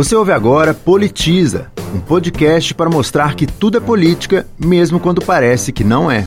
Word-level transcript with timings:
Você 0.00 0.16
ouve 0.16 0.32
agora 0.32 0.72
Politiza, 0.72 1.70
um 1.94 2.00
podcast 2.00 2.72
para 2.72 2.88
mostrar 2.88 3.34
que 3.34 3.46
tudo 3.46 3.76
é 3.76 3.80
política, 3.80 4.46
mesmo 4.58 4.98
quando 4.98 5.20
parece 5.20 5.72
que 5.72 5.84
não 5.84 6.10
é. 6.10 6.24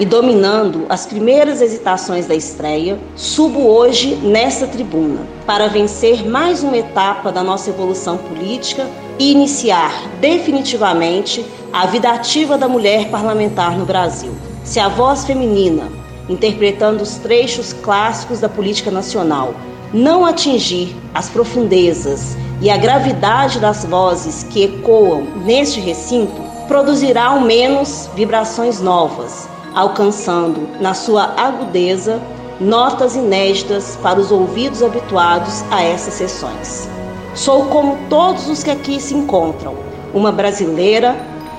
E 0.00 0.06
dominando 0.06 0.86
as 0.88 1.06
primeiras 1.06 1.60
hesitações 1.60 2.26
da 2.26 2.34
estreia, 2.34 2.98
subo 3.16 3.66
hoje 3.66 4.14
nesta 4.14 4.66
tribuna 4.66 5.26
para 5.44 5.66
vencer 5.68 6.24
mais 6.28 6.62
uma 6.62 6.76
etapa 6.76 7.32
da 7.32 7.42
nossa 7.42 7.70
evolução 7.70 8.16
política 8.16 8.86
e 9.18 9.32
iniciar 9.32 9.92
definitivamente 10.20 11.44
a 11.72 11.86
vida 11.86 12.10
ativa 12.10 12.56
da 12.56 12.68
mulher 12.68 13.10
parlamentar 13.10 13.76
no 13.76 13.84
Brasil. 13.84 14.32
Se 14.62 14.78
a 14.78 14.88
voz 14.88 15.24
feminina, 15.24 15.90
interpretando 16.28 17.02
os 17.02 17.16
trechos 17.16 17.72
clássicos 17.72 18.38
da 18.38 18.48
política 18.48 18.92
nacional, 18.92 19.52
não 19.92 20.24
atingir 20.24 20.94
as 21.12 21.28
profundezas 21.28 22.36
e 22.60 22.70
a 22.70 22.76
gravidade 22.76 23.58
das 23.58 23.84
vozes 23.84 24.44
que 24.44 24.64
ecoam 24.64 25.26
neste 25.44 25.80
recinto, 25.80 26.40
produzirá 26.68 27.28
ao 27.28 27.40
menos 27.40 28.08
vibrações 28.14 28.80
novas 28.80 29.48
alcançando, 29.74 30.68
na 30.80 30.94
sua 30.94 31.34
agudeza, 31.36 32.20
notas 32.60 33.14
inéditas 33.14 33.98
para 34.02 34.18
os 34.18 34.32
ouvidos 34.32 34.82
habituados 34.82 35.62
a 35.70 35.82
essas 35.82 36.14
sessões. 36.14 36.88
Sou 37.34 37.66
como 37.66 37.98
todos 38.08 38.48
os 38.48 38.62
que 38.62 38.70
aqui 38.70 39.00
se 39.00 39.14
encontram, 39.14 39.74
uma 40.12 40.32
brasileira 40.32 41.16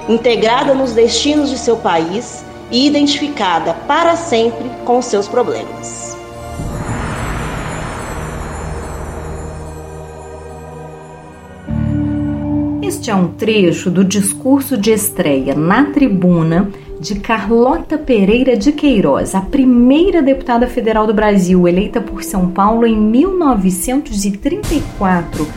integrada 0.10 0.74
nos 0.74 0.94
destinos 0.94 1.50
de 1.50 1.58
seu 1.58 1.78
país 1.78 2.44
e 2.72 2.86
identificada 2.86 3.74
para 3.88 4.16
sempre 4.16 4.70
com 4.86 5.02
seus 5.02 5.28
problemas. 5.28 6.18
Este 12.82 13.12
é 13.12 13.16
um 13.16 13.28
trecho 13.28 13.90
do 13.90 14.04
discurso 14.04 14.76
de 14.76 14.92
estreia 14.92 15.56
na 15.56 15.86
tribuna 15.86 16.70
de 17.00 17.16
Carlota 17.16 17.98
Pereira 17.98 18.56
de 18.58 18.74
Queiroz, 18.74 19.34
a 19.34 19.42
primeira 19.42 20.22
deputada 20.22 20.68
federal 20.68 21.08
do 21.08 21.14
Brasil, 21.14 21.66
eleita 21.68 22.00
por 22.02 22.24
São 22.24 22.52
Paulo 22.52 22.86
em 22.86 22.96
1934. 22.96 25.48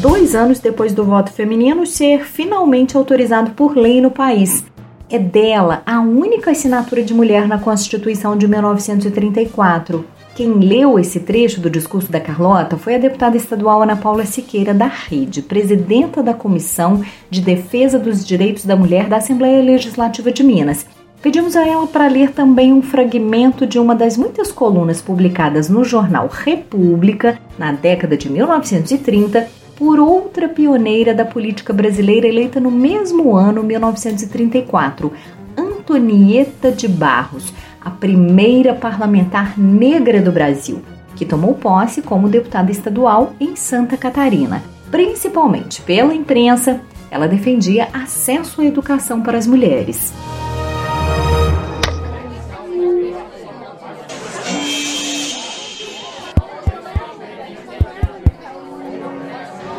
Dois 0.00 0.34
anos 0.36 0.60
depois 0.60 0.92
do 0.92 1.04
voto 1.04 1.32
feminino 1.32 1.84
ser 1.84 2.24
finalmente 2.24 2.96
autorizado 2.96 3.50
por 3.50 3.76
lei 3.76 4.00
no 4.00 4.12
país. 4.12 4.64
É 5.10 5.18
dela 5.18 5.82
a 5.84 6.00
única 6.00 6.52
assinatura 6.52 7.02
de 7.02 7.12
mulher 7.12 7.48
na 7.48 7.58
Constituição 7.58 8.36
de 8.36 8.46
1934. 8.46 10.04
Quem 10.38 10.52
leu 10.52 11.00
esse 11.00 11.18
trecho 11.18 11.60
do 11.60 11.68
discurso 11.68 12.12
da 12.12 12.20
Carlota 12.20 12.76
foi 12.76 12.94
a 12.94 12.98
deputada 12.98 13.36
estadual 13.36 13.82
Ana 13.82 13.96
Paula 13.96 14.24
Siqueira 14.24 14.72
da 14.72 14.86
Rede, 14.86 15.42
presidenta 15.42 16.22
da 16.22 16.32
Comissão 16.32 17.02
de 17.28 17.40
Defesa 17.40 17.98
dos 17.98 18.24
Direitos 18.24 18.64
da 18.64 18.76
Mulher 18.76 19.08
da 19.08 19.16
Assembleia 19.16 19.60
Legislativa 19.60 20.30
de 20.30 20.44
Minas. 20.44 20.86
Pedimos 21.20 21.56
a 21.56 21.66
ela 21.66 21.88
para 21.88 22.06
ler 22.06 22.30
também 22.30 22.72
um 22.72 22.80
fragmento 22.80 23.66
de 23.66 23.80
uma 23.80 23.96
das 23.96 24.16
muitas 24.16 24.52
colunas 24.52 25.02
publicadas 25.02 25.68
no 25.68 25.82
jornal 25.82 26.28
República 26.28 27.36
na 27.58 27.72
década 27.72 28.16
de 28.16 28.30
1930 28.30 29.48
por 29.74 29.98
outra 29.98 30.48
pioneira 30.48 31.12
da 31.12 31.24
política 31.24 31.72
brasileira 31.72 32.28
eleita 32.28 32.60
no 32.60 32.70
mesmo 32.70 33.34
ano, 33.34 33.64
1934, 33.64 35.12
Antonieta 35.56 36.70
de 36.70 36.86
Barros 36.86 37.52
a 37.80 37.90
primeira 37.90 38.74
parlamentar 38.74 39.58
negra 39.58 40.20
do 40.20 40.32
Brasil, 40.32 40.82
que 41.16 41.24
tomou 41.24 41.54
posse 41.54 42.02
como 42.02 42.28
deputada 42.28 42.70
estadual 42.70 43.32
em 43.40 43.56
Santa 43.56 43.96
Catarina. 43.96 44.62
Principalmente 44.90 45.82
pela 45.82 46.14
imprensa, 46.14 46.80
ela 47.10 47.28
defendia 47.28 47.88
acesso 47.92 48.60
à 48.60 48.64
educação 48.64 49.20
para 49.20 49.38
as 49.38 49.46
mulheres. 49.46 50.12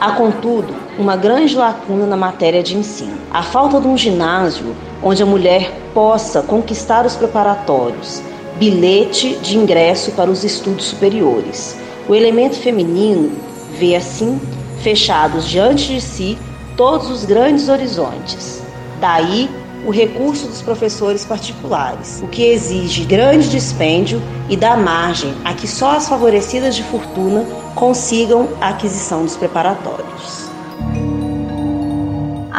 Há, 0.01 0.13
contudo, 0.13 0.73
uma 0.97 1.17
grande 1.17 1.57
lacuna 1.57 2.05
na 2.05 2.15
matéria 2.15 2.63
de 2.63 2.77
ensino. 2.77 3.17
A 3.29 3.43
falta 3.43 3.81
de 3.81 3.87
um 3.87 3.97
ginásio 3.97 4.73
onde 5.03 5.21
a 5.21 5.25
mulher 5.25 5.77
possa 5.93 6.41
conquistar 6.41 7.05
os 7.05 7.17
preparatórios, 7.17 8.21
bilhete 8.57 9.35
de 9.41 9.57
ingresso 9.57 10.11
para 10.13 10.31
os 10.31 10.45
estudos 10.45 10.85
superiores. 10.85 11.77
O 12.07 12.15
elemento 12.15 12.55
feminino 12.55 13.33
vê 13.77 13.93
assim 13.93 14.39
fechados 14.81 15.45
diante 15.45 15.93
de 15.93 15.99
si 15.99 16.37
todos 16.77 17.11
os 17.11 17.25
grandes 17.25 17.67
horizontes. 17.67 18.63
Daí 19.01 19.49
o 19.85 19.91
recurso 19.91 20.47
dos 20.47 20.61
professores 20.61 21.25
particulares, 21.25 22.21
o 22.23 22.27
que 22.27 22.43
exige 22.43 23.05
grande 23.05 23.49
dispêndio 23.49 24.21
e 24.49 24.55
dá 24.55 24.75
margem 24.75 25.33
a 25.43 25.53
que 25.53 25.67
só 25.67 25.91
as 25.91 26.07
favorecidas 26.07 26.75
de 26.75 26.83
fortuna 26.83 27.45
consigam 27.75 28.49
a 28.59 28.69
aquisição 28.69 29.23
dos 29.23 29.35
preparatórios 29.35 30.49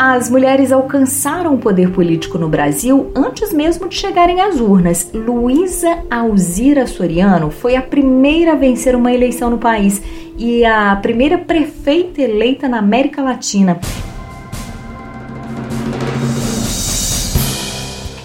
as 0.02 0.30
mulheres 0.30 0.72
alcançaram 0.72 1.54
o 1.54 1.58
poder 1.58 1.90
político 1.90 2.38
no 2.38 2.48
Brasil 2.48 3.12
antes 3.14 3.52
mesmo 3.52 3.86
de 3.86 3.96
chegarem 3.96 4.40
às 4.40 4.58
urnas. 4.58 5.10
Luísa 5.12 5.98
Alzira 6.10 6.86
Soriano 6.86 7.50
foi 7.50 7.76
a 7.76 7.82
primeira 7.82 8.52
a 8.52 8.56
vencer 8.56 8.96
uma 8.96 9.12
eleição 9.12 9.50
no 9.50 9.58
país 9.58 10.00
e 10.38 10.64
a 10.64 10.96
primeira 10.96 11.36
prefeita 11.36 12.22
eleita 12.22 12.66
na 12.66 12.78
América 12.78 13.20
Latina. 13.20 13.78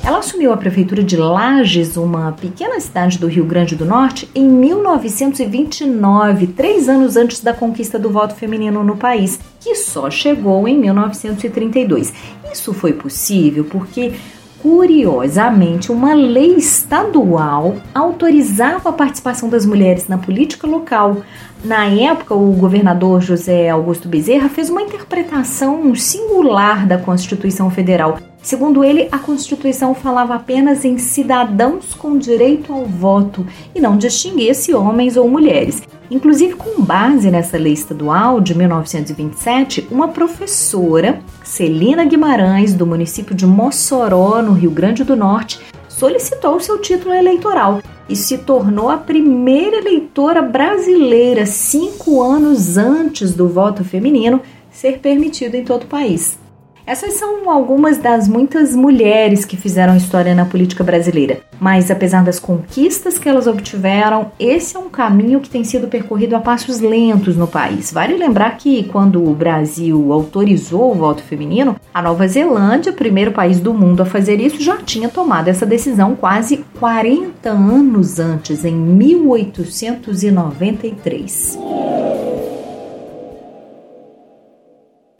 Ela 0.05 0.19
assumiu 0.19 0.53
a 0.53 0.57
prefeitura 0.57 1.03
de 1.03 1.17
Lages, 1.17 1.97
uma 1.97 2.31
pequena 2.33 2.79
cidade 2.79 3.17
do 3.17 3.25
Rio 3.25 3.43
Grande 3.43 3.75
do 3.75 3.85
Norte, 3.85 4.29
em 4.35 4.47
1929, 4.47 6.45
três 6.45 6.87
anos 6.87 7.17
antes 7.17 7.41
da 7.41 7.55
conquista 7.55 7.97
do 7.97 8.11
voto 8.11 8.35
feminino 8.35 8.83
no 8.83 8.95
país, 8.95 9.39
que 9.59 9.73
só 9.73 10.11
chegou 10.11 10.67
em 10.67 10.77
1932. 10.77 12.13
Isso 12.53 12.71
foi 12.71 12.93
possível 12.93 13.65
porque 13.65 14.13
curiosamente, 14.61 15.91
uma 15.91 16.13
lei 16.15 16.55
estadual 16.55 17.75
autorizava 17.93 18.89
a 18.89 18.93
participação 18.93 19.47
das 19.47 19.63
mulheres 19.63 20.07
na 20.07 20.17
política 20.17 20.65
local. 20.65 21.17
Na 21.63 21.85
época, 21.85 22.33
o 22.33 22.51
governador 22.53 23.21
José 23.21 23.69
Augusto 23.69 24.07
Bezerra 24.07 24.49
fez 24.49 24.69
uma 24.69 24.81
interpretação 24.81 25.93
singular 25.93 26.87
da 26.87 26.97
Constituição 26.97 27.69
Federal, 27.69 28.17
Segundo 28.45 28.83
ele, 28.83 29.07
a 29.11 29.17
Constituição 29.17 29.95
falava 29.95 30.35
apenas 30.35 30.85
em 30.85 30.99
cidadãos 30.99 31.95
com 31.95 32.15
direito 32.15 32.71
ao 32.71 32.85
voto 32.85 33.43
e 33.73 33.81
não 33.81 33.97
distinguia 33.97 34.53
se 34.53 34.71
homens 34.71 35.17
ou 35.17 35.27
mulheres. 35.27 35.81
Inclusive, 36.11 36.53
com 36.53 36.79
base 36.79 37.31
nessa 37.31 37.57
lei 37.57 37.73
estadual 37.73 38.39
de 38.39 38.55
1927, 38.55 39.87
uma 39.89 40.09
professora, 40.09 41.19
Celina 41.43 42.05
Guimarães, 42.05 42.75
do 42.75 42.85
município 42.85 43.33
de 43.33 43.47
Mossoró, 43.47 44.43
no 44.43 44.53
Rio 44.53 44.69
Grande 44.69 45.03
do 45.03 45.15
Norte, 45.15 45.59
solicitou 45.89 46.59
seu 46.59 46.79
título 46.79 47.15
eleitoral 47.15 47.81
e 48.07 48.15
se 48.15 48.37
tornou 48.37 48.91
a 48.91 48.97
primeira 48.97 49.77
eleitora 49.77 50.43
brasileira 50.43 51.47
cinco 51.47 52.21
anos 52.21 52.77
antes 52.77 53.33
do 53.33 53.47
voto 53.47 53.83
feminino 53.83 54.39
ser 54.69 54.99
permitido 54.99 55.55
em 55.55 55.63
todo 55.63 55.85
o 55.85 55.87
país. 55.87 56.44
Essas 56.87 57.13
são 57.13 57.49
algumas 57.49 57.97
das 57.97 58.27
muitas 58.27 58.75
mulheres 58.75 59.43
que 59.43 59.57
fizeram 59.57 59.97
história 59.97 60.35
na 60.35 60.45
política 60.45 60.83
brasileira. 60.83 61.39
Mas 61.59 61.89
apesar 61.89 62.23
das 62.23 62.37
conquistas 62.37 63.17
que 63.17 63.27
elas 63.27 63.47
obtiveram, 63.47 64.31
esse 64.39 64.77
é 64.77 64.79
um 64.79 64.89
caminho 64.89 65.39
que 65.39 65.49
tem 65.49 65.63
sido 65.63 65.87
percorrido 65.87 66.35
a 66.35 66.39
passos 66.39 66.79
lentos 66.79 67.35
no 67.35 67.47
país. 67.47 67.91
Vale 67.91 68.15
lembrar 68.15 68.55
que 68.57 68.83
quando 68.83 69.27
o 69.27 69.33
Brasil 69.33 70.13
autorizou 70.13 70.91
o 70.91 70.95
voto 70.95 71.23
feminino, 71.23 71.75
a 71.91 72.03
Nova 72.03 72.27
Zelândia, 72.27 72.93
primeiro 72.93 73.31
país 73.31 73.59
do 73.59 73.73
mundo 73.73 74.01
a 74.01 74.05
fazer 74.05 74.39
isso, 74.39 74.61
já 74.61 74.77
tinha 74.77 75.09
tomado 75.09 75.47
essa 75.47 75.65
decisão 75.65 76.15
quase 76.15 76.63
40 76.79 77.49
anos 77.49 78.19
antes, 78.19 78.63
em 78.63 78.75
1893. 78.75 81.57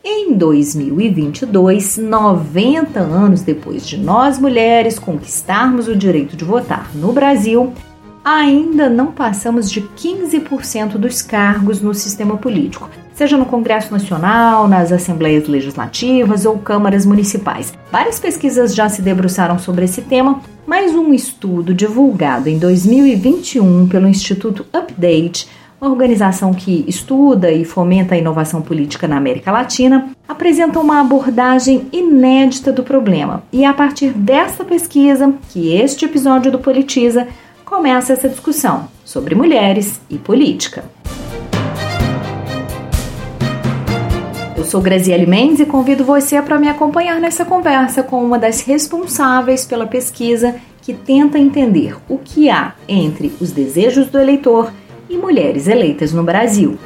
Em 0.08 0.36
2022, 0.38 1.98
90 1.98 3.00
anos 3.00 3.42
depois 3.42 3.88
de 3.88 3.98
nós 3.98 4.38
mulheres 4.38 5.00
conquistarmos 5.00 5.88
o 5.88 5.96
direito 5.96 6.38
de 6.38 6.46
votar 6.46 6.92
no 6.94 7.12
Brasil, 7.12 7.74
ainda 8.24 8.88
não 8.88 9.08
passamos 9.12 9.68
de 9.68 9.82
15% 9.82 11.00
dos 11.00 11.24
cargos 11.24 11.82
no 11.82 11.92
sistema 11.96 12.38
político. 12.38 12.88
seja 13.16 13.36
no 13.36 13.48
Congresso 13.48 13.92
Nacional, 13.92 14.68
nas 14.68 14.92
assembleias 14.92 15.48
legislativas 15.48 16.46
ou 16.46 16.60
câmaras 16.60 17.04
municipais. 17.04 17.74
Várias 17.92 18.20
pesquisas 18.20 18.76
já 18.76 18.88
se 18.88 19.02
debruçaram 19.02 19.58
sobre 19.58 19.86
esse 19.86 20.04
tema, 20.04 20.40
mas 20.68 20.94
um 20.94 21.16
estudo 21.16 21.74
divulgado 21.74 22.48
em 22.48 22.60
2021 22.60 23.88
pelo 23.88 24.08
Instituto 24.08 24.68
Update 24.72 25.48
uma 25.80 25.90
organização 25.90 26.54
que 26.54 26.86
estuda 26.88 27.52
e 27.52 27.66
fomenta 27.66 28.16
a 28.16 28.18
inovação 28.18 28.62
política 28.62 29.08
na 29.08 29.18
América 29.18 29.52
Latina, 29.52 30.10
apresenta 30.28 30.80
uma 30.80 31.02
abordagem 31.02 31.88
inédita 31.92 32.72
do 32.72 32.84
problema. 32.84 33.44
E 33.52 33.64
é 33.64 33.68
a 33.68 33.74
partir 33.74 34.12
desta 34.12 34.64
pesquisa 34.64 35.34
que 35.50 35.76
este 35.76 36.06
episódio 36.06 36.52
do 36.52 36.60
Politiza 36.60 37.28
começa 37.66 38.14
essa 38.14 38.30
discussão 38.30 38.88
sobre 39.04 39.36
mulheres 39.36 40.00
e 40.10 40.18
política. 40.18 40.86
Eu 44.58 44.64
sou 44.64 44.82
Graziele 44.82 45.26
Mendes 45.26 45.60
e 45.60 45.66
convido 45.66 46.04
você 46.04 46.42
para 46.42 46.58
me 46.58 46.70
acompanhar 46.70 47.20
nessa 47.20 47.44
conversa 47.44 48.02
com 48.02 48.24
uma 48.24 48.40
das 48.40 48.62
responsáveis 48.62 49.66
pela 49.66 49.86
pesquisa 49.86 50.56
que 50.82 50.94
tenta 50.94 51.38
entender 51.38 51.98
o 52.08 52.18
que 52.18 52.50
há 52.50 52.74
entre 52.88 53.34
os 53.42 53.52
desejos 53.52 54.08
do 54.08 54.18
eleitor 54.18 54.72
e 55.16 55.18
mulheres 55.18 55.68
eleitas 55.68 56.12
no 56.12 56.24
Brasil. 56.24 56.78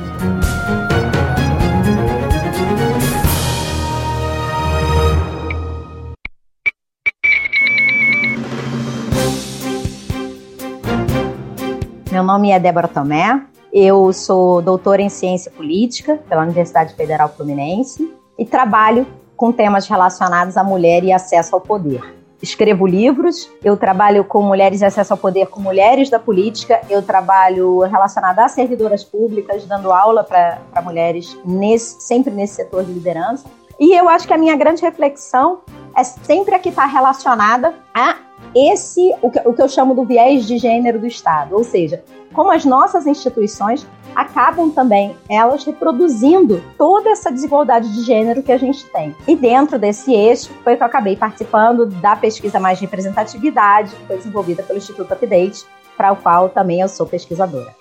Meu 12.11 12.23
nome 12.23 12.51
é 12.51 12.59
Débora 12.59 12.87
Tomé, 12.87 13.41
eu 13.73 14.11
sou 14.13 14.61
doutora 14.61 15.01
em 15.01 15.09
ciência 15.09 15.51
política 15.51 16.19
pela 16.29 16.43
Universidade 16.43 16.93
Federal 16.93 17.29
Fluminense 17.29 18.13
e 18.37 18.45
trabalho 18.45 19.07
com 19.35 19.51
temas 19.51 19.87
relacionados 19.87 20.57
à 20.57 20.63
mulher 20.63 21.03
e 21.03 21.11
acesso 21.11 21.55
ao 21.55 21.61
poder 21.61 22.18
escrevo 22.41 22.87
livros, 22.87 23.49
eu 23.63 23.75
trabalho 23.75 24.23
com 24.23 24.41
mulheres 24.41 24.81
e 24.81 24.85
acesso 24.85 25.13
ao 25.13 25.17
poder 25.17 25.47
com 25.47 25.59
mulheres 25.59 26.09
da 26.09 26.19
política, 26.19 26.81
eu 26.89 27.01
trabalho 27.01 27.79
relacionada 27.79 28.43
a 28.43 28.47
servidoras 28.47 29.03
públicas, 29.03 29.65
dando 29.65 29.91
aula 29.91 30.23
para 30.23 30.81
mulheres 30.81 31.37
nesse, 31.45 32.01
sempre 32.01 32.33
nesse 32.33 32.55
setor 32.55 32.83
de 32.83 32.91
liderança. 32.91 33.45
E 33.79 33.97
eu 33.97 34.09
acho 34.09 34.27
que 34.27 34.33
a 34.33 34.37
minha 34.37 34.55
grande 34.55 34.81
reflexão 34.81 35.59
é 35.95 36.03
sempre 36.03 36.55
a 36.55 36.59
que 36.59 36.69
está 36.69 36.85
relacionada 36.85 37.73
a 37.93 38.17
esse, 38.55 39.13
o 39.21 39.29
que, 39.29 39.39
o 39.45 39.53
que 39.53 39.61
eu 39.61 39.69
chamo 39.69 39.93
do 39.93 40.03
viés 40.03 40.45
de 40.45 40.57
gênero 40.57 40.99
do 40.99 41.07
Estado, 41.07 41.55
ou 41.55 41.63
seja, 41.63 42.03
como 42.33 42.51
as 42.51 42.65
nossas 42.65 43.07
instituições 43.07 43.85
acabam 44.15 44.69
também 44.71 45.15
elas 45.29 45.63
reproduzindo 45.63 46.63
toda 46.77 47.09
essa 47.09 47.31
desigualdade 47.31 47.93
de 47.93 48.01
gênero 48.01 48.43
que 48.43 48.51
a 48.51 48.57
gente 48.57 48.85
tem. 48.87 49.15
E 49.27 49.35
dentro 49.35 49.77
desse 49.77 50.13
eixo 50.13 50.51
foi 50.63 50.75
que 50.75 50.83
eu 50.83 50.87
acabei 50.87 51.15
participando 51.15 51.85
da 51.85 52.15
pesquisa 52.15 52.59
Mais 52.59 52.79
Representatividade, 52.79 53.95
que 53.95 54.05
foi 54.05 54.17
desenvolvida 54.17 54.63
pelo 54.63 54.77
Instituto 54.77 55.13
Update, 55.13 55.65
para 55.95 56.11
o 56.11 56.15
qual 56.15 56.49
também 56.49 56.81
eu 56.81 56.87
sou 56.87 57.05
pesquisadora. 57.05 57.75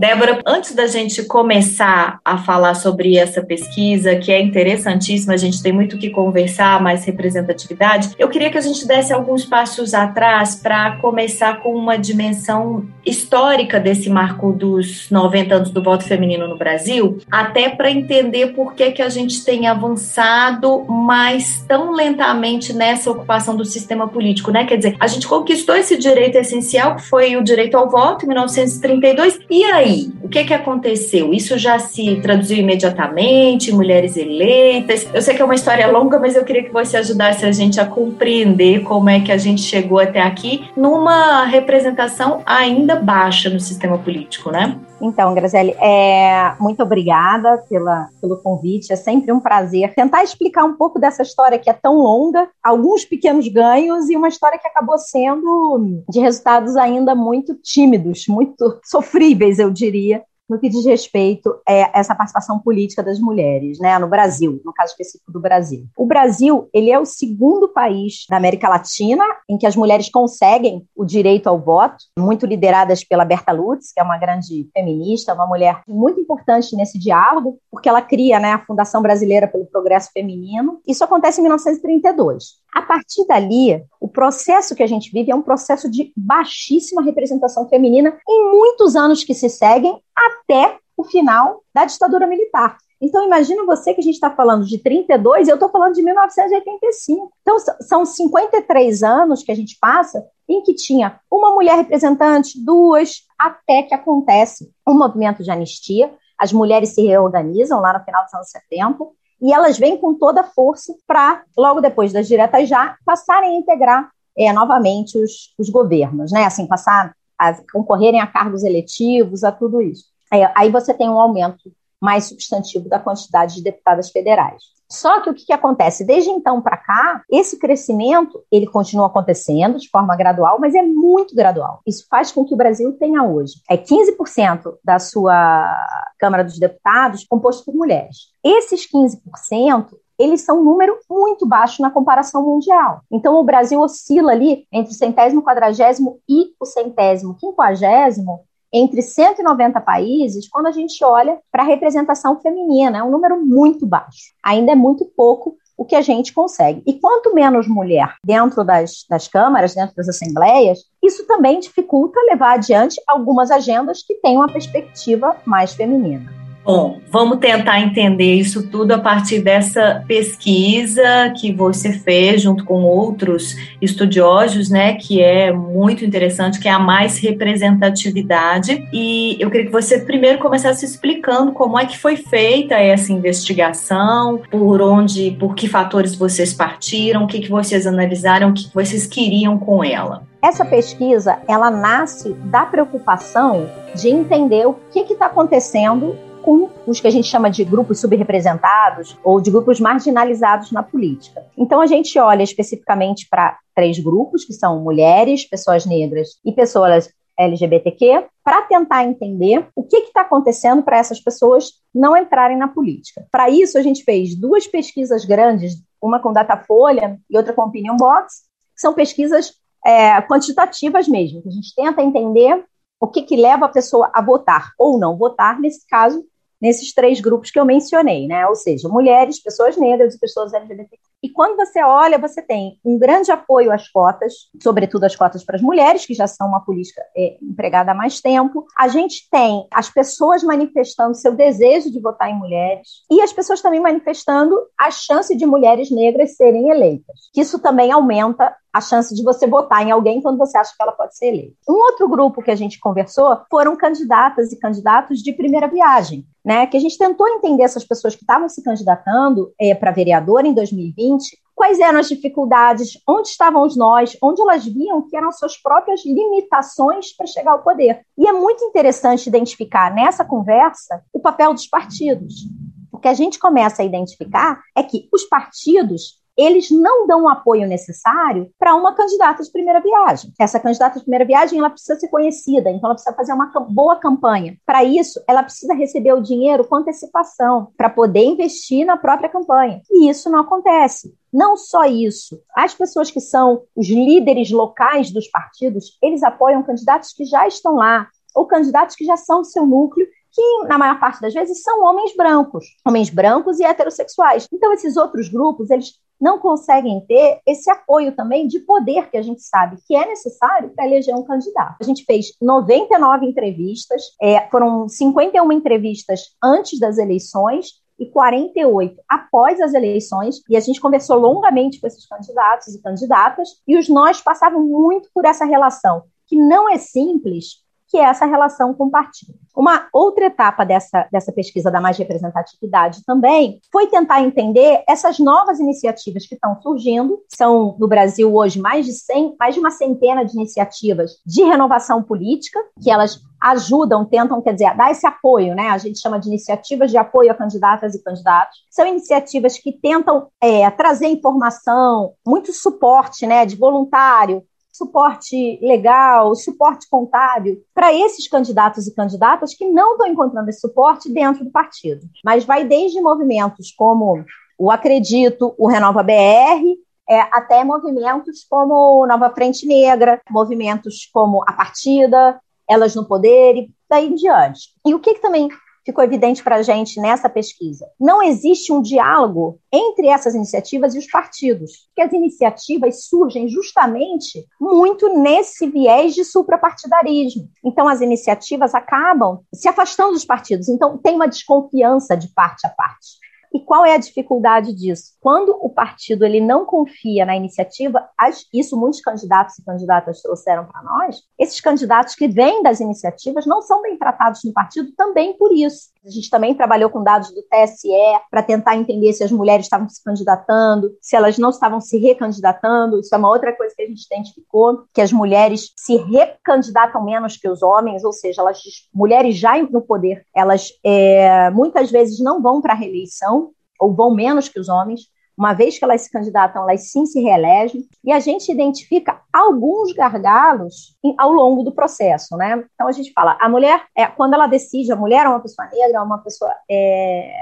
Débora, 0.00 0.40
antes 0.46 0.74
da 0.74 0.86
gente 0.86 1.24
começar 1.24 2.20
a 2.24 2.38
falar 2.38 2.72
sobre 2.72 3.18
essa 3.18 3.42
pesquisa, 3.42 4.16
que 4.16 4.32
é 4.32 4.40
interessantíssima, 4.40 5.34
a 5.34 5.36
gente 5.36 5.62
tem 5.62 5.74
muito 5.74 5.96
o 5.96 5.98
que 5.98 6.08
conversar, 6.08 6.80
mais 6.80 7.04
representatividade, 7.04 8.12
eu 8.18 8.30
queria 8.30 8.48
que 8.48 8.56
a 8.56 8.62
gente 8.62 8.86
desse 8.86 9.12
alguns 9.12 9.44
passos 9.44 9.92
atrás 9.92 10.54
para 10.54 10.96
começar 11.02 11.60
com 11.60 11.74
uma 11.74 11.98
dimensão 11.98 12.86
histórica 13.04 13.78
desse 13.78 14.08
marco 14.08 14.52
dos 14.52 15.10
90 15.10 15.54
anos 15.54 15.70
do 15.70 15.82
voto 15.82 16.04
feminino 16.04 16.48
no 16.48 16.56
Brasil, 16.56 17.18
até 17.30 17.68
para 17.68 17.90
entender 17.90 18.54
por 18.54 18.72
que, 18.72 18.92
que 18.92 19.02
a 19.02 19.10
gente 19.10 19.44
tem 19.44 19.66
avançado 19.66 20.82
mais 20.84 21.62
tão 21.68 21.92
lentamente 21.92 22.72
nessa 22.72 23.10
ocupação 23.10 23.54
do 23.54 23.66
sistema 23.66 24.08
político, 24.08 24.50
né? 24.50 24.64
Quer 24.64 24.76
dizer, 24.76 24.96
a 24.98 25.06
gente 25.06 25.28
conquistou 25.28 25.76
esse 25.76 25.98
direito 25.98 26.36
essencial, 26.36 26.96
que 26.96 27.02
foi 27.02 27.36
o 27.36 27.44
direito 27.44 27.76
ao 27.76 27.90
voto 27.90 28.24
em 28.24 28.28
1932, 28.28 29.38
e 29.50 29.62
aí? 29.64 29.89
Aí, 29.90 30.12
o 30.22 30.28
que, 30.28 30.44
que 30.44 30.54
aconteceu? 30.54 31.32
Isso 31.34 31.58
já 31.58 31.78
se 31.78 32.16
traduziu 32.16 32.58
imediatamente? 32.58 33.72
Mulheres 33.72 34.16
eleitas? 34.16 35.06
Eu 35.12 35.20
sei 35.20 35.34
que 35.34 35.42
é 35.42 35.44
uma 35.44 35.54
história 35.54 35.86
longa, 35.86 36.18
mas 36.18 36.36
eu 36.36 36.44
queria 36.44 36.64
que 36.64 36.72
você 36.72 36.96
ajudasse 36.96 37.44
a 37.44 37.52
gente 37.52 37.80
a 37.80 37.84
compreender 37.84 38.82
como 38.82 39.10
é 39.10 39.20
que 39.20 39.32
a 39.32 39.38
gente 39.38 39.62
chegou 39.62 39.98
até 39.98 40.20
aqui 40.20 40.64
numa 40.76 41.44
representação 41.44 42.42
ainda 42.46 42.96
baixa 42.96 43.50
no 43.50 43.60
sistema 43.60 43.98
político, 43.98 44.50
né? 44.50 44.76
Então, 45.00 45.34
Graziele, 45.34 45.74
é, 45.80 46.54
muito 46.60 46.82
obrigada 46.82 47.58
pela, 47.68 48.08
pelo 48.20 48.36
convite. 48.36 48.92
É 48.92 48.96
sempre 48.96 49.32
um 49.32 49.40
prazer 49.40 49.94
tentar 49.94 50.22
explicar 50.22 50.64
um 50.64 50.74
pouco 50.74 50.98
dessa 50.98 51.22
história 51.22 51.58
que 51.58 51.70
é 51.70 51.72
tão 51.72 51.96
longa, 51.96 52.48
alguns 52.62 53.04
pequenos 53.04 53.48
ganhos 53.48 54.10
e 54.10 54.16
uma 54.16 54.28
história 54.28 54.58
que 54.58 54.68
acabou 54.68 54.98
sendo 54.98 56.02
de 56.08 56.20
resultados 56.20 56.76
ainda 56.76 57.14
muito 57.14 57.54
tímidos, 57.54 58.26
muito 58.28 58.78
sofríveis, 58.84 59.58
eu 59.58 59.70
diria, 59.70 60.22
no 60.50 60.58
que 60.58 60.68
diz 60.68 60.84
respeito 60.84 61.54
a 61.66 61.98
essa 62.00 62.12
participação 62.12 62.58
política 62.58 63.04
das 63.04 63.20
mulheres, 63.20 63.78
né, 63.78 63.96
no 64.00 64.08
Brasil, 64.08 64.60
no 64.64 64.72
caso 64.72 64.90
específico 64.90 65.30
do 65.30 65.40
Brasil. 65.40 65.86
O 65.96 66.04
Brasil, 66.04 66.68
ele 66.74 66.90
é 66.90 66.98
o 66.98 67.06
segundo 67.06 67.68
país 67.68 68.24
da 68.28 68.36
América 68.36 68.68
Latina 68.68 69.24
em 69.48 69.56
que 69.56 69.66
as 69.66 69.76
mulheres 69.76 70.10
conseguem 70.10 70.84
o 70.96 71.04
direito 71.04 71.46
ao 71.46 71.60
voto, 71.60 71.96
muito 72.18 72.46
lideradas 72.46 73.04
pela 73.04 73.24
Berta 73.24 73.52
Lutz, 73.52 73.92
que 73.92 74.00
é 74.00 74.02
uma 74.02 74.18
grande 74.18 74.68
feminista, 74.74 75.34
uma 75.34 75.46
mulher 75.46 75.82
muito 75.86 76.20
importante 76.20 76.74
nesse 76.74 76.98
diálogo, 76.98 77.58
porque 77.70 77.88
ela 77.88 78.02
cria, 78.02 78.40
né, 78.40 78.54
a 78.54 78.66
Fundação 78.66 79.00
Brasileira 79.00 79.46
pelo 79.46 79.66
Progresso 79.66 80.10
Feminino. 80.12 80.80
Isso 80.84 81.04
acontece 81.04 81.40
em 81.40 81.44
1932. 81.44 82.60
A 82.72 82.82
partir 82.82 83.26
dali, 83.26 83.82
o 84.00 84.08
processo 84.08 84.74
que 84.74 84.82
a 84.82 84.86
gente 84.86 85.10
vive 85.12 85.30
é 85.30 85.34
um 85.34 85.42
processo 85.42 85.90
de 85.90 86.12
baixíssima 86.16 87.02
representação 87.02 87.68
feminina 87.68 88.16
em 88.28 88.50
muitos 88.52 88.94
anos 88.94 89.24
que 89.24 89.34
se 89.34 89.48
seguem 89.48 90.00
até 90.14 90.78
o 90.96 91.04
final 91.04 91.62
da 91.74 91.84
ditadura 91.84 92.26
militar. 92.26 92.76
Então, 93.00 93.24
imagina 93.24 93.64
você 93.64 93.94
que 93.94 94.00
a 94.00 94.04
gente 94.04 94.14
está 94.14 94.30
falando 94.30 94.66
de 94.66 94.78
32 94.78 95.48
e 95.48 95.50
eu 95.50 95.54
estou 95.54 95.70
falando 95.70 95.94
de 95.94 96.02
1985. 96.02 97.32
Então, 97.40 97.56
são 97.80 98.04
53 98.04 99.02
anos 99.02 99.42
que 99.42 99.50
a 99.50 99.54
gente 99.54 99.78
passa 99.80 100.22
em 100.46 100.62
que 100.62 100.74
tinha 100.74 101.18
uma 101.30 101.52
mulher 101.52 101.76
representante, 101.76 102.62
duas, 102.62 103.22
até 103.38 103.82
que 103.84 103.94
acontece 103.94 104.70
um 104.86 104.94
movimento 104.94 105.42
de 105.42 105.50
anistia. 105.50 106.12
As 106.38 106.52
mulheres 106.52 106.90
se 106.90 107.02
reorganizam 107.02 107.80
lá 107.80 107.98
no 107.98 108.04
final 108.04 108.22
dos 108.24 108.34
anos 108.34 108.50
70 108.50 109.06
e 109.40 109.52
elas 109.52 109.78
vêm 109.78 109.96
com 109.96 110.14
toda 110.14 110.42
a 110.42 110.44
força 110.44 110.94
para, 111.06 111.42
logo 111.56 111.80
depois 111.80 112.12
das 112.12 112.28
diretas 112.28 112.68
já, 112.68 112.96
passarem 113.04 113.56
a 113.56 113.58
integrar 113.58 114.10
é, 114.36 114.52
novamente 114.52 115.18
os, 115.18 115.54
os 115.58 115.68
governos, 115.70 116.30
né? 116.32 116.44
Assim, 116.44 116.66
passar 116.66 117.14
a 117.38 117.54
concorrerem 117.72 118.20
a 118.20 118.26
cargos 118.26 118.64
eletivos, 118.64 119.44
a 119.44 119.50
tudo 119.50 119.80
isso. 119.80 120.04
É, 120.32 120.50
aí 120.54 120.70
você 120.70 120.92
tem 120.92 121.08
um 121.08 121.18
aumento 121.18 121.72
mais 122.00 122.24
substantivo 122.24 122.88
da 122.88 122.98
quantidade 122.98 123.56
de 123.56 123.62
deputadas 123.62 124.10
federais. 124.10 124.62
Só 124.90 125.20
que 125.20 125.30
o 125.30 125.34
que, 125.34 125.46
que 125.46 125.52
acontece? 125.52 126.04
Desde 126.04 126.30
então 126.30 126.60
para 126.60 126.76
cá, 126.76 127.22
esse 127.30 127.58
crescimento 127.58 128.42
ele 128.50 128.66
continua 128.66 129.06
acontecendo 129.06 129.78
de 129.78 129.88
forma 129.88 130.16
gradual, 130.16 130.58
mas 130.60 130.74
é 130.74 130.82
muito 130.82 131.34
gradual. 131.34 131.80
Isso 131.86 132.06
faz 132.10 132.32
com 132.32 132.44
que 132.44 132.54
o 132.54 132.56
Brasil 132.56 132.92
tenha 132.98 133.22
hoje 133.22 133.54
é 133.68 133.76
15% 133.76 134.74
da 134.84 134.98
sua 134.98 135.76
Câmara 136.18 136.44
dos 136.44 136.58
Deputados 136.58 137.24
composto 137.24 137.64
por 137.64 137.74
mulheres. 137.74 138.30
Esses 138.44 138.86
15% 138.90 139.88
eles 140.18 140.42
são 140.42 140.60
um 140.60 140.64
número 140.64 140.98
muito 141.08 141.46
baixo 141.46 141.80
na 141.80 141.90
comparação 141.90 142.44
mundial. 142.44 143.00
Então, 143.10 143.36
o 143.36 143.44
Brasil 143.44 143.80
oscila 143.80 144.32
ali 144.32 144.66
entre 144.70 144.92
o 144.92 144.94
centésimo 144.94 145.42
quadragésimo 145.42 146.20
e 146.28 146.52
o 146.60 146.66
centésimo 146.66 147.34
quinquagésimo 147.36 148.44
entre 148.72 149.02
190 149.02 149.80
países 149.80 150.48
quando 150.48 150.66
a 150.66 150.72
gente 150.72 151.02
olha 151.04 151.38
para 151.50 151.62
a 151.62 151.66
representação 151.66 152.40
feminina. 152.40 152.98
É 152.98 153.02
um 153.02 153.10
número 153.10 153.44
muito 153.44 153.86
baixo. 153.86 154.32
Ainda 154.44 154.72
é 154.72 154.76
muito 154.76 155.04
pouco 155.16 155.56
o 155.76 155.84
que 155.84 155.96
a 155.96 156.02
gente 156.02 156.34
consegue. 156.34 156.82
E 156.86 157.00
quanto 157.00 157.34
menos 157.34 157.66
mulher 157.66 158.14
dentro 158.22 158.62
das, 158.62 159.06
das 159.08 159.26
câmaras, 159.26 159.74
dentro 159.74 159.96
das 159.96 160.08
assembleias, 160.08 160.80
isso 161.02 161.26
também 161.26 161.58
dificulta 161.58 162.20
levar 162.28 162.52
adiante 162.52 163.00
algumas 163.06 163.50
agendas 163.50 164.02
que 164.02 164.14
têm 164.16 164.36
uma 164.36 164.52
perspectiva 164.52 165.36
mais 165.46 165.72
feminina. 165.72 166.39
Bom, 166.70 167.00
vamos 167.10 167.38
tentar 167.38 167.80
entender 167.80 168.36
isso 168.36 168.68
tudo 168.68 168.92
a 168.92 168.98
partir 168.98 169.40
dessa 169.40 170.04
pesquisa 170.06 171.02
que 171.36 171.52
você 171.52 171.92
fez 171.92 172.42
junto 172.42 172.64
com 172.64 172.84
outros 172.84 173.56
estudiosos, 173.82 174.70
né, 174.70 174.94
que 174.94 175.20
é 175.20 175.52
muito 175.52 176.04
interessante, 176.04 176.60
que 176.60 176.68
é 176.68 176.70
a 176.70 176.78
mais 176.78 177.18
representatividade. 177.18 178.86
E 178.92 179.36
eu 179.40 179.50
queria 179.50 179.66
que 179.66 179.72
você 179.72 179.98
primeiro 179.98 180.38
começasse 180.38 180.84
explicando 180.84 181.50
como 181.50 181.76
é 181.76 181.84
que 181.86 181.98
foi 181.98 182.14
feita 182.14 182.76
essa 182.76 183.12
investigação, 183.12 184.40
por 184.48 184.80
onde, 184.80 185.32
por 185.40 185.56
que 185.56 185.66
fatores 185.66 186.14
vocês 186.14 186.54
partiram, 186.54 187.24
o 187.24 187.26
que, 187.26 187.40
que 187.40 187.50
vocês 187.50 187.84
analisaram, 187.84 188.50
o 188.50 188.54
que 188.54 188.70
vocês 188.72 189.08
queriam 189.08 189.58
com 189.58 189.82
ela. 189.82 190.22
Essa 190.40 190.64
pesquisa, 190.64 191.40
ela 191.48 191.68
nasce 191.68 192.32
da 192.44 192.64
preocupação 192.64 193.68
de 193.96 194.08
entender 194.08 194.66
o 194.68 194.76
que 194.92 195.00
está 195.00 195.26
acontecendo 195.26 196.16
com 196.50 196.68
os 196.84 196.98
que 196.98 197.06
a 197.06 197.10
gente 197.10 197.28
chama 197.28 197.48
de 197.48 197.62
grupos 197.62 198.00
subrepresentados 198.00 199.16
ou 199.22 199.40
de 199.40 199.52
grupos 199.52 199.78
marginalizados 199.78 200.72
na 200.72 200.82
política. 200.82 201.46
Então 201.56 201.80
a 201.80 201.86
gente 201.86 202.18
olha 202.18 202.42
especificamente 202.42 203.28
para 203.30 203.56
três 203.72 204.00
grupos, 204.00 204.44
que 204.44 204.52
são 204.52 204.80
mulheres, 204.80 205.44
pessoas 205.44 205.86
negras 205.86 206.40
e 206.44 206.50
pessoas 206.50 207.08
LGBTQ, 207.38 208.26
para 208.42 208.62
tentar 208.62 209.04
entender 209.04 209.64
o 209.76 209.84
que 209.84 209.96
está 209.98 210.22
acontecendo 210.22 210.82
para 210.82 210.98
essas 210.98 211.20
pessoas 211.20 211.70
não 211.94 212.16
entrarem 212.16 212.56
na 212.56 212.66
política. 212.66 213.24
Para 213.30 213.48
isso, 213.48 213.78
a 213.78 213.82
gente 213.82 214.02
fez 214.02 214.34
duas 214.34 214.66
pesquisas 214.66 215.24
grandes, 215.24 215.74
uma 216.02 216.18
com 216.18 216.32
Datafolha 216.32 217.16
e 217.30 217.36
outra 217.36 217.52
com 217.52 217.62
Opinion 217.62 217.96
Box, 217.96 218.42
que 218.74 218.80
são 218.80 218.92
pesquisas 218.92 219.52
é, 219.86 220.20
quantitativas 220.22 221.06
mesmo, 221.06 221.42
que 221.42 221.48
a 221.48 221.52
gente 221.52 221.72
tenta 221.76 222.02
entender 222.02 222.64
o 223.00 223.06
que, 223.06 223.22
que 223.22 223.36
leva 223.36 223.66
a 223.66 223.70
pessoa 223.70 224.10
a 224.12 224.20
votar 224.20 224.72
ou 224.76 224.98
não 224.98 225.16
votar, 225.16 225.58
nesse 225.58 225.86
caso, 225.86 226.22
nesses 226.60 226.92
três 226.92 227.20
grupos 227.20 227.50
que 227.50 227.58
eu 227.58 227.64
mencionei, 227.64 228.26
né? 228.26 228.46
Ou 228.46 228.54
seja, 228.54 228.88
mulheres, 228.88 229.42
pessoas 229.42 229.76
negras 229.76 230.14
e 230.14 230.18
pessoas 230.20 230.52
LGBT. 230.52 231.09
E 231.22 231.28
quando 231.28 231.56
você 231.56 231.82
olha, 231.82 232.18
você 232.18 232.40
tem 232.40 232.78
um 232.84 232.98
grande 232.98 233.30
apoio 233.30 233.70
às 233.70 233.88
cotas, 233.88 234.32
sobretudo 234.62 235.04
as 235.04 235.14
cotas 235.14 235.44
para 235.44 235.56
as 235.56 235.62
mulheres, 235.62 236.06
que 236.06 236.14
já 236.14 236.26
são 236.26 236.48
uma 236.48 236.64
política 236.64 237.02
é, 237.16 237.36
empregada 237.42 237.92
há 237.92 237.94
mais 237.94 238.20
tempo. 238.20 238.66
A 238.78 238.88
gente 238.88 239.28
tem 239.30 239.66
as 239.70 239.90
pessoas 239.90 240.42
manifestando 240.42 241.14
seu 241.14 241.34
desejo 241.34 241.90
de 241.90 242.00
votar 242.00 242.30
em 242.30 242.38
mulheres 242.38 243.04
e 243.10 243.20
as 243.20 243.32
pessoas 243.32 243.60
também 243.60 243.80
manifestando 243.80 244.56
a 244.78 244.90
chance 244.90 245.36
de 245.36 245.44
mulheres 245.44 245.90
negras 245.90 246.36
serem 246.36 246.70
eleitas. 246.70 247.30
Isso 247.36 247.58
também 247.58 247.92
aumenta 247.92 248.54
a 248.72 248.80
chance 248.80 249.14
de 249.14 249.22
você 249.22 249.46
votar 249.46 249.86
em 249.86 249.90
alguém 249.90 250.22
quando 250.22 250.38
você 250.38 250.56
acha 250.56 250.72
que 250.76 250.82
ela 250.82 250.92
pode 250.92 251.16
ser 251.16 251.26
eleita. 251.26 251.56
Um 251.68 251.74
outro 251.74 252.08
grupo 252.08 252.42
que 252.42 252.50
a 252.50 252.56
gente 252.56 252.78
conversou 252.78 253.38
foram 253.50 253.76
candidatas 253.76 254.52
e 254.52 254.58
candidatos 254.58 255.18
de 255.20 255.32
primeira 255.32 255.66
viagem, 255.66 256.24
né? 256.44 256.66
Que 256.66 256.76
a 256.76 256.80
gente 256.80 256.96
tentou 256.96 257.28
entender 257.28 257.64
essas 257.64 257.84
pessoas 257.84 258.14
que 258.14 258.22
estavam 258.22 258.48
se 258.48 258.62
candidatando 258.62 259.52
é, 259.60 259.74
para 259.74 259.90
vereador 259.90 260.44
em 260.44 260.54
2020, 260.54 261.09
quais 261.54 261.78
eram 261.78 262.00
as 262.00 262.08
dificuldades, 262.08 262.98
onde 263.06 263.28
estavam 263.28 263.62
os 263.62 263.76
nós, 263.76 264.16
onde 264.22 264.40
elas 264.40 264.64
viam 264.64 265.02
que 265.02 265.16
eram 265.16 265.30
suas 265.30 265.56
próprias 265.56 266.04
limitações 266.06 267.14
para 267.14 267.26
chegar 267.26 267.52
ao 267.52 267.62
poder. 267.62 268.00
E 268.16 268.26
é 268.26 268.32
muito 268.32 268.64
interessante 268.64 269.28
identificar 269.28 269.94
nessa 269.94 270.24
conversa 270.24 271.02
o 271.12 271.20
papel 271.20 271.52
dos 271.52 271.66
partidos. 271.66 272.46
O 272.90 272.98
que 272.98 273.08
a 273.08 273.14
gente 273.14 273.38
começa 273.38 273.82
a 273.82 273.84
identificar 273.84 274.60
é 274.76 274.82
que 274.82 275.06
os 275.12 275.24
partidos 275.24 276.20
eles 276.40 276.70
não 276.70 277.06
dão 277.06 277.24
o 277.24 277.28
apoio 277.28 277.66
necessário 277.66 278.50
para 278.58 278.74
uma 278.74 278.94
candidata 278.94 279.42
de 279.42 279.50
primeira 279.50 279.80
viagem. 279.80 280.32
Essa 280.38 280.60
candidata 280.60 280.98
de 280.98 281.04
primeira 281.04 281.24
viagem 281.24 281.58
ela 281.58 281.70
precisa 281.70 281.98
ser 281.98 282.08
conhecida, 282.08 282.70
então 282.70 282.88
ela 282.88 282.94
precisa 282.94 283.14
fazer 283.14 283.32
uma 283.32 283.50
boa 283.68 283.96
campanha. 283.96 284.56
Para 284.64 284.84
isso, 284.84 285.22
ela 285.28 285.42
precisa 285.42 285.74
receber 285.74 286.12
o 286.12 286.22
dinheiro 286.22 286.64
com 286.64 286.76
antecipação 286.76 287.72
para 287.76 287.90
poder 287.90 288.24
investir 288.24 288.86
na 288.86 288.96
própria 288.96 289.28
campanha. 289.28 289.82
E 289.90 290.08
isso 290.08 290.30
não 290.30 290.40
acontece. 290.40 291.14
Não 291.32 291.56
só 291.56 291.84
isso, 291.84 292.40
as 292.56 292.74
pessoas 292.74 293.10
que 293.10 293.20
são 293.20 293.62
os 293.76 293.88
líderes 293.88 294.50
locais 294.50 295.12
dos 295.12 295.28
partidos, 295.28 295.96
eles 296.02 296.22
apoiam 296.22 296.62
candidatos 296.62 297.12
que 297.12 297.24
já 297.24 297.46
estão 297.46 297.76
lá, 297.76 298.08
ou 298.34 298.46
candidatos 298.46 298.96
que 298.96 299.04
já 299.04 299.16
são 299.16 299.42
do 299.42 299.46
seu 299.46 299.66
núcleo 299.66 300.06
que 300.32 300.68
na 300.68 300.78
maior 300.78 300.98
parte 300.98 301.20
das 301.20 301.34
vezes 301.34 301.62
são 301.62 301.82
homens 301.82 302.14
brancos, 302.16 302.64
homens 302.86 303.10
brancos 303.10 303.58
e 303.58 303.64
heterossexuais. 303.64 304.46
Então 304.52 304.72
esses 304.72 304.96
outros 304.96 305.28
grupos, 305.28 305.70
eles 305.70 305.94
não 306.20 306.38
conseguem 306.38 307.00
ter 307.06 307.40
esse 307.46 307.70
apoio 307.70 308.14
também 308.14 308.46
de 308.46 308.60
poder 308.60 309.10
que 309.10 309.16
a 309.16 309.22
gente 309.22 309.42
sabe 309.42 309.78
que 309.86 309.96
é 309.96 310.06
necessário 310.06 310.70
para 310.70 310.86
eleger 310.86 311.14
um 311.14 311.24
candidato. 311.24 311.76
A 311.80 311.84
gente 311.84 312.04
fez 312.04 312.32
99 312.40 313.26
entrevistas, 313.26 314.02
é, 314.20 314.46
foram 314.48 314.88
51 314.88 315.50
entrevistas 315.52 316.36
antes 316.42 316.78
das 316.78 316.98
eleições 316.98 317.80
e 317.98 318.06
48 318.06 319.00
após 319.08 319.60
as 319.60 319.74
eleições, 319.74 320.42
e 320.48 320.56
a 320.56 320.60
gente 320.60 320.80
conversou 320.80 321.18
longamente 321.18 321.78
com 321.80 321.86
esses 321.86 322.06
candidatos 322.06 322.74
e 322.74 322.82
candidatas, 322.82 323.48
e 323.68 323.76
os 323.76 323.88
nós 323.88 324.22
passavam 324.22 324.64
muito 324.64 325.10
por 325.14 325.26
essa 325.26 325.44
relação, 325.44 326.04
que 326.26 326.36
não 326.36 326.68
é 326.68 326.78
simples, 326.78 327.62
que 327.90 327.98
é 327.98 328.04
essa 328.04 328.24
relação 328.24 328.72
com 328.72 328.84
o 328.84 328.90
partido. 328.90 329.34
Uma 329.54 329.88
outra 329.92 330.26
etapa 330.26 330.64
dessa, 330.64 331.08
dessa 331.10 331.32
pesquisa 331.32 331.70
da 331.70 331.80
mais 331.80 331.98
representatividade 331.98 333.04
também 333.04 333.60
foi 333.70 333.88
tentar 333.88 334.22
entender 334.22 334.84
essas 334.88 335.18
novas 335.18 335.58
iniciativas 335.58 336.26
que 336.26 336.34
estão 336.34 336.60
surgindo. 336.62 337.20
São 337.28 337.76
no 337.78 337.88
Brasil 337.88 338.32
hoje 338.32 338.60
mais 338.60 338.86
de 338.86 338.92
100, 338.92 339.36
mais 339.38 339.54
de 339.54 339.60
uma 339.60 339.72
centena 339.72 340.24
de 340.24 340.34
iniciativas 340.34 341.16
de 341.26 341.42
renovação 341.42 342.02
política, 342.02 342.60
que 342.80 342.90
elas 342.90 343.20
ajudam, 343.40 344.04
tentam, 344.04 344.40
quer 344.42 344.52
dizer, 344.52 344.76
dar 344.76 344.90
esse 344.90 345.06
apoio, 345.06 345.54
né? 345.54 345.70
A 345.70 345.78
gente 345.78 345.98
chama 345.98 346.20
de 346.20 346.28
iniciativas 346.28 346.90
de 346.90 346.98
apoio 346.98 347.30
a 347.30 347.34
candidatas 347.34 347.94
e 347.94 348.02
candidatos. 348.02 348.58
São 348.70 348.86
iniciativas 348.86 349.58
que 349.58 349.72
tentam 349.72 350.28
é, 350.40 350.70
trazer 350.70 351.06
informação, 351.08 352.12
muito 352.26 352.52
suporte, 352.52 353.26
né, 353.26 353.46
de 353.46 353.56
voluntário, 353.56 354.44
suporte 354.80 355.58
legal, 355.60 356.34
suporte 356.34 356.88
contábil 356.88 357.62
para 357.74 357.92
esses 357.92 358.26
candidatos 358.26 358.86
e 358.86 358.94
candidatas 358.94 359.54
que 359.54 359.66
não 359.70 359.92
estão 359.92 360.06
encontrando 360.06 360.48
esse 360.48 360.60
suporte 360.60 361.12
dentro 361.12 361.44
do 361.44 361.50
partido. 361.50 362.00
Mas 362.24 362.46
vai 362.46 362.64
desde 362.64 362.98
movimentos 363.00 363.70
como 363.76 364.24
o 364.58 364.70
Acredito, 364.70 365.54
o 365.58 365.68
Renova 365.68 366.02
BR, 366.02 366.64
é, 367.08 367.20
até 367.32 367.62
movimentos 367.62 368.46
como 368.48 369.06
Nova 369.06 369.30
Frente 369.30 369.66
Negra, 369.66 370.20
movimentos 370.30 371.08
como 371.12 371.42
a 371.46 371.52
Partida, 371.52 372.40
Elas 372.68 372.94
no 372.94 373.04
Poder 373.04 373.56
e 373.56 373.70
daí 373.88 374.08
em 374.08 374.14
diante. 374.14 374.70
E 374.86 374.94
o 374.94 375.00
que, 375.00 375.14
que 375.14 375.20
também 375.20 375.48
ficou 375.84 376.02
evidente 376.04 376.42
para 376.42 376.56
a 376.56 376.62
gente 376.62 377.00
nessa 377.00 377.28
pesquisa. 377.28 377.86
Não 377.98 378.22
existe 378.22 378.72
um 378.72 378.82
diálogo 378.82 379.58
entre 379.72 380.08
essas 380.08 380.34
iniciativas 380.34 380.94
e 380.94 380.98
os 380.98 381.06
partidos, 381.06 381.88
porque 381.88 382.02
as 382.02 382.12
iniciativas 382.12 383.04
surgem 383.04 383.48
justamente 383.48 384.44
muito 384.60 385.08
nesse 385.18 385.68
viés 385.68 386.14
de 386.14 386.24
suprapartidarismo. 386.24 387.48
Então, 387.64 387.88
as 387.88 388.00
iniciativas 388.00 388.74
acabam 388.74 389.40
se 389.54 389.68
afastando 389.68 390.12
dos 390.12 390.24
partidos. 390.24 390.68
Então, 390.68 390.98
tem 390.98 391.14
uma 391.14 391.28
desconfiança 391.28 392.16
de 392.16 392.28
parte 392.28 392.66
a 392.66 392.70
parte. 392.70 393.19
E 393.52 393.60
qual 393.60 393.84
é 393.84 393.94
a 393.94 393.98
dificuldade 393.98 394.72
disso? 394.74 395.14
Quando 395.20 395.50
o 395.60 395.68
partido 395.68 396.24
ele 396.24 396.40
não 396.40 396.64
confia 396.64 397.24
na 397.26 397.36
iniciativa, 397.36 398.08
isso 398.54 398.78
muitos 398.78 399.00
candidatos 399.00 399.58
e 399.58 399.64
candidatas 399.64 400.22
trouxeram 400.22 400.66
para 400.66 400.82
nós, 400.82 401.16
esses 401.38 401.60
candidatos 401.60 402.14
que 402.14 402.28
vêm 402.28 402.62
das 402.62 402.80
iniciativas 402.80 403.46
não 403.46 403.60
são 403.62 403.82
bem 403.82 403.98
tratados 403.98 404.40
no 404.44 404.52
partido 404.52 404.92
também 404.96 405.36
por 405.36 405.52
isso. 405.52 405.90
A 406.04 406.10
gente 406.10 406.30
também 406.30 406.54
trabalhou 406.54 406.88
com 406.88 407.02
dados 407.02 407.30
do 407.30 407.42
TSE 407.42 407.90
para 408.30 408.42
tentar 408.42 408.76
entender 408.76 409.12
se 409.12 409.22
as 409.22 409.30
mulheres 409.30 409.66
estavam 409.66 409.88
se 409.88 410.02
candidatando, 410.02 410.90
se 411.00 411.14
elas 411.14 411.36
não 411.36 411.50
estavam 411.50 411.80
se 411.80 411.98
recandidatando. 411.98 413.00
Isso 413.00 413.14
é 413.14 413.18
uma 413.18 413.28
outra 413.28 413.54
coisa 413.54 413.74
que 413.76 413.82
a 413.82 413.86
gente 413.86 414.06
identificou, 414.06 414.84
que 414.94 415.00
as 415.00 415.12
mulheres 415.12 415.72
se 415.76 415.96
recandidatam 415.96 417.04
menos 417.04 417.36
que 417.36 417.48
os 417.48 417.62
homens, 417.62 418.02
ou 418.02 418.12
seja, 418.12 418.40
elas, 418.40 418.60
mulheres 418.94 419.36
já 419.36 419.60
no 419.62 419.82
poder, 419.82 420.24
elas 420.34 420.70
é, 420.84 421.50
muitas 421.50 421.90
vezes 421.90 422.18
não 422.18 422.40
vão 422.40 422.62
para 422.62 422.72
a 422.72 422.76
reeleição, 422.76 423.39
ou 423.80 423.94
vão 423.94 424.14
menos 424.14 424.48
que 424.48 424.60
os 424.60 424.68
homens, 424.68 425.08
uma 425.36 425.54
vez 425.54 425.78
que 425.78 425.84
elas 425.84 426.02
se 426.02 426.10
candidatam, 426.10 426.62
elas 426.62 426.90
sim 426.92 427.06
se 427.06 427.18
reelegem, 427.20 427.88
e 428.04 428.12
a 428.12 428.20
gente 428.20 428.52
identifica 428.52 429.20
alguns 429.32 429.92
gargalos 429.92 430.94
ao 431.16 431.32
longo 431.32 431.62
do 431.62 431.72
processo, 431.72 432.36
né? 432.36 432.62
Então 432.74 432.86
a 432.86 432.92
gente 432.92 433.10
fala, 433.12 433.38
a 433.40 433.48
mulher, 433.48 433.82
é, 433.96 434.06
quando 434.06 434.34
ela 434.34 434.46
decide, 434.46 434.92
a 434.92 434.96
mulher 434.96 435.24
é 435.24 435.28
uma 435.28 435.40
pessoa 435.40 435.66
negra, 435.72 435.98
é 435.98 436.02
uma 436.02 436.18
pessoa 436.18 436.54
é, 436.70 437.32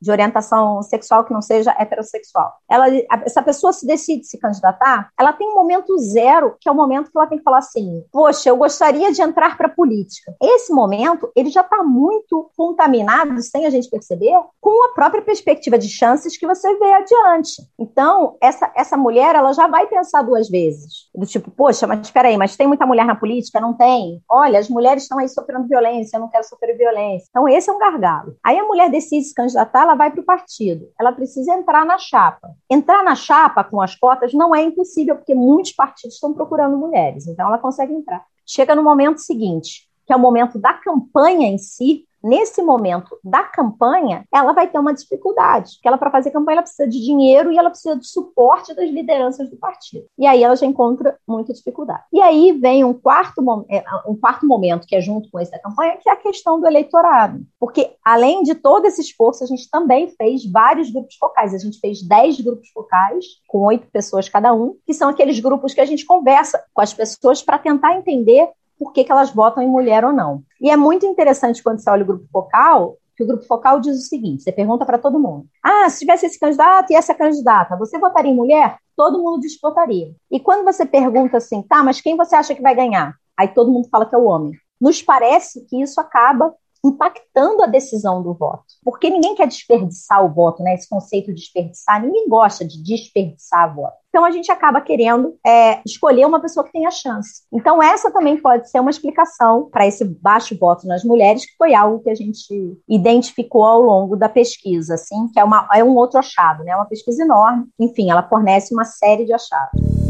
de 0.00 0.10
orientação 0.10 0.82
sexual 0.82 1.24
que 1.24 1.32
não 1.32 1.42
seja 1.42 1.74
heterossexual. 1.78 2.52
Ela, 2.68 2.86
essa 3.24 3.42
pessoa 3.42 3.72
se 3.72 3.86
decide 3.86 4.24
se 4.26 4.38
candidatar, 4.38 5.10
ela 5.18 5.32
tem 5.32 5.48
um 5.48 5.54
momento 5.54 5.96
zero, 5.98 6.56
que 6.60 6.68
é 6.68 6.72
o 6.72 6.74
momento 6.74 7.10
que 7.10 7.18
ela 7.18 7.26
tem 7.26 7.38
que 7.38 7.44
falar 7.44 7.58
assim: 7.58 8.04
poxa, 8.12 8.48
eu 8.48 8.56
gostaria 8.56 9.12
de 9.12 9.22
entrar 9.22 9.56
para 9.56 9.66
a 9.66 9.74
política. 9.74 10.34
Esse 10.42 10.72
momento, 10.72 11.30
ele 11.34 11.50
já 11.50 11.62
está 11.62 11.82
muito 11.82 12.50
contaminado, 12.56 13.40
sem 13.42 13.66
a 13.66 13.70
gente 13.70 13.90
perceber, 13.90 14.34
com 14.60 14.90
a 14.90 14.94
própria 14.94 15.22
perspectiva 15.22 15.78
de 15.78 15.88
chances 15.88 16.36
que 16.36 16.46
você 16.46 16.76
vê 16.78 16.92
adiante. 16.92 17.62
Então, 17.78 18.36
essa, 18.40 18.70
essa 18.76 18.96
mulher, 18.96 19.34
ela 19.34 19.52
já 19.52 19.66
vai 19.66 19.86
pensar 19.86 20.22
duas 20.22 20.48
vezes. 20.48 21.08
Do 21.14 21.26
tipo, 21.26 21.50
poxa, 21.50 21.86
mas 21.86 22.00
espera 22.00 22.28
aí, 22.28 22.36
mas 22.36 22.56
tem 22.56 22.66
muita 22.66 22.86
mulher 22.86 23.04
na 23.04 23.14
política? 23.14 23.60
Não 23.60 23.74
tem? 23.74 24.22
Olha, 24.28 24.58
as 24.58 24.68
mulheres 24.68 25.02
estão 25.04 25.18
aí 25.18 25.28
sofrendo 25.28 25.66
violência, 25.66 26.16
eu 26.16 26.20
não 26.20 26.28
quero 26.28 26.44
sofrer 26.44 26.76
violência. 26.76 27.26
Então, 27.30 27.48
esse 27.48 27.68
é 27.68 27.72
um 27.72 27.78
gargalo. 27.78 28.36
Aí 28.44 28.58
a 28.58 28.64
mulher 28.64 28.90
decide 28.90 29.24
se 29.24 29.34
candidatar, 29.34 29.87
ela 29.88 29.96
vai 29.96 30.10
para 30.10 30.20
o 30.20 30.24
partido. 30.24 30.90
Ela 30.98 31.12
precisa 31.12 31.52
entrar 31.54 31.84
na 31.86 31.98
chapa. 31.98 32.54
Entrar 32.68 33.02
na 33.02 33.14
chapa 33.14 33.64
com 33.64 33.80
as 33.80 33.94
cotas 33.94 34.32
não 34.34 34.54
é 34.54 34.62
impossível, 34.62 35.16
porque 35.16 35.34
muitos 35.34 35.72
partidos 35.72 36.14
estão 36.14 36.32
procurando 36.34 36.76
mulheres. 36.76 37.26
Então, 37.26 37.48
ela 37.48 37.58
consegue 37.58 37.92
entrar. 37.92 38.24
Chega 38.46 38.74
no 38.74 38.82
momento 38.82 39.18
seguinte, 39.18 39.88
que 40.06 40.12
é 40.12 40.16
o 40.16 40.20
momento 40.20 40.58
da 40.58 40.74
campanha 40.74 41.48
em 41.48 41.58
si, 41.58 42.07
nesse 42.22 42.62
momento 42.62 43.18
da 43.22 43.42
campanha, 43.44 44.24
ela 44.32 44.52
vai 44.52 44.68
ter 44.68 44.78
uma 44.78 44.94
dificuldade, 44.94 45.74
porque 45.74 45.88
ela 45.88 45.98
para 45.98 46.10
fazer 46.10 46.30
campanha 46.30 46.56
ela 46.56 46.62
precisa 46.62 46.88
de 46.88 47.00
dinheiro 47.00 47.52
e 47.52 47.58
ela 47.58 47.70
precisa 47.70 47.96
de 47.96 48.06
suporte 48.06 48.74
das 48.74 48.88
lideranças 48.90 49.48
do 49.50 49.56
partido. 49.56 50.06
E 50.18 50.26
aí 50.26 50.42
ela 50.42 50.56
já 50.56 50.66
encontra 50.66 51.16
muita 51.26 51.52
dificuldade. 51.52 52.02
E 52.12 52.20
aí 52.20 52.52
vem 52.52 52.84
um 52.84 52.94
quarto, 52.94 53.42
é, 53.68 53.84
um 54.06 54.16
quarto 54.16 54.46
momento 54.46 54.86
que 54.86 54.96
é 54.96 55.00
junto 55.00 55.30
com 55.30 55.38
esse 55.38 55.50
da 55.50 55.58
campanha, 55.58 55.96
que 55.96 56.08
é 56.08 56.12
a 56.12 56.16
questão 56.16 56.60
do 56.60 56.66
eleitorado. 56.66 57.40
Porque 57.58 57.94
além 58.04 58.42
de 58.42 58.54
todo 58.54 58.86
esse 58.86 59.00
esforço, 59.00 59.44
a 59.44 59.46
gente 59.46 59.68
também 59.70 60.08
fez 60.10 60.44
vários 60.50 60.90
grupos 60.90 61.16
focais. 61.16 61.54
A 61.54 61.58
gente 61.58 61.78
fez 61.78 62.02
10 62.02 62.40
grupos 62.40 62.68
focais 62.70 63.24
com 63.46 63.64
oito 63.64 63.86
pessoas 63.90 64.28
cada 64.28 64.52
um, 64.52 64.76
que 64.86 64.94
são 64.94 65.08
aqueles 65.08 65.40
grupos 65.40 65.74
que 65.74 65.80
a 65.80 65.86
gente 65.86 66.04
conversa 66.04 66.62
com 66.72 66.80
as 66.80 66.92
pessoas 66.92 67.42
para 67.42 67.58
tentar 67.58 67.96
entender 67.96 68.48
por 68.78 68.92
que, 68.92 69.04
que 69.04 69.12
elas 69.12 69.30
votam 69.30 69.62
em 69.62 69.68
mulher 69.68 70.04
ou 70.04 70.12
não. 70.12 70.42
E 70.60 70.70
é 70.70 70.76
muito 70.76 71.04
interessante 71.04 71.62
quando 71.62 71.80
você 71.80 71.90
olha 71.90 72.04
o 72.04 72.06
grupo 72.06 72.26
focal, 72.32 72.96
que 73.16 73.24
o 73.24 73.26
grupo 73.26 73.44
focal 73.44 73.80
diz 73.80 73.98
o 73.98 74.08
seguinte: 74.08 74.44
você 74.44 74.52
pergunta 74.52 74.86
para 74.86 74.96
todo 74.96 75.18
mundo. 75.18 75.46
Ah, 75.62 75.90
se 75.90 75.98
tivesse 75.98 76.26
esse 76.26 76.38
candidato 76.38 76.92
e 76.92 76.96
essa 76.96 77.14
candidata, 77.14 77.76
você 77.76 77.98
votaria 77.98 78.30
em 78.30 78.36
mulher? 78.36 78.78
Todo 78.96 79.18
mundo 79.18 79.40
diz 79.40 79.58
votaria. 79.60 80.14
E 80.30 80.38
quando 80.38 80.64
você 80.64 80.86
pergunta 80.86 81.36
assim, 81.36 81.62
tá, 81.62 81.82
mas 81.82 82.00
quem 82.00 82.16
você 82.16 82.36
acha 82.36 82.54
que 82.54 82.62
vai 82.62 82.74
ganhar? 82.74 83.14
Aí 83.36 83.48
todo 83.48 83.70
mundo 83.70 83.88
fala 83.88 84.06
que 84.06 84.14
é 84.14 84.18
o 84.18 84.24
homem. 84.24 84.52
Nos 84.80 85.02
parece 85.02 85.64
que 85.66 85.82
isso 85.82 86.00
acaba 86.00 86.54
impactando 86.84 87.62
a 87.62 87.66
decisão 87.66 88.22
do 88.22 88.34
voto. 88.34 88.64
Porque 88.84 89.10
ninguém 89.10 89.34
quer 89.34 89.46
desperdiçar 89.46 90.24
o 90.24 90.32
voto, 90.32 90.62
né? 90.62 90.74
Esse 90.74 90.88
conceito 90.88 91.28
de 91.28 91.40
desperdiçar, 91.40 92.02
ninguém 92.02 92.28
gosta 92.28 92.64
de 92.64 92.82
desperdiçar 92.82 93.74
voto. 93.74 93.96
Então 94.08 94.24
a 94.24 94.30
gente 94.30 94.50
acaba 94.50 94.80
querendo 94.80 95.36
é, 95.46 95.80
escolher 95.86 96.26
uma 96.26 96.40
pessoa 96.40 96.64
que 96.64 96.72
tenha 96.72 96.90
chance. 96.90 97.42
Então 97.52 97.82
essa 97.82 98.10
também 98.10 98.40
pode 98.40 98.70
ser 98.70 98.80
uma 98.80 98.90
explicação 98.90 99.68
para 99.70 99.86
esse 99.86 100.04
baixo 100.04 100.58
voto 100.58 100.86
nas 100.86 101.04
mulheres, 101.04 101.44
que 101.44 101.56
foi 101.56 101.74
algo 101.74 102.02
que 102.02 102.10
a 102.10 102.14
gente 102.14 102.78
identificou 102.88 103.64
ao 103.64 103.80
longo 103.80 104.16
da 104.16 104.28
pesquisa, 104.28 104.94
assim, 104.94 105.28
que 105.32 105.38
é, 105.38 105.44
uma, 105.44 105.68
é 105.74 105.84
um 105.84 105.94
outro 105.94 106.18
achado, 106.18 106.64
né? 106.64 106.74
Uma 106.74 106.86
pesquisa 106.86 107.22
enorme. 107.22 107.66
Enfim, 107.78 108.10
ela 108.10 108.22
fornece 108.22 108.72
uma 108.72 108.84
série 108.84 109.24
de 109.24 109.32
achados. 109.32 110.07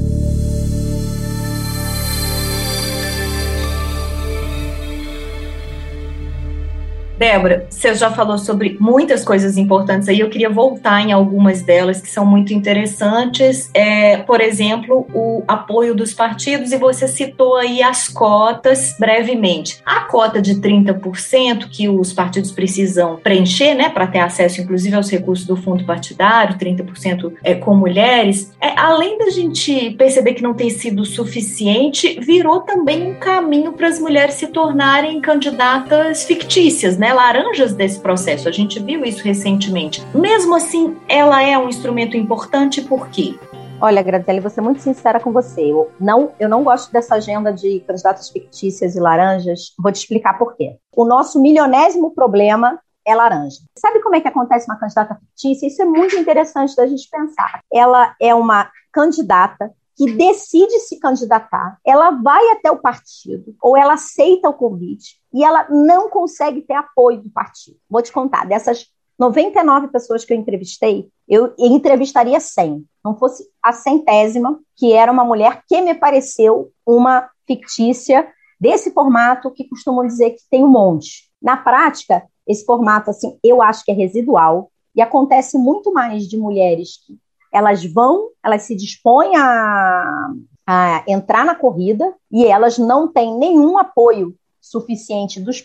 Débora, 7.19 7.67
você 7.69 7.93
já 7.95 8.13
falou 8.13 8.39
sobre 8.39 8.77
muitas 8.79 9.25
coisas 9.25 9.57
importantes 9.57 10.09
aí, 10.09 10.21
eu 10.21 10.31
queria 10.31 10.49
voltar 10.49 11.01
em 11.01 11.11
algumas 11.11 11.63
delas 11.63 12.01
que 12.01 12.09
são 12.09 12.25
muito 12.25 12.55
interessantes. 12.55 13.69
É, 13.75 14.19
por 14.19 14.41
exemplo, 14.41 15.05
o 15.13 15.43
apoio 15.49 15.97
dos 15.97 16.15
partidos, 16.15 16.71
e 16.71 16.77
você 16.77 17.09
citou 17.09 17.57
aí 17.57 17.83
as 17.83 18.09
cotas 18.09 18.95
brevemente. 19.01 19.81
A 19.85 20.03
cota 20.03 20.41
de 20.41 20.55
30% 20.61 21.69
que 21.69 21.89
os 21.89 22.13
partidos 22.13 22.53
precisam 22.53 23.17
preencher, 23.17 23.75
né, 23.75 23.89
para 23.89 24.07
ter 24.07 24.21
acesso, 24.21 24.61
inclusive, 24.61 24.95
aos 24.95 25.11
recursos 25.11 25.45
do 25.45 25.57
fundo 25.57 25.85
partidário, 25.85 26.57
30% 26.57 27.33
é, 27.43 27.55
com 27.55 27.75
mulheres, 27.75 28.55
é, 28.61 28.79
além 28.79 29.19
da 29.19 29.31
gente 29.31 29.91
perceber 29.91 30.35
que 30.35 30.43
não 30.43 30.55
tem 30.55 30.71
sido 30.71 31.05
suficiente, 31.05 32.17
virou 32.21 32.61
também 32.61 33.11
um 33.11 33.15
caminho 33.15 33.73
para 33.73 33.89
as 33.89 33.99
mulheres 33.99 34.35
se 34.35 34.47
tornarem 34.47 35.21
candidatas 35.21 36.23
fictícias, 36.25 36.97
né? 36.97 37.08
Né, 37.09 37.15
laranjas 37.15 37.73
desse 37.73 38.01
processo. 38.01 38.49
A 38.49 38.53
gente 38.53 38.79
viu 38.81 39.05
isso 39.05 39.23
recentemente. 39.25 40.05
Mesmo 40.15 40.55
assim, 40.55 40.97
ela 41.09 41.43
é 41.43 41.57
um 41.59 41.69
instrumento 41.69 42.17
importante 42.17 42.83
por 42.83 43.09
quê? 43.09 43.39
Olha, 43.81 44.03
Graziele, 44.03 44.41
vou 44.41 44.51
ser 44.51 44.61
muito 44.61 44.83
sincera 44.83 45.19
com 45.21 45.33
você. 45.33 45.63
Eu 45.63 45.91
não, 45.99 46.33
eu 46.39 46.49
não 46.49 46.63
gosto 46.63 46.93
dessa 46.93 47.15
agenda 47.15 47.53
de 47.53 47.81
candidatas 47.81 48.29
fictícias 48.29 48.95
e 48.95 49.01
laranjas. 49.01 49.73
Vou 49.79 49.91
te 49.91 49.97
explicar 49.97 50.37
por 50.37 50.55
quê. 50.57 50.77
O 50.95 51.05
nosso 51.05 51.41
milionésimo 51.41 52.13
problema 52.13 52.79
é 53.07 53.15
laranja. 53.15 53.61
Sabe 53.79 54.03
como 54.03 54.17
é 54.17 54.21
que 54.21 54.29
acontece 54.29 54.67
uma 54.69 54.79
candidata 54.79 55.15
fictícia? 55.15 55.67
Isso 55.67 55.81
é 55.81 55.87
muito 55.87 56.17
interessante 56.17 56.77
da 56.77 56.87
gente 56.87 57.09
pensar. 57.09 57.63
Ela 57.73 58.15
é 58.21 58.35
uma 58.35 58.69
candidata 58.93 59.73
que 59.97 60.13
decide 60.13 60.79
se 60.79 61.01
candidatar, 61.01 61.77
ela 61.85 62.11
vai 62.11 62.53
até 62.53 62.71
o 62.71 62.79
partido 62.79 63.57
ou 63.61 63.77
ela 63.77 63.95
aceita 63.95 64.49
o 64.49 64.55
convite 64.55 65.18
e 65.33 65.45
ela 65.45 65.67
não 65.69 66.09
consegue 66.09 66.63
ter 66.63 66.75
apoio 66.75 67.23
do 67.23 67.31
partido. 67.31 67.77
Vou 67.89 68.03
te 68.03 68.13
contar, 68.13 68.47
dessas 68.47 68.87
99 69.19 69.89
pessoas 69.89 70.25
que 70.25 70.33
eu 70.33 70.37
entrevistei, 70.37 71.09
eu 71.29 71.53
entrevistaria 71.59 72.39
100. 72.39 72.85
Não 73.05 73.17
fosse 73.17 73.45
a 73.63 73.73
centésima, 73.73 74.59
que 74.77 74.93
era 74.93 75.11
uma 75.11 75.25
mulher 75.25 75.63
que 75.67 75.81
me 75.81 75.95
pareceu 75.95 76.71
uma 76.87 77.29
fictícia 77.47 78.29
desse 78.61 78.93
formato 78.93 79.51
que 79.51 79.69
costumam 79.69 80.07
dizer 80.07 80.31
que 80.31 80.43
tem 80.51 80.63
um 80.63 80.69
monte. 80.69 81.29
Na 81.43 81.57
prática, 81.57 82.25
esse 82.47 82.65
formato, 82.65 83.11
assim, 83.11 83.39
eu 83.43 83.61
acho 83.61 83.85
que 83.85 83.91
é 83.91 83.95
residual 83.95 84.71
e 84.95 85.03
acontece 85.03 85.59
muito 85.59 85.93
mais 85.93 86.25
de 86.25 86.37
mulheres 86.37 87.05
que 87.05 87.19
elas 87.53 87.85
vão, 87.85 88.31
elas 88.45 88.63
se 88.63 88.75
dispõem 88.75 89.37
a, 89.37 90.31
a 90.67 91.05
entrar 91.09 91.45
na 91.45 91.55
corrida 91.55 92.15
e 92.31 92.45
elas 92.45 92.79
não 92.79 93.09
têm 93.09 93.37
nenhum 93.37 93.79
apoio 93.79 94.35
suficiente 94.71 95.41
dos, 95.41 95.63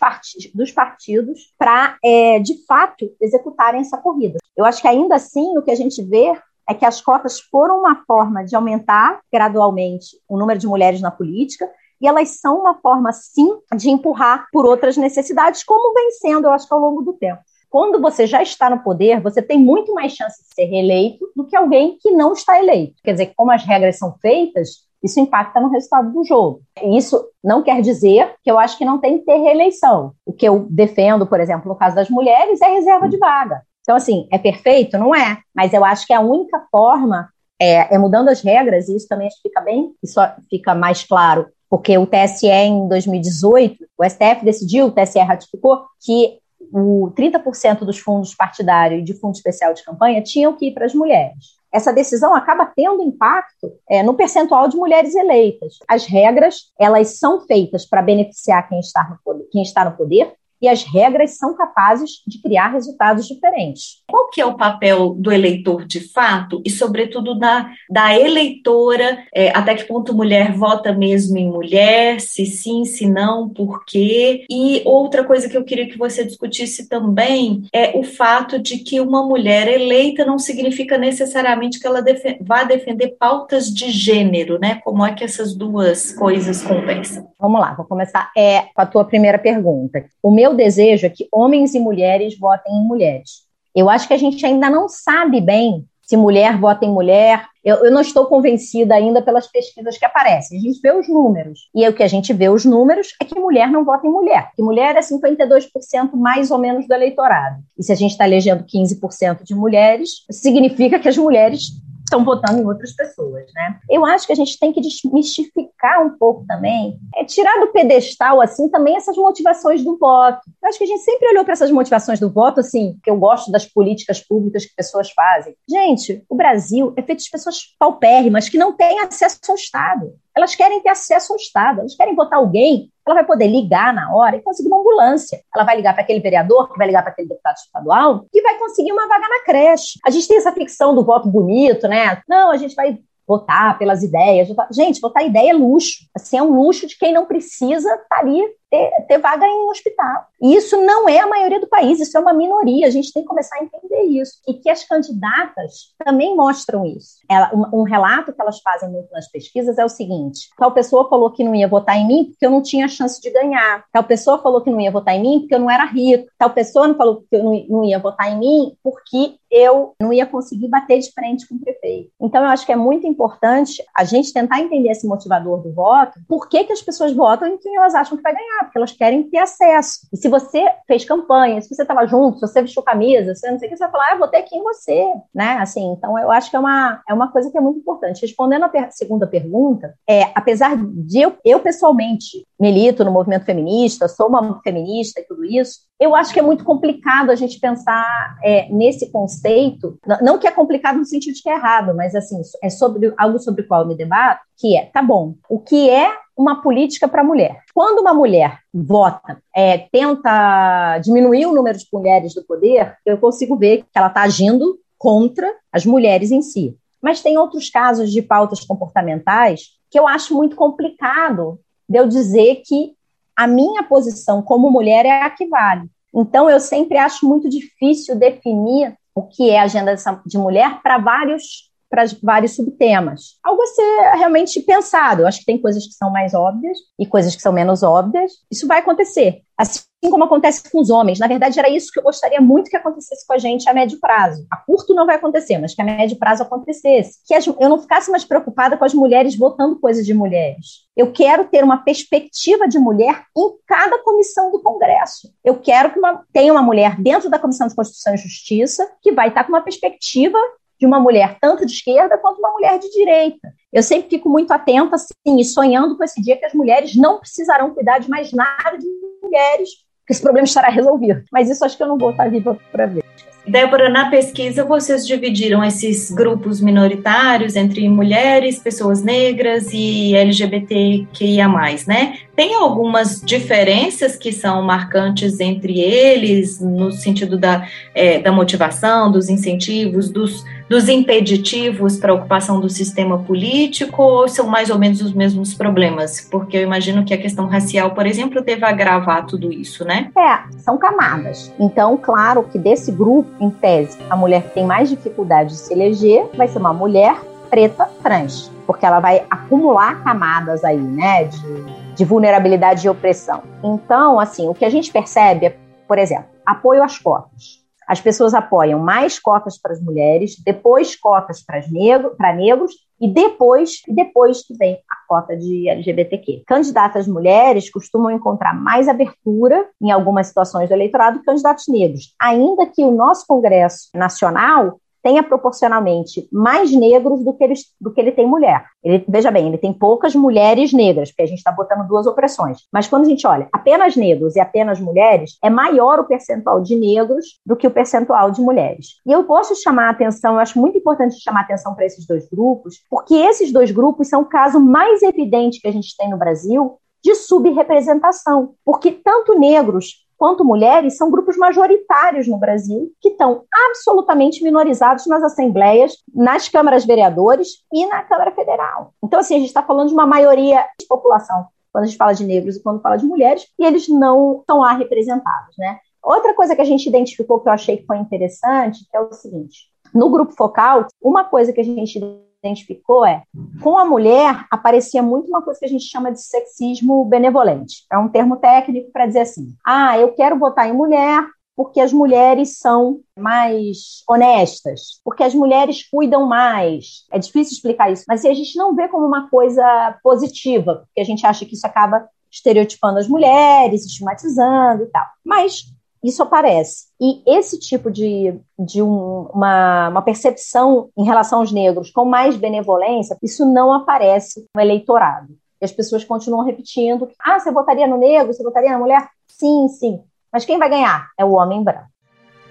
dos 0.53 0.71
partidos 0.71 1.53
para, 1.57 1.97
é, 2.03 2.39
de 2.39 2.65
fato, 2.65 3.11
executarem 3.19 3.81
essa 3.81 3.97
corrida. 3.97 4.39
Eu 4.55 4.65
acho 4.65 4.81
que 4.81 4.87
ainda 4.87 5.15
assim 5.15 5.57
o 5.57 5.61
que 5.61 5.71
a 5.71 5.75
gente 5.75 6.01
vê 6.03 6.37
é 6.67 6.73
que 6.73 6.85
as 6.85 7.01
cotas 7.01 7.39
foram 7.39 7.79
uma 7.79 8.03
forma 8.05 8.43
de 8.43 8.55
aumentar 8.55 9.19
gradualmente 9.31 10.17
o 10.27 10.37
número 10.37 10.59
de 10.59 10.67
mulheres 10.67 11.01
na 11.01 11.11
política 11.11 11.69
e 11.99 12.07
elas 12.07 12.39
são 12.39 12.59
uma 12.59 12.75
forma, 12.75 13.11
sim, 13.11 13.57
de 13.75 13.89
empurrar 13.89 14.47
por 14.51 14.65
outras 14.65 14.97
necessidades, 14.97 15.63
como 15.63 15.93
vem 15.93 16.11
sendo, 16.11 16.47
eu 16.47 16.51
acho 16.51 16.73
ao 16.73 16.79
longo 16.79 17.01
do 17.01 17.13
tempo 17.13 17.41
quando 17.73 17.99
você 17.99 18.27
já 18.27 18.43
está 18.43 18.69
no 18.69 18.83
poder, 18.83 19.19
você 19.19 19.41
tem 19.41 19.57
muito 19.57 19.95
mais 19.95 20.13
chance 20.13 20.43
de 20.43 20.53
ser 20.53 20.65
reeleito 20.65 21.27
do 21.35 21.43
que 21.43 21.55
alguém 21.55 21.97
que 21.99 22.11
não 22.11 22.33
está 22.33 22.59
eleito. 22.59 23.01
Quer 23.03 23.13
dizer, 23.13 23.33
como 23.35 23.49
as 23.49 23.65
regras 23.65 23.97
são 23.97 24.13
feitas, 24.21 24.85
isso 25.03 25.19
impacta 25.19 25.59
no 25.59 25.69
resultado 25.69 26.11
do 26.11 26.23
jogo. 26.23 26.61
Isso 26.81 27.23
não 27.43 27.61
quer 27.61 27.81
dizer 27.81 28.35
que 28.43 28.49
eu 28.49 28.57
acho 28.57 28.77
que 28.77 28.85
não 28.85 28.99
tem 28.99 29.19
que 29.19 29.25
ter 29.25 29.37
reeleição. 29.37 30.13
O 30.25 30.31
que 30.31 30.47
eu 30.47 30.65
defendo, 30.69 31.27
por 31.27 31.39
exemplo, 31.39 31.67
no 31.67 31.77
caso 31.77 31.95
das 31.95 32.09
mulheres, 32.09 32.61
é 32.61 32.67
reserva 32.67 33.09
de 33.09 33.17
vaga. 33.17 33.61
Então, 33.81 33.95
assim, 33.95 34.27
é 34.31 34.37
perfeito? 34.37 34.97
Não 34.97 35.13
é. 35.13 35.39
Mas 35.53 35.73
eu 35.73 35.83
acho 35.83 36.07
que 36.07 36.13
a 36.13 36.21
única 36.21 36.65
forma 36.71 37.29
é, 37.61 37.93
é 37.93 37.97
mudando 37.97 38.29
as 38.29 38.41
regras, 38.41 38.87
e 38.87 38.95
isso 38.95 39.07
também 39.07 39.29
fica 39.41 39.59
bem, 39.61 39.93
isso 40.01 40.19
fica 40.49 40.73
mais 40.73 41.03
claro 41.03 41.47
porque 41.73 41.97
o 41.97 42.05
TSE 42.05 42.45
em 42.45 42.87
2018, 42.87 43.83
o 43.97 44.03
STF 44.07 44.45
decidiu, 44.45 44.85
o 44.85 44.91
TSE 44.91 45.17
ratificou, 45.17 45.83
que 46.05 46.37
o 46.71 47.11
30% 47.17 47.79
dos 47.79 47.97
fundos 47.97 48.35
partidários 48.35 49.01
e 49.01 49.03
de 49.03 49.15
fundo 49.15 49.33
especial 49.33 49.73
de 49.73 49.83
campanha 49.83 50.21
tinham 50.21 50.53
que 50.53 50.67
ir 50.67 50.71
para 50.75 50.85
as 50.85 50.93
mulheres. 50.93 51.55
Essa 51.73 51.91
decisão 51.91 52.35
acaba 52.35 52.65
tendo 52.65 53.01
impacto 53.01 53.73
é, 53.89 54.03
no 54.03 54.13
percentual 54.13 54.67
de 54.67 54.77
mulheres 54.77 55.15
eleitas. 55.15 55.79
As 55.87 56.05
regras 56.05 56.71
elas 56.79 57.17
são 57.17 57.41
feitas 57.41 57.85
para 57.85 58.01
beneficiar 58.01 58.69
quem 58.69 58.79
está, 58.79 59.09
no 59.09 59.17
poder, 59.23 59.47
quem 59.51 59.63
está 59.63 59.83
no 59.83 59.97
poder 59.97 60.33
e 60.63 60.69
as 60.69 60.83
regras 60.83 61.37
são 61.37 61.53
capazes 61.55 62.23
de 62.25 62.41
criar 62.41 62.69
resultados 62.69 63.27
diferentes. 63.27 64.01
Qual 64.07 64.29
que 64.29 64.39
é 64.39 64.45
o 64.45 64.55
papel 64.55 65.13
do 65.13 65.29
eleitor 65.29 65.85
de 65.85 65.99
fato 65.99 66.61
e, 66.65 66.69
sobretudo, 66.69 67.37
da, 67.37 67.69
da 67.89 68.17
eleitora? 68.17 69.25
É, 69.35 69.49
até 69.49 69.75
que 69.75 69.83
ponto 69.83 70.13
mulher 70.13 70.53
vota 70.53 70.93
mesmo 70.93 71.37
em 71.37 71.49
mulher? 71.49 72.21
Se 72.21 72.45
sim, 72.45 72.85
se 72.85 73.05
não, 73.05 73.49
por 73.49 73.83
quê? 73.85 74.45
E 74.49 74.81
outra 74.85 75.25
coisa 75.25 75.49
que 75.49 75.57
eu 75.57 75.65
queria 75.65 75.87
que 75.87 75.97
você 75.97 76.23
discutisse 76.23 76.87
também 76.87 77.63
é 77.73 77.91
o 77.97 78.03
fato 78.03 78.57
de 78.57 78.77
que 78.77 79.01
uma 79.01 79.21
mulher 79.21 79.67
eleita 79.67 80.23
não 80.23 80.39
significa 80.39 80.97
necessariamente 80.97 81.77
que 81.77 81.85
ela 81.85 82.01
def 82.01 82.23
vá 82.39 82.63
defender 82.63 83.17
pautas 83.19 83.65
de 83.65 83.91
gênero, 83.91 84.57
né? 84.57 84.79
Como 84.85 85.05
é 85.05 85.13
que 85.13 85.25
essas 85.25 85.53
duas 85.53 86.13
coisas 86.13 86.61
conversam? 86.61 87.27
Vamos 87.37 87.59
lá, 87.59 87.73
vou 87.73 87.85
começar 87.85 88.31
é, 88.37 88.61
com 88.73 88.81
a 88.81 88.85
tua 88.85 89.03
primeira 89.03 89.37
pergunta. 89.37 90.05
O 90.21 90.31
meu 90.31 90.52
desejo 90.53 91.05
é 91.05 91.09
que 91.09 91.27
homens 91.31 91.73
e 91.73 91.79
mulheres 91.79 92.37
votem 92.37 92.73
em 92.73 92.87
mulheres. 92.87 93.43
Eu 93.75 93.89
acho 93.89 94.07
que 94.07 94.13
a 94.13 94.17
gente 94.17 94.45
ainda 94.45 94.69
não 94.69 94.87
sabe 94.87 95.41
bem 95.41 95.85
se 96.03 96.17
mulher 96.17 96.59
vota 96.59 96.85
em 96.85 96.91
mulher. 96.91 97.45
Eu, 97.63 97.77
eu, 97.85 97.91
não 97.91 98.01
estou 98.01 98.25
convencida 98.25 98.93
ainda 98.93 99.21
pelas 99.21 99.47
pesquisas 99.47 99.97
que 99.97 100.05
aparecem. 100.05 100.57
A 100.57 100.61
gente 100.61 100.79
vê 100.81 100.91
os 100.91 101.07
números. 101.07 101.69
E 101.73 101.87
o 101.87 101.93
que 101.93 102.03
a 102.03 102.07
gente 102.07 102.33
vê 102.33 102.49
os 102.49 102.65
números 102.65 103.15
é 103.21 103.25
que 103.25 103.39
mulher 103.39 103.71
não 103.71 103.85
vota 103.85 104.05
em 104.05 104.11
mulher. 104.11 104.51
Que 104.53 104.61
mulher 104.61 104.95
é 104.97 104.99
52% 104.99 106.13
mais 106.13 106.51
ou 106.51 106.57
menos 106.57 106.85
do 106.87 106.93
eleitorado. 106.93 107.55
E 107.77 107.83
se 107.83 107.91
a 107.91 107.95
gente 107.95 108.11
está 108.11 108.27
elegendo 108.27 108.65
15% 108.65 109.43
de 109.43 109.55
mulheres, 109.55 110.25
significa 110.29 110.99
que 110.99 111.07
as 111.07 111.17
mulheres 111.17 111.71
estão 112.03 112.23
votando 112.23 112.61
em 112.61 112.65
outras 112.65 112.93
pessoas, 112.93 113.45
né? 113.53 113.79
Eu 113.89 114.05
acho 114.05 114.27
que 114.27 114.33
a 114.33 114.35
gente 114.35 114.57
tem 114.59 114.71
que 114.71 114.81
desmistificar 114.81 116.05
um 116.05 116.17
pouco 116.17 116.45
também, 116.45 116.99
é 117.15 117.23
tirar 117.23 117.59
do 117.59 117.71
pedestal 117.71 118.41
assim 118.41 118.69
também 118.69 118.95
essas 118.95 119.17
motivações 119.17 119.83
do 119.83 119.97
voto. 119.97 120.41
Eu 120.61 120.69
acho 120.69 120.77
que 120.77 120.83
a 120.83 120.87
gente 120.87 121.03
sempre 121.03 121.29
olhou 121.29 121.43
para 121.43 121.53
essas 121.53 121.71
motivações 121.71 122.19
do 122.19 122.29
voto 122.29 122.59
assim, 122.59 122.97
que 123.03 123.09
eu 123.09 123.17
gosto 123.17 123.51
das 123.51 123.65
políticas 123.65 124.19
públicas 124.19 124.65
que 124.65 124.75
pessoas 124.75 125.11
fazem. 125.11 125.55
Gente, 125.67 126.23
o 126.29 126.35
Brasil 126.35 126.93
é 126.97 127.01
feito 127.01 127.23
de 127.23 127.29
pessoas 127.29 127.57
paupérrimas 127.79 128.49
que 128.49 128.57
não 128.57 128.73
têm 128.73 128.99
acesso 128.99 129.39
ao 129.49 129.55
Estado. 129.55 130.13
Elas 130.35 130.55
querem 130.55 130.81
ter 130.81 130.89
acesso 130.89 131.33
ao 131.33 131.37
Estado, 131.37 131.79
elas 131.79 131.95
querem 131.95 132.15
votar 132.15 132.39
alguém, 132.39 132.91
ela 133.05 133.15
vai 133.15 133.25
poder 133.25 133.47
ligar 133.47 133.93
na 133.93 134.13
hora 134.15 134.37
e 134.37 134.41
conseguir 134.41 134.69
uma 134.69 134.79
ambulância. 134.79 135.41
Ela 135.53 135.65
vai 135.65 135.75
ligar 135.75 135.93
para 135.93 136.03
aquele 136.03 136.19
vereador, 136.19 136.71
que 136.71 136.77
vai 136.77 136.87
ligar 136.87 137.01
para 137.01 137.11
aquele 137.11 137.27
deputado 137.27 137.55
estadual, 137.57 138.25
que 138.31 138.41
vai 138.41 138.57
conseguir 138.57 138.91
uma 138.91 139.07
vaga 139.07 139.27
na 139.27 139.43
creche. 139.43 139.99
A 140.05 140.09
gente 140.09 140.27
tem 140.27 140.37
essa 140.37 140.51
ficção 140.51 140.95
do 140.95 141.03
voto 141.03 141.27
bonito, 141.27 141.87
né? 141.87 142.21
Não, 142.27 142.51
a 142.51 142.57
gente 142.57 142.75
vai 142.75 142.97
votar 143.27 143.77
pelas 143.77 144.03
ideias. 144.03 144.47
Gente, 144.71 145.01
votar 145.01 145.25
ideia 145.25 145.51
é 145.51 145.53
luxo. 145.53 146.05
Assim, 146.15 146.37
é 146.37 146.43
um 146.43 146.53
luxo 146.53 146.87
de 146.87 146.97
quem 146.97 147.13
não 147.13 147.25
precisa 147.25 147.89
estar 147.89 148.07
tá 148.07 148.19
ali 148.19 148.41
ter, 148.73 148.89
ter 149.07 149.19
vaga 149.19 149.45
em 149.45 149.65
um 149.65 149.69
hospital. 149.69 150.25
E 150.41 150.55
isso 150.55 150.75
não 150.81 151.07
é 151.07 151.19
a 151.19 151.27
maioria 151.27 151.59
do 151.59 151.67
país, 151.67 151.99
isso 151.99 152.17
é 152.17 152.19
uma 152.19 152.33
minoria. 152.33 152.87
A 152.87 152.89
gente 152.89 153.13
tem 153.13 153.21
que 153.21 153.29
começar 153.29 153.55
a 153.57 153.63
entender 153.63 154.01
isso. 154.01 154.33
E 154.47 154.55
que 154.55 154.67
as 154.67 154.83
candidatas 154.83 155.93
também 156.03 156.35
mostram 156.35 156.83
isso. 156.83 157.17
Ela, 157.29 157.51
um, 157.71 157.83
relato 157.83 158.33
que 158.33 158.41
elas 158.41 158.59
fazem 158.61 158.89
muito 158.89 159.11
nas 159.11 159.29
pesquisas 159.29 159.77
é 159.77 159.85
o 159.85 159.89
seguinte: 159.89 160.49
tal 160.57 160.71
pessoa 160.71 161.07
falou 161.07 161.29
que 161.29 161.43
não 161.43 161.53
ia 161.53 161.67
votar 161.67 161.97
em 161.97 162.07
mim 162.07 162.25
porque 162.25 162.45
eu 162.45 162.49
não 162.49 162.63
tinha 162.63 162.87
chance 162.87 163.21
de 163.21 163.29
ganhar. 163.29 163.85
Tal 163.91 164.03
pessoa 164.03 164.39
falou 164.39 164.61
que 164.61 164.71
não 164.71 164.81
ia 164.81 164.89
votar 164.89 165.15
em 165.15 165.21
mim 165.21 165.39
porque 165.41 165.53
eu 165.53 165.59
não 165.59 165.69
era 165.69 165.85
rico. 165.85 166.27
Tal 166.39 166.49
pessoa 166.49 166.87
não 166.87 166.95
falou 166.95 167.23
que 167.29 167.35
eu 167.35 167.43
não, 167.43 167.65
não 167.69 167.85
ia 167.85 167.99
votar 167.99 168.31
em 168.31 168.39
mim 168.39 168.75
porque 168.83 169.35
eu 169.53 169.93
não 170.01 170.11
ia 170.11 170.25
conseguir 170.25 170.67
bater 170.67 170.97
de 170.97 171.11
frente 171.11 171.47
com 171.47 171.53
o 171.53 171.59
prefeito. 171.59 172.09
Então, 172.19 172.41
eu 172.41 172.49
acho 172.49 172.65
que 172.65 172.71
é 172.71 172.75
muito 172.75 173.05
importante 173.05 173.83
a 173.95 174.03
gente 174.03 174.33
tentar 174.33 174.59
entender 174.59 174.89
esse 174.89 175.05
motivador 175.05 175.61
do 175.61 175.71
voto, 175.71 176.19
por 176.27 176.49
que, 176.49 176.63
que 176.63 176.73
as 176.73 176.81
pessoas 176.81 177.13
votam 177.13 177.47
em 177.47 177.57
quem 177.59 177.75
elas 177.75 177.93
acham 177.93 178.17
que 178.17 178.23
vai 178.23 178.33
ganhar 178.33 178.62
porque 178.63 178.77
elas 178.77 178.91
querem 178.91 179.23
ter 179.23 179.39
acesso. 179.39 180.07
E 180.11 180.17
se 180.17 180.27
você 180.27 180.65
fez 180.87 181.05
campanha, 181.05 181.61
se 181.61 181.73
você 181.73 181.81
estava 181.81 182.05
junto, 182.05 182.39
se 182.39 182.47
você 182.47 182.61
vestiu 182.61 182.81
camisa, 182.83 183.35
se 183.35 183.49
não 183.49 183.59
sei 183.59 183.67
o 183.67 183.71
que, 183.71 183.77
você 183.77 183.83
vai 183.83 183.91
falar, 183.91 184.07
ah, 184.09 184.13
eu 184.13 184.19
votei 184.19 184.39
aqui 184.39 184.55
em 184.55 184.63
você, 184.63 185.05
né? 185.33 185.57
Assim, 185.59 185.91
então 185.93 186.17
eu 186.17 186.31
acho 186.31 186.49
que 186.49 186.55
é 186.55 186.59
uma, 186.59 187.01
é 187.07 187.13
uma 187.13 187.31
coisa 187.31 187.51
que 187.51 187.57
é 187.57 187.61
muito 187.61 187.79
importante. 187.79 188.21
Respondendo 188.21 188.63
a 188.63 188.69
per 188.69 188.91
segunda 188.91 189.27
pergunta, 189.27 189.93
é, 190.09 190.23
apesar 190.35 190.75
de 190.77 191.21
eu, 191.21 191.35
eu 191.43 191.59
pessoalmente 191.59 192.45
milito 192.63 193.03
no 193.03 193.11
movimento 193.11 193.43
feminista, 193.43 194.07
sou 194.07 194.29
uma 194.29 194.61
feminista 194.61 195.19
e 195.19 195.25
tudo 195.25 195.43
isso, 195.43 195.81
eu 195.99 196.15
acho 196.15 196.31
que 196.31 196.39
é 196.39 196.41
muito 196.41 196.63
complicado 196.63 197.29
a 197.29 197.35
gente 197.35 197.59
pensar 197.59 198.37
é, 198.41 198.69
nesse 198.69 199.11
conceito, 199.11 199.99
não 200.21 200.37
que 200.37 200.47
é 200.47 200.51
complicado 200.51 200.97
no 200.97 201.03
sentido 201.03 201.33
de 201.33 201.41
que 201.41 201.49
é 201.49 201.55
errado, 201.55 201.93
mas 201.93 202.15
assim, 202.15 202.39
é 202.63 202.69
sobre 202.69 203.13
algo 203.17 203.37
sobre 203.37 203.63
o 203.63 203.67
qual 203.67 203.81
eu 203.81 203.87
me 203.87 203.97
debato, 203.97 204.41
que 204.57 204.77
é, 204.77 204.85
tá 204.85 205.01
bom, 205.01 205.35
o 205.49 205.59
que 205.59 205.89
é 205.89 206.09
uma 206.37 206.61
política 206.61 207.05
para 207.05 207.21
mulher. 207.21 207.59
Quando 207.73 207.99
uma 207.99 208.13
mulher 208.13 208.59
vota, 208.73 209.37
é, 209.53 209.77
tenta 209.91 210.99
diminuir 210.99 211.45
o 211.45 211.53
número 211.53 211.77
de 211.77 211.85
mulheres 211.91 212.33
do 212.33 212.45
poder, 212.45 212.95
eu 213.05 213.17
consigo 213.17 213.57
ver 213.57 213.79
que 213.79 213.97
ela 213.97 214.07
está 214.07 214.21
agindo 214.21 214.79
contra 214.97 215.53
as 215.69 215.85
mulheres 215.85 216.31
em 216.31 216.41
si. 216.41 216.77
Mas 217.01 217.21
tem 217.21 217.37
outros 217.37 217.69
casos 217.69 218.09
de 218.09 218.21
pautas 218.21 218.61
comportamentais 218.61 219.73
que 219.91 219.99
eu 219.99 220.07
acho 220.07 220.33
muito 220.33 220.55
complicado 220.55 221.59
de 221.87 221.97
eu 221.97 222.07
dizer 222.07 222.61
que 222.65 222.93
a 223.35 223.47
minha 223.47 223.83
posição 223.83 224.41
como 224.41 224.69
mulher 224.69 225.05
é 225.05 225.21
a 225.23 225.29
que 225.29 225.47
vale. 225.47 225.89
Então, 226.13 226.49
eu 226.49 226.59
sempre 226.59 226.97
acho 226.97 227.27
muito 227.27 227.49
difícil 227.49 228.15
definir 228.15 228.95
o 229.15 229.23
que 229.23 229.49
é 229.49 229.59
agenda 229.59 229.95
de 230.25 230.37
mulher 230.37 230.81
para 230.81 230.97
vários 230.97 231.71
para 231.89 232.05
vários 232.23 232.55
subtemas. 232.55 233.37
Algo 233.43 233.61
a 233.61 233.67
ser 233.67 234.17
realmente 234.17 234.59
pensado. 234.61 235.21
Eu 235.21 235.27
acho 235.27 235.41
que 235.41 235.45
tem 235.45 235.61
coisas 235.61 235.85
que 235.85 235.93
são 235.93 236.09
mais 236.09 236.33
óbvias 236.33 236.75
e 236.97 237.05
coisas 237.05 237.35
que 237.35 237.41
são 237.41 237.53
menos 237.53 237.83
óbvias. 237.83 238.31
Isso 238.49 238.65
vai 238.65 238.79
acontecer. 238.79 239.43
Assim 239.55 239.81
como 240.09 240.23
acontece 240.23 240.69
com 240.69 240.79
os 240.79 240.89
homens. 240.89 241.19
Na 241.19 241.27
verdade, 241.27 241.59
era 241.59 241.69
isso 241.69 241.91
que 241.91 241.99
eu 241.99 242.03
gostaria 242.03 242.41
muito 242.41 242.69
que 242.69 242.77
acontecesse 242.77 243.25
com 243.25 243.33
a 243.33 243.37
gente 243.37 243.69
a 243.69 243.73
médio 243.73 243.99
prazo. 243.99 244.45
A 244.51 244.57
curto 244.57 244.93
não 244.93 245.05
vai 245.05 245.15
acontecer, 245.15 245.57
mas 245.57 245.73
que 245.73 245.81
a 245.81 245.85
médio 245.85 246.17
prazo 246.17 246.43
acontecesse. 246.43 247.19
Que 247.25 247.33
eu 247.33 247.69
não 247.69 247.79
ficasse 247.79 248.11
mais 248.11 248.25
preocupada 248.25 248.77
com 248.77 248.85
as 248.85 248.93
mulheres 248.93 249.37
votando 249.37 249.79
coisas 249.79 250.05
de 250.05 250.13
mulheres. 250.13 250.83
Eu 250.95 251.11
quero 251.11 251.45
ter 251.45 251.63
uma 251.63 251.77
perspectiva 251.77 252.67
de 252.67 252.77
mulher 252.77 253.23
em 253.35 253.51
cada 253.65 253.99
comissão 254.03 254.51
do 254.51 254.61
Congresso. 254.61 255.33
Eu 255.43 255.59
quero 255.59 255.91
que 255.91 255.99
uma, 255.99 256.23
tenha 256.31 256.51
uma 256.51 256.61
mulher 256.61 256.99
dentro 256.99 257.29
da 257.29 257.39
Comissão 257.39 257.67
de 257.67 257.75
Constituição 257.75 258.13
e 258.13 258.17
Justiça 258.17 258.87
que 259.01 259.11
vai 259.11 259.29
estar 259.29 259.43
com 259.43 259.49
uma 259.51 259.61
perspectiva 259.61 260.37
de 260.79 260.85
uma 260.85 260.99
mulher 260.99 261.37
tanto 261.39 261.65
de 261.65 261.71
esquerda 261.71 262.17
quanto 262.17 262.39
uma 262.39 262.51
mulher 262.51 262.77
de 262.77 262.89
direita. 262.91 263.53
Eu 263.71 263.81
sempre 263.81 264.09
fico 264.09 264.29
muito 264.29 264.51
atenta 264.51 264.95
assim, 264.95 265.39
e 265.39 265.45
sonhando 265.45 265.97
com 265.97 266.03
esse 266.03 266.21
dia 266.21 266.37
que 266.37 266.45
as 266.45 266.53
mulheres 266.53 266.95
não 266.95 267.19
precisarão 267.19 267.73
cuidar 267.73 267.99
de 267.99 268.09
mais 268.09 268.31
nada 268.33 268.77
de 268.77 268.85
mulheres, 269.23 269.69
que 270.05 270.13
esse 270.13 270.21
problema 270.21 270.45
estará 270.45 270.69
resolvido. 270.69 271.23
Mas 271.31 271.49
isso 271.49 271.63
acho 271.63 271.77
que 271.77 271.83
eu 271.83 271.87
não 271.87 271.97
vou 271.97 272.11
estar 272.11 272.29
viva 272.29 272.57
para 272.71 272.85
ver. 272.85 273.03
Débora, 273.45 273.89
na 273.89 274.09
pesquisa 274.09 274.63
vocês 274.63 275.05
dividiram 275.05 275.61
esses 275.61 276.09
grupos 276.09 276.61
minoritários 276.61 277.57
entre 277.57 277.89
mulheres, 277.89 278.57
pessoas 278.57 279.03
negras 279.03 279.67
e 279.73 280.15
LGBTQIA+, 280.15 281.49
né? 281.85 282.19
Tem 282.37 282.55
algumas 282.55 283.21
diferenças 283.21 284.15
que 284.15 284.31
são 284.31 284.63
marcantes 284.63 285.41
entre 285.41 285.81
eles, 285.81 286.61
no 286.61 286.89
sentido 286.93 287.37
da, 287.37 287.67
é, 287.93 288.19
da 288.19 288.31
motivação, 288.31 289.11
dos 289.11 289.27
incentivos, 289.27 290.09
dos, 290.09 290.45
dos 290.69 290.87
impeditivos 290.89 291.97
para 291.97 292.11
a 292.11 292.15
ocupação 292.15 292.59
do 292.59 292.69
sistema 292.69 293.19
político, 293.19 294.01
ou 294.01 294.27
são 294.27 294.47
mais 294.47 294.69
ou 294.69 294.79
menos 294.79 295.01
os 295.01 295.13
mesmos 295.13 295.53
problemas? 295.53 296.21
Porque 296.29 296.57
eu 296.57 296.61
imagino 296.61 297.03
que 297.03 297.13
a 297.13 297.17
questão 297.17 297.47
racial, 297.47 297.91
por 297.91 298.05
exemplo, 298.05 298.41
deva 298.41 298.67
agravar 298.67 299.25
tudo 299.25 299.51
isso, 299.51 299.85
né? 299.85 300.11
É, 300.17 300.59
são 300.59 300.77
camadas. 300.77 301.53
Então, 301.59 301.97
claro 301.97 302.43
que 302.43 302.57
desse 302.57 302.91
grupo, 302.91 303.29
em 303.39 303.49
tese, 303.49 303.97
a 304.09 304.15
mulher 304.15 304.43
que 304.43 304.53
tem 304.53 304.65
mais 304.65 304.89
dificuldade 304.89 305.49
de 305.49 305.57
se 305.57 305.73
eleger 305.73 306.25
vai 306.35 306.47
ser 306.47 306.59
uma 306.59 306.73
mulher 306.73 307.15
preta 307.49 307.87
trans, 308.01 308.51
porque 308.65 308.85
ela 308.85 308.99
vai 308.99 309.23
acumular 309.29 310.03
camadas 310.03 310.63
aí, 310.63 310.79
né, 310.79 311.25
de 311.25 311.83
de 311.95 312.05
vulnerabilidade 312.05 312.85
e 312.85 312.89
opressão. 312.89 313.43
Então, 313.63 314.19
assim, 314.19 314.47
o 314.47 314.53
que 314.53 314.65
a 314.65 314.69
gente 314.69 314.91
percebe 314.91 315.47
é, 315.47 315.55
por 315.87 315.97
exemplo, 315.97 316.25
apoio 316.45 316.83
às 316.83 316.97
cotas. 316.97 317.62
As 317.87 318.01
pessoas 318.01 318.33
apoiam 318.33 318.79
mais 318.79 319.19
cotas 319.19 319.57
para 319.57 319.73
as 319.73 319.81
mulheres, 319.81 320.35
depois 320.43 320.95
cotas 320.95 321.43
para, 321.43 321.61
negro, 321.69 322.15
para 322.17 322.33
negros 322.33 322.73
e 322.99 323.07
depois, 323.07 323.81
e 323.87 323.93
depois 323.93 324.45
que 324.45 324.55
vem 324.55 324.79
a 324.89 325.07
cota 325.07 325.35
de 325.35 325.67
LGBTQ. 325.67 326.43
Candidatas 326.47 327.07
mulheres 327.07 327.69
costumam 327.69 328.11
encontrar 328.11 328.53
mais 328.53 328.87
abertura 328.87 329.67
em 329.81 329.91
algumas 329.91 330.27
situações 330.27 330.69
do 330.69 330.73
eleitorado 330.73 331.19
que 331.19 331.25
candidatos 331.25 331.65
negros, 331.67 332.15
ainda 332.19 332.65
que 332.65 332.83
o 332.83 332.91
nosso 332.91 333.25
Congresso 333.27 333.89
Nacional 333.93 334.79
tenha 335.03 335.21
proporcionalmente 335.21 336.27
mais 336.31 336.71
negros 336.71 337.23
do 337.23 337.33
que 337.33 337.43
ele, 337.43 337.53
do 337.79 337.93
que 337.93 337.99
ele 337.99 338.11
tem 338.13 338.25
mulher. 338.25 338.63
Ele, 338.81 339.03
veja 339.07 339.29
bem, 339.29 339.47
ele 339.47 339.57
tem 339.57 339.73
poucas 339.73 340.15
mulheres 340.15 340.71
negras, 340.71 341.09
porque 341.09 341.23
a 341.23 341.27
gente 341.27 341.39
está 341.39 341.51
botando 341.51 341.87
duas 341.87 342.07
opressões. 342.07 342.59
Mas 342.71 342.87
quando 342.87 343.05
a 343.05 343.09
gente 343.09 343.27
olha 343.27 343.49
apenas 343.51 343.95
negros 343.95 344.35
e 344.35 344.39
apenas 344.39 344.79
mulheres, 344.79 345.37
é 345.43 345.49
maior 345.49 345.99
o 345.99 346.05
percentual 346.05 346.61
de 346.61 346.75
negros 346.75 347.39
do 347.45 347.55
que 347.55 347.67
o 347.67 347.71
percentual 347.71 348.31
de 348.31 348.41
mulheres. 348.41 349.01
E 349.05 349.11
eu 349.11 349.23
gosto 349.23 349.53
de 349.53 349.61
chamar 349.61 349.87
a 349.87 349.91
atenção, 349.91 350.35
eu 350.35 350.39
acho 350.39 350.59
muito 350.59 350.77
importante 350.77 351.21
chamar 351.21 351.41
a 351.41 351.43
atenção 351.43 351.75
para 351.75 351.85
esses 351.85 352.07
dois 352.07 352.27
grupos, 352.29 352.77
porque 352.89 353.13
esses 353.13 353.51
dois 353.51 353.71
grupos 353.71 354.07
são 354.07 354.21
o 354.21 354.25
caso 354.25 354.59
mais 354.59 355.01
evidente 355.01 355.59
que 355.59 355.67
a 355.67 355.71
gente 355.71 355.95
tem 355.97 356.09
no 356.09 356.17
Brasil 356.17 356.77
de 357.03 357.15
subrepresentação, 357.15 358.53
porque 358.63 358.89
tanto 358.89 359.37
negros 359.37 360.02
quanto 360.17 360.45
mulheres 360.45 360.97
são 360.97 361.11
grupos 361.11 361.37
majoritários 361.37 362.27
no 362.27 362.37
Brasil 362.37 362.91
que 363.01 363.09
estão 363.09 363.43
absolutamente 363.69 364.43
minorizados 364.43 365.05
nas 365.07 365.23
assembleias, 365.23 365.97
nas 366.13 366.47
câmaras 366.47 366.85
vereadores 366.85 367.63
e 367.71 367.85
na 367.85 368.03
Câmara 368.03 368.31
Federal. 368.31 368.93
Então, 369.03 369.19
assim, 369.19 369.35
a 369.35 369.39
gente 369.39 369.47
está 369.47 369.63
falando 369.63 369.89
de 369.89 369.93
uma 369.93 370.05
maioria 370.05 370.65
de 370.79 370.87
população 370.87 371.47
quando 371.73 371.85
a 371.85 371.87
gente 371.87 371.97
fala 371.97 372.13
de 372.13 372.23
negros 372.23 372.55
e 372.55 372.61
quando 372.61 372.81
fala 372.81 372.97
de 372.97 373.05
mulheres, 373.05 373.47
e 373.57 373.65
eles 373.65 373.89
não 373.89 374.39
estão 374.39 374.59
lá 374.59 374.73
representados, 374.73 375.57
né? 375.57 375.79
Outra 376.03 376.33
coisa 376.35 376.55
que 376.55 376.61
a 376.61 376.65
gente 376.65 376.87
identificou 376.87 377.39
que 377.39 377.49
eu 377.49 377.53
achei 377.53 377.77
que 377.77 377.85
foi 377.85 377.97
interessante 377.97 378.85
é 378.93 378.99
o 378.99 379.11
seguinte: 379.11 379.71
no 379.93 380.09
grupo 380.09 380.33
focal, 380.33 380.85
uma 381.01 381.23
coisa 381.23 381.51
que 381.51 381.61
a 381.61 381.63
gente 381.63 381.99
identificou 382.43 383.05
é, 383.05 383.23
com 383.61 383.77
a 383.77 383.85
mulher 383.85 384.45
aparecia 384.51 385.01
muito 385.01 385.29
uma 385.29 385.41
coisa 385.41 385.59
que 385.59 385.65
a 385.65 385.69
gente 385.69 385.85
chama 385.85 386.11
de 386.11 386.21
sexismo 386.21 387.05
benevolente. 387.05 387.85
É 387.91 387.97
um 387.97 388.09
termo 388.09 388.35
técnico 388.35 388.91
para 388.91 389.05
dizer 389.05 389.21
assim: 389.21 389.55
ah, 389.65 389.97
eu 389.97 390.13
quero 390.13 390.37
votar 390.37 390.69
em 390.69 390.73
mulher 390.73 391.25
porque 391.55 391.79
as 391.79 391.93
mulheres 391.93 392.57
são 392.57 393.01
mais 393.15 394.03
honestas, 394.09 394.99
porque 395.03 395.23
as 395.23 395.35
mulheres 395.35 395.87
cuidam 395.87 396.25
mais. 396.25 397.05
É 397.11 397.19
difícil 397.19 397.53
explicar 397.53 397.91
isso, 397.91 398.05
mas 398.07 398.25
a 398.25 398.33
gente 398.33 398.57
não 398.57 398.75
vê 398.75 398.87
como 398.87 399.05
uma 399.05 399.29
coisa 399.29 399.97
positiva, 400.03 400.83
porque 400.85 401.01
a 401.01 401.05
gente 401.05 401.25
acha 401.25 401.45
que 401.45 401.53
isso 401.53 401.67
acaba 401.67 402.07
estereotipando 402.31 402.97
as 402.97 403.07
mulheres, 403.07 403.85
estigmatizando 403.85 404.83
e 404.83 404.87
tal. 404.87 405.05
Mas 405.23 405.65
isso 406.03 406.21
aparece. 406.21 406.87
E 406.99 407.23
esse 407.25 407.57
tipo 407.57 407.89
de, 407.89 408.37
de 408.59 408.81
um, 408.81 409.27
uma, 409.33 409.89
uma 409.89 410.01
percepção 410.01 410.89
em 410.97 411.05
relação 411.05 411.39
aos 411.39 411.51
negros 411.51 411.91
com 411.91 412.03
mais 412.03 412.35
benevolência, 412.35 413.17
isso 413.23 413.45
não 413.45 413.71
aparece 413.71 414.45
no 414.55 414.61
eleitorado. 414.61 415.33
E 415.61 415.65
as 415.65 415.71
pessoas 415.71 416.03
continuam 416.03 416.43
repetindo: 416.43 417.09
ah, 417.19 417.39
você 417.39 417.51
votaria 417.51 417.87
no 417.87 417.97
negro, 417.97 418.33
você 418.33 418.43
votaria 418.43 418.71
na 418.71 418.79
mulher? 418.79 419.07
Sim, 419.27 419.67
sim. 419.69 420.03
Mas 420.31 420.45
quem 420.45 420.59
vai 420.59 420.69
ganhar? 420.69 421.09
É 421.17 421.23
o 421.23 421.33
homem 421.33 421.63
branco. 421.63 421.92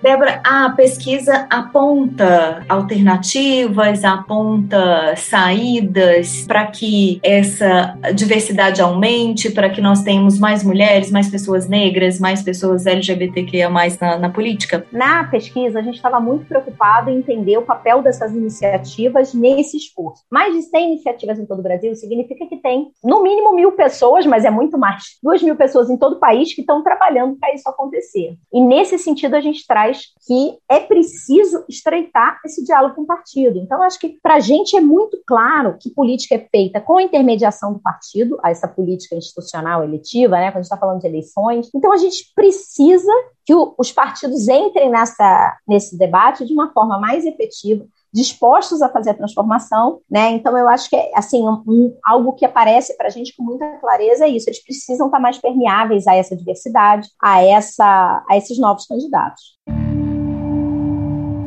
Débora, 0.03 0.41
a 0.45 0.71
pesquisa 0.71 1.47
aponta 1.49 2.65
alternativas, 2.69 4.05
aponta 4.05 5.15
saídas 5.17 6.45
para 6.45 6.67
que 6.67 7.21
essa 7.23 7.97
diversidade 8.13 8.83
aumente, 8.83 9.49
para 9.49 9.71
que 9.71 9.81
nós 9.81 10.03
tenhamos 10.03 10.41
mais 10.41 10.65
mulheres, 10.65 11.09
mais 11.13 11.31
pessoas 11.31 11.69
negras, 11.69 12.19
mais 12.19 12.43
pessoas 12.43 12.85
LGBTQIA 12.85 13.71
na, 14.01 14.19
na 14.19 14.29
política? 14.29 14.85
Na 14.91 15.23
pesquisa, 15.23 15.79
a 15.79 15.83
gente 15.83 15.95
estava 15.95 16.19
muito 16.19 16.47
preocupado 16.47 17.09
em 17.09 17.19
entender 17.19 17.57
o 17.57 17.63
papel 17.63 18.03
dessas 18.03 18.35
iniciativas 18.35 19.33
nesse 19.33 19.77
esforço. 19.77 20.25
Mais 20.29 20.53
de 20.53 20.63
100 20.63 20.95
iniciativas 20.95 21.39
em 21.39 21.47
todo 21.47 21.61
o 21.61 21.63
Brasil 21.63 21.95
significa 21.95 22.45
que 22.47 22.57
tem, 22.57 22.91
no 23.05 23.23
mínimo, 23.23 23.55
mil 23.55 23.71
pessoas, 23.71 24.27
mas 24.27 24.45
é 24.45 24.51
muito 24.51 24.77
mais, 24.77 25.17
duas 25.23 25.41
mil 25.41 25.55
pessoas 25.55 25.89
em 25.89 25.97
todo 25.97 26.15
o 26.15 26.19
país 26.19 26.53
que 26.53 26.63
estão 26.63 26.83
trabalhando 26.83 27.37
para 27.37 27.55
isso 27.55 27.69
acontecer. 27.69 28.37
E 28.53 28.61
nesse 28.61 28.99
sentido, 28.99 29.37
a 29.37 29.41
gente 29.41 29.65
traz 29.65 29.92
que 30.27 30.59
é 30.71 30.81
preciso 30.81 31.65
estreitar 31.69 32.41
esse 32.45 32.65
diálogo 32.65 32.95
com 32.95 33.03
o 33.03 33.07
partido. 33.07 33.59
Então, 33.59 33.83
acho 33.83 33.99
que 33.99 34.19
para 34.23 34.35
a 34.35 34.41
gente 34.41 34.77
é 34.77 34.81
muito 34.81 35.19
claro 35.27 35.77
que 35.81 35.91
política 35.91 36.35
é 36.35 36.49
feita 36.51 36.81
com 36.81 36.99
a 36.99 37.03
intermediação 37.03 37.73
do 37.73 37.81
partido, 37.81 38.39
essa 38.45 38.69
política 38.69 39.17
institucional 39.17 39.83
eletiva, 39.85 40.37
né, 40.37 40.51
quando 40.51 40.57
a 40.57 40.63
gente 40.63 40.65
está 40.65 40.77
falando 40.77 41.01
de 41.01 41.07
eleições. 41.07 41.71
Então, 41.75 41.93
a 41.93 41.97
gente 41.97 42.33
precisa 42.35 43.13
que 43.45 43.55
o, 43.55 43.75
os 43.79 43.91
partidos 43.91 44.49
entrem 44.49 44.91
nessa, 44.91 45.57
nesse 45.67 45.97
debate 45.99 46.47
de 46.47 46.53
uma 46.53 46.73
forma 46.73 46.99
mais 46.99 47.25
efetiva, 47.25 47.85
dispostos 48.13 48.83
a 48.83 48.89
fazer 48.89 49.11
a 49.11 49.15
transformação, 49.15 50.01
né? 50.11 50.31
Então 50.33 50.57
eu 50.57 50.69
acho 50.69 50.89
que 50.89 50.97
é 50.97 51.11
assim 51.15 51.43
um, 51.43 51.63
um, 51.67 51.97
algo 52.05 52.35
que 52.35 52.45
aparece 52.45 52.97
para 52.97 53.07
a 53.07 53.11
gente 53.11 53.35
com 53.35 53.43
muita 53.43 53.67
clareza 53.79 54.27
é 54.27 54.29
isso. 54.29 54.49
Eles 54.49 54.63
precisam 54.63 55.07
estar 55.07 55.19
mais 55.19 55.39
permeáveis 55.39 56.07
a 56.07 56.15
essa 56.15 56.37
diversidade, 56.37 57.09
a 57.21 57.43
essa, 57.43 58.25
a 58.29 58.37
esses 58.37 58.59
novos 58.59 58.87
candidatos. 58.87 59.59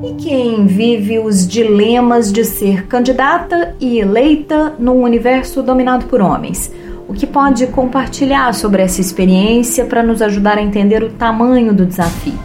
E 0.06 0.14
quem 0.22 0.68
vive 0.68 1.18
os 1.18 1.48
dilemas 1.48 2.32
de 2.32 2.46
ser 2.46 2.86
candidata 2.86 3.76
e 3.80 3.98
eleita 3.98 4.76
num 4.78 5.02
universo 5.02 5.64
dominado 5.64 6.06
por 6.06 6.22
homens? 6.22 6.72
O 7.08 7.14
que 7.14 7.26
pode 7.26 7.66
compartilhar 7.66 8.54
sobre 8.54 8.84
essa 8.84 9.02
experiência 9.02 9.84
para 9.84 10.04
nos 10.04 10.22
ajudar 10.22 10.60
a 10.60 10.62
entender 10.62 11.02
o 11.02 11.10
tamanho 11.10 11.74
do 11.74 11.88
desafio? 11.88 12.38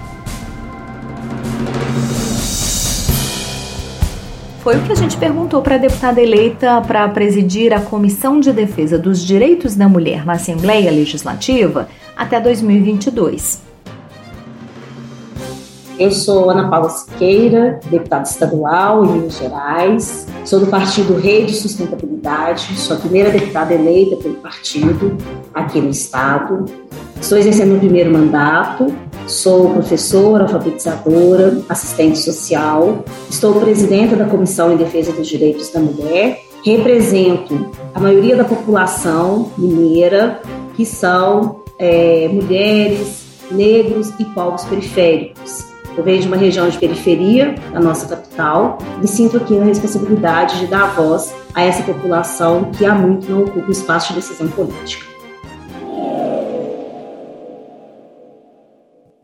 Foi 4.61 4.79
o 4.79 4.83
que 4.83 4.93
a 4.93 4.97
gente 4.97 5.19
perguntou 5.19 5.61
para 5.61 5.75
a 5.75 5.79
deputada 5.79 6.19
eleita 6.19 6.81
para 6.81 7.07
presidir 7.11 7.75
a 7.75 7.81
Comissão 7.83 8.41
de 8.41 8.55
Defesa 8.55 8.99
dos 8.99 9.23
Direitos 9.23 9.77
da 9.77 9.87
Mulher 9.87 10.25
na 10.25 10.33
Assembleia 10.33 10.91
Legislativa 10.91 11.91
até 12.17 12.41
2022. 12.41 13.70
Eu 16.01 16.11
sou 16.11 16.49
Ana 16.49 16.67
Paula 16.69 16.89
Siqueira, 16.89 17.79
deputada 17.91 18.23
estadual 18.23 19.05
em 19.05 19.13
Minas 19.13 19.37
Gerais. 19.37 20.27
Sou 20.47 20.59
do 20.59 20.67
partido 20.67 21.15
Rede 21.15 21.55
Sustentabilidade, 21.55 22.75
sou 22.79 22.97
a 22.97 23.01
primeira 23.01 23.29
deputada 23.29 23.75
eleita 23.75 24.17
pelo 24.17 24.37
partido 24.37 25.19
aqui 25.53 25.79
no 25.79 25.91
estado. 25.91 26.65
Estou 27.21 27.37
exercendo 27.37 27.77
o 27.77 27.79
primeiro 27.79 28.11
mandato 28.11 28.87
Sou 29.27 29.71
professora, 29.71 30.43
alfabetizadora, 30.43 31.63
assistente 31.69 32.19
social, 32.19 33.05
estou 33.29 33.61
presidenta 33.61 34.17
da 34.17 34.25
Comissão 34.25 34.73
em 34.73 34.77
Defesa 34.77 35.13
dos 35.13 35.29
Direitos 35.29 35.71
da 35.71 35.79
Mulher, 35.79 36.41
represento 36.65 37.71
a 37.95 38.01
maioria 38.01 38.35
da 38.35 38.43
população 38.43 39.53
mineira, 39.57 40.41
que 40.75 40.85
são 40.85 41.63
é, 41.79 42.27
mulheres, 42.29 43.25
negros 43.53 44.11
e 44.19 44.25
povos 44.25 44.65
periféricos. 44.65 45.70
Eu 45.97 46.05
venho 46.05 46.21
de 46.21 46.29
uma 46.29 46.37
região 46.37 46.69
de 46.69 46.79
periferia 46.79 47.55
da 47.73 47.81
nossa 47.81 48.07
capital 48.09 48.79
e 49.03 49.09
sinto 49.09 49.37
aqui 49.37 49.59
a 49.59 49.65
responsabilidade 49.65 50.59
de 50.61 50.67
dar 50.67 50.95
voz 50.95 51.35
a 51.53 51.63
essa 51.63 51.83
população 51.83 52.71
que 52.71 52.85
há 52.85 52.95
muito 52.95 53.31
não 53.31 53.43
ocupa 53.43 53.69
o 53.69 53.73
espaço 53.73 54.09
de 54.09 54.21
decisão 54.21 54.49
política. 54.49 55.11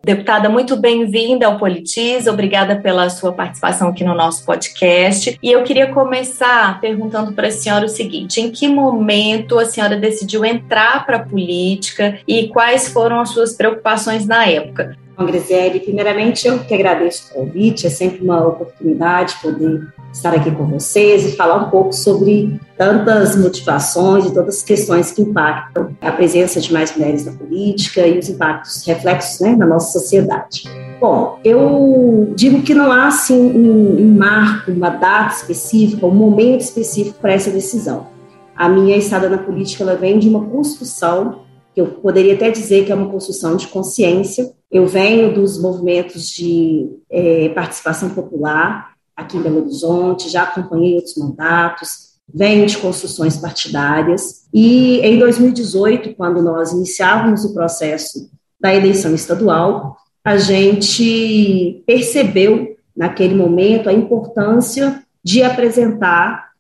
Deputada, 0.05 0.48
muito 0.48 0.76
bem-vinda 0.76 1.46
ao 1.46 1.59
Politiz, 1.59 2.29
obrigada 2.29 2.76
pela 2.76 3.11
sua 3.11 3.33
participação 3.33 3.88
aqui 3.88 4.05
no 4.05 4.14
nosso 4.14 4.44
podcast. 4.44 5.37
E 5.42 5.50
eu 5.50 5.64
queria 5.64 5.92
começar 5.92 6.81
perguntando 6.81 7.33
para 7.33 7.48
a 7.48 7.50
senhora 7.50 7.87
o 7.87 7.88
seguinte: 7.88 8.40
em 8.40 8.52
que 8.52 8.68
momento 8.68 9.59
a 9.59 9.64
senhora 9.64 9.96
decidiu 9.96 10.44
entrar 10.44 11.05
para 11.05 11.16
a 11.16 11.24
política 11.24 12.20
e 12.26 12.46
quais 12.48 12.88
foram 12.88 13.18
as 13.18 13.31
suas 13.31 13.55
preocupações 13.55 14.26
na 14.26 14.46
época? 14.46 14.96
Bom, 15.16 15.24
Grisele, 15.24 15.81
primeiramente 15.81 16.46
eu 16.46 16.59
que 16.59 16.74
agradeço 16.74 17.31
o 17.31 17.35
convite, 17.35 17.87
é 17.87 17.90
sempre 17.90 18.22
uma 18.22 18.46
oportunidade 18.46 19.37
poder 19.40 19.88
estar 20.12 20.35
aqui 20.35 20.50
com 20.50 20.66
vocês 20.66 21.24
e 21.24 21.37
falar 21.37 21.57
um 21.57 21.70
pouco 21.70 21.94
sobre 21.94 22.61
tantas 22.76 23.35
motivações 23.35 24.26
e 24.26 24.35
todas 24.35 24.57
as 24.57 24.62
questões 24.62 25.12
que 25.12 25.22
impactam 25.22 25.96
a 26.02 26.12
presença 26.12 26.61
de 26.61 26.70
mais 26.70 26.94
mulheres 26.94 27.24
na 27.24 27.33
política 27.33 28.07
e 28.07 28.18
os 28.18 28.29
impactos, 28.29 28.85
reflexos 28.87 29.40
né, 29.40 29.57
na 29.57 29.64
nossa 29.64 29.98
sociedade. 29.98 30.64
Bom, 31.00 31.38
eu 31.42 32.35
digo 32.37 32.61
que 32.61 32.74
não 32.74 32.92
há 32.92 33.07
assim 33.07 33.38
um, 33.38 33.98
um 33.98 34.18
marco, 34.18 34.70
uma 34.70 34.90
data 34.90 35.35
específica, 35.35 36.05
um 36.05 36.14
momento 36.14 36.61
específico 36.61 37.18
para 37.20 37.33
essa 37.33 37.50
decisão. 37.50 38.07
A 38.55 38.68
minha 38.68 38.96
estada 38.96 39.31
na 39.31 39.38
política 39.38 39.83
ela 39.83 39.94
vem 39.94 40.18
de 40.18 40.29
uma 40.29 40.44
construção 40.44 41.45
que 41.76 41.80
eu 41.82 41.88
poderia 41.88 42.32
até 42.32 42.50
dizer 42.50 42.86
que 42.86 42.90
é 42.90 42.94
uma 42.94 43.10
construção 43.10 43.54
de 43.54 43.68
consciência. 43.68 44.50
Eu 44.72 44.86
venho 44.86 45.34
dos 45.34 45.60
movimentos 45.60 46.26
de 46.30 46.88
é, 47.10 47.50
participação 47.50 48.08
popular, 48.14 48.94
aqui 49.14 49.36
em 49.36 49.42
Belo 49.42 49.60
Horizonte, 49.60 50.30
já 50.30 50.44
acompanhei 50.44 50.94
outros 50.94 51.18
mandatos, 51.18 52.14
venho 52.32 52.64
de 52.64 52.78
construções 52.78 53.36
partidárias. 53.36 54.46
E 54.54 55.00
em 55.00 55.18
2018, 55.18 56.14
quando 56.14 56.40
nós 56.40 56.72
iniciávamos 56.72 57.44
o 57.44 57.52
processo 57.52 58.30
da 58.58 58.74
eleição 58.74 59.14
estadual, 59.14 59.98
a 60.24 60.38
gente 60.38 61.84
percebeu, 61.86 62.74
naquele 62.96 63.34
momento, 63.34 63.90
a 63.90 63.92
importância 63.92 65.02
de 65.22 65.42
apresentar 65.42 66.52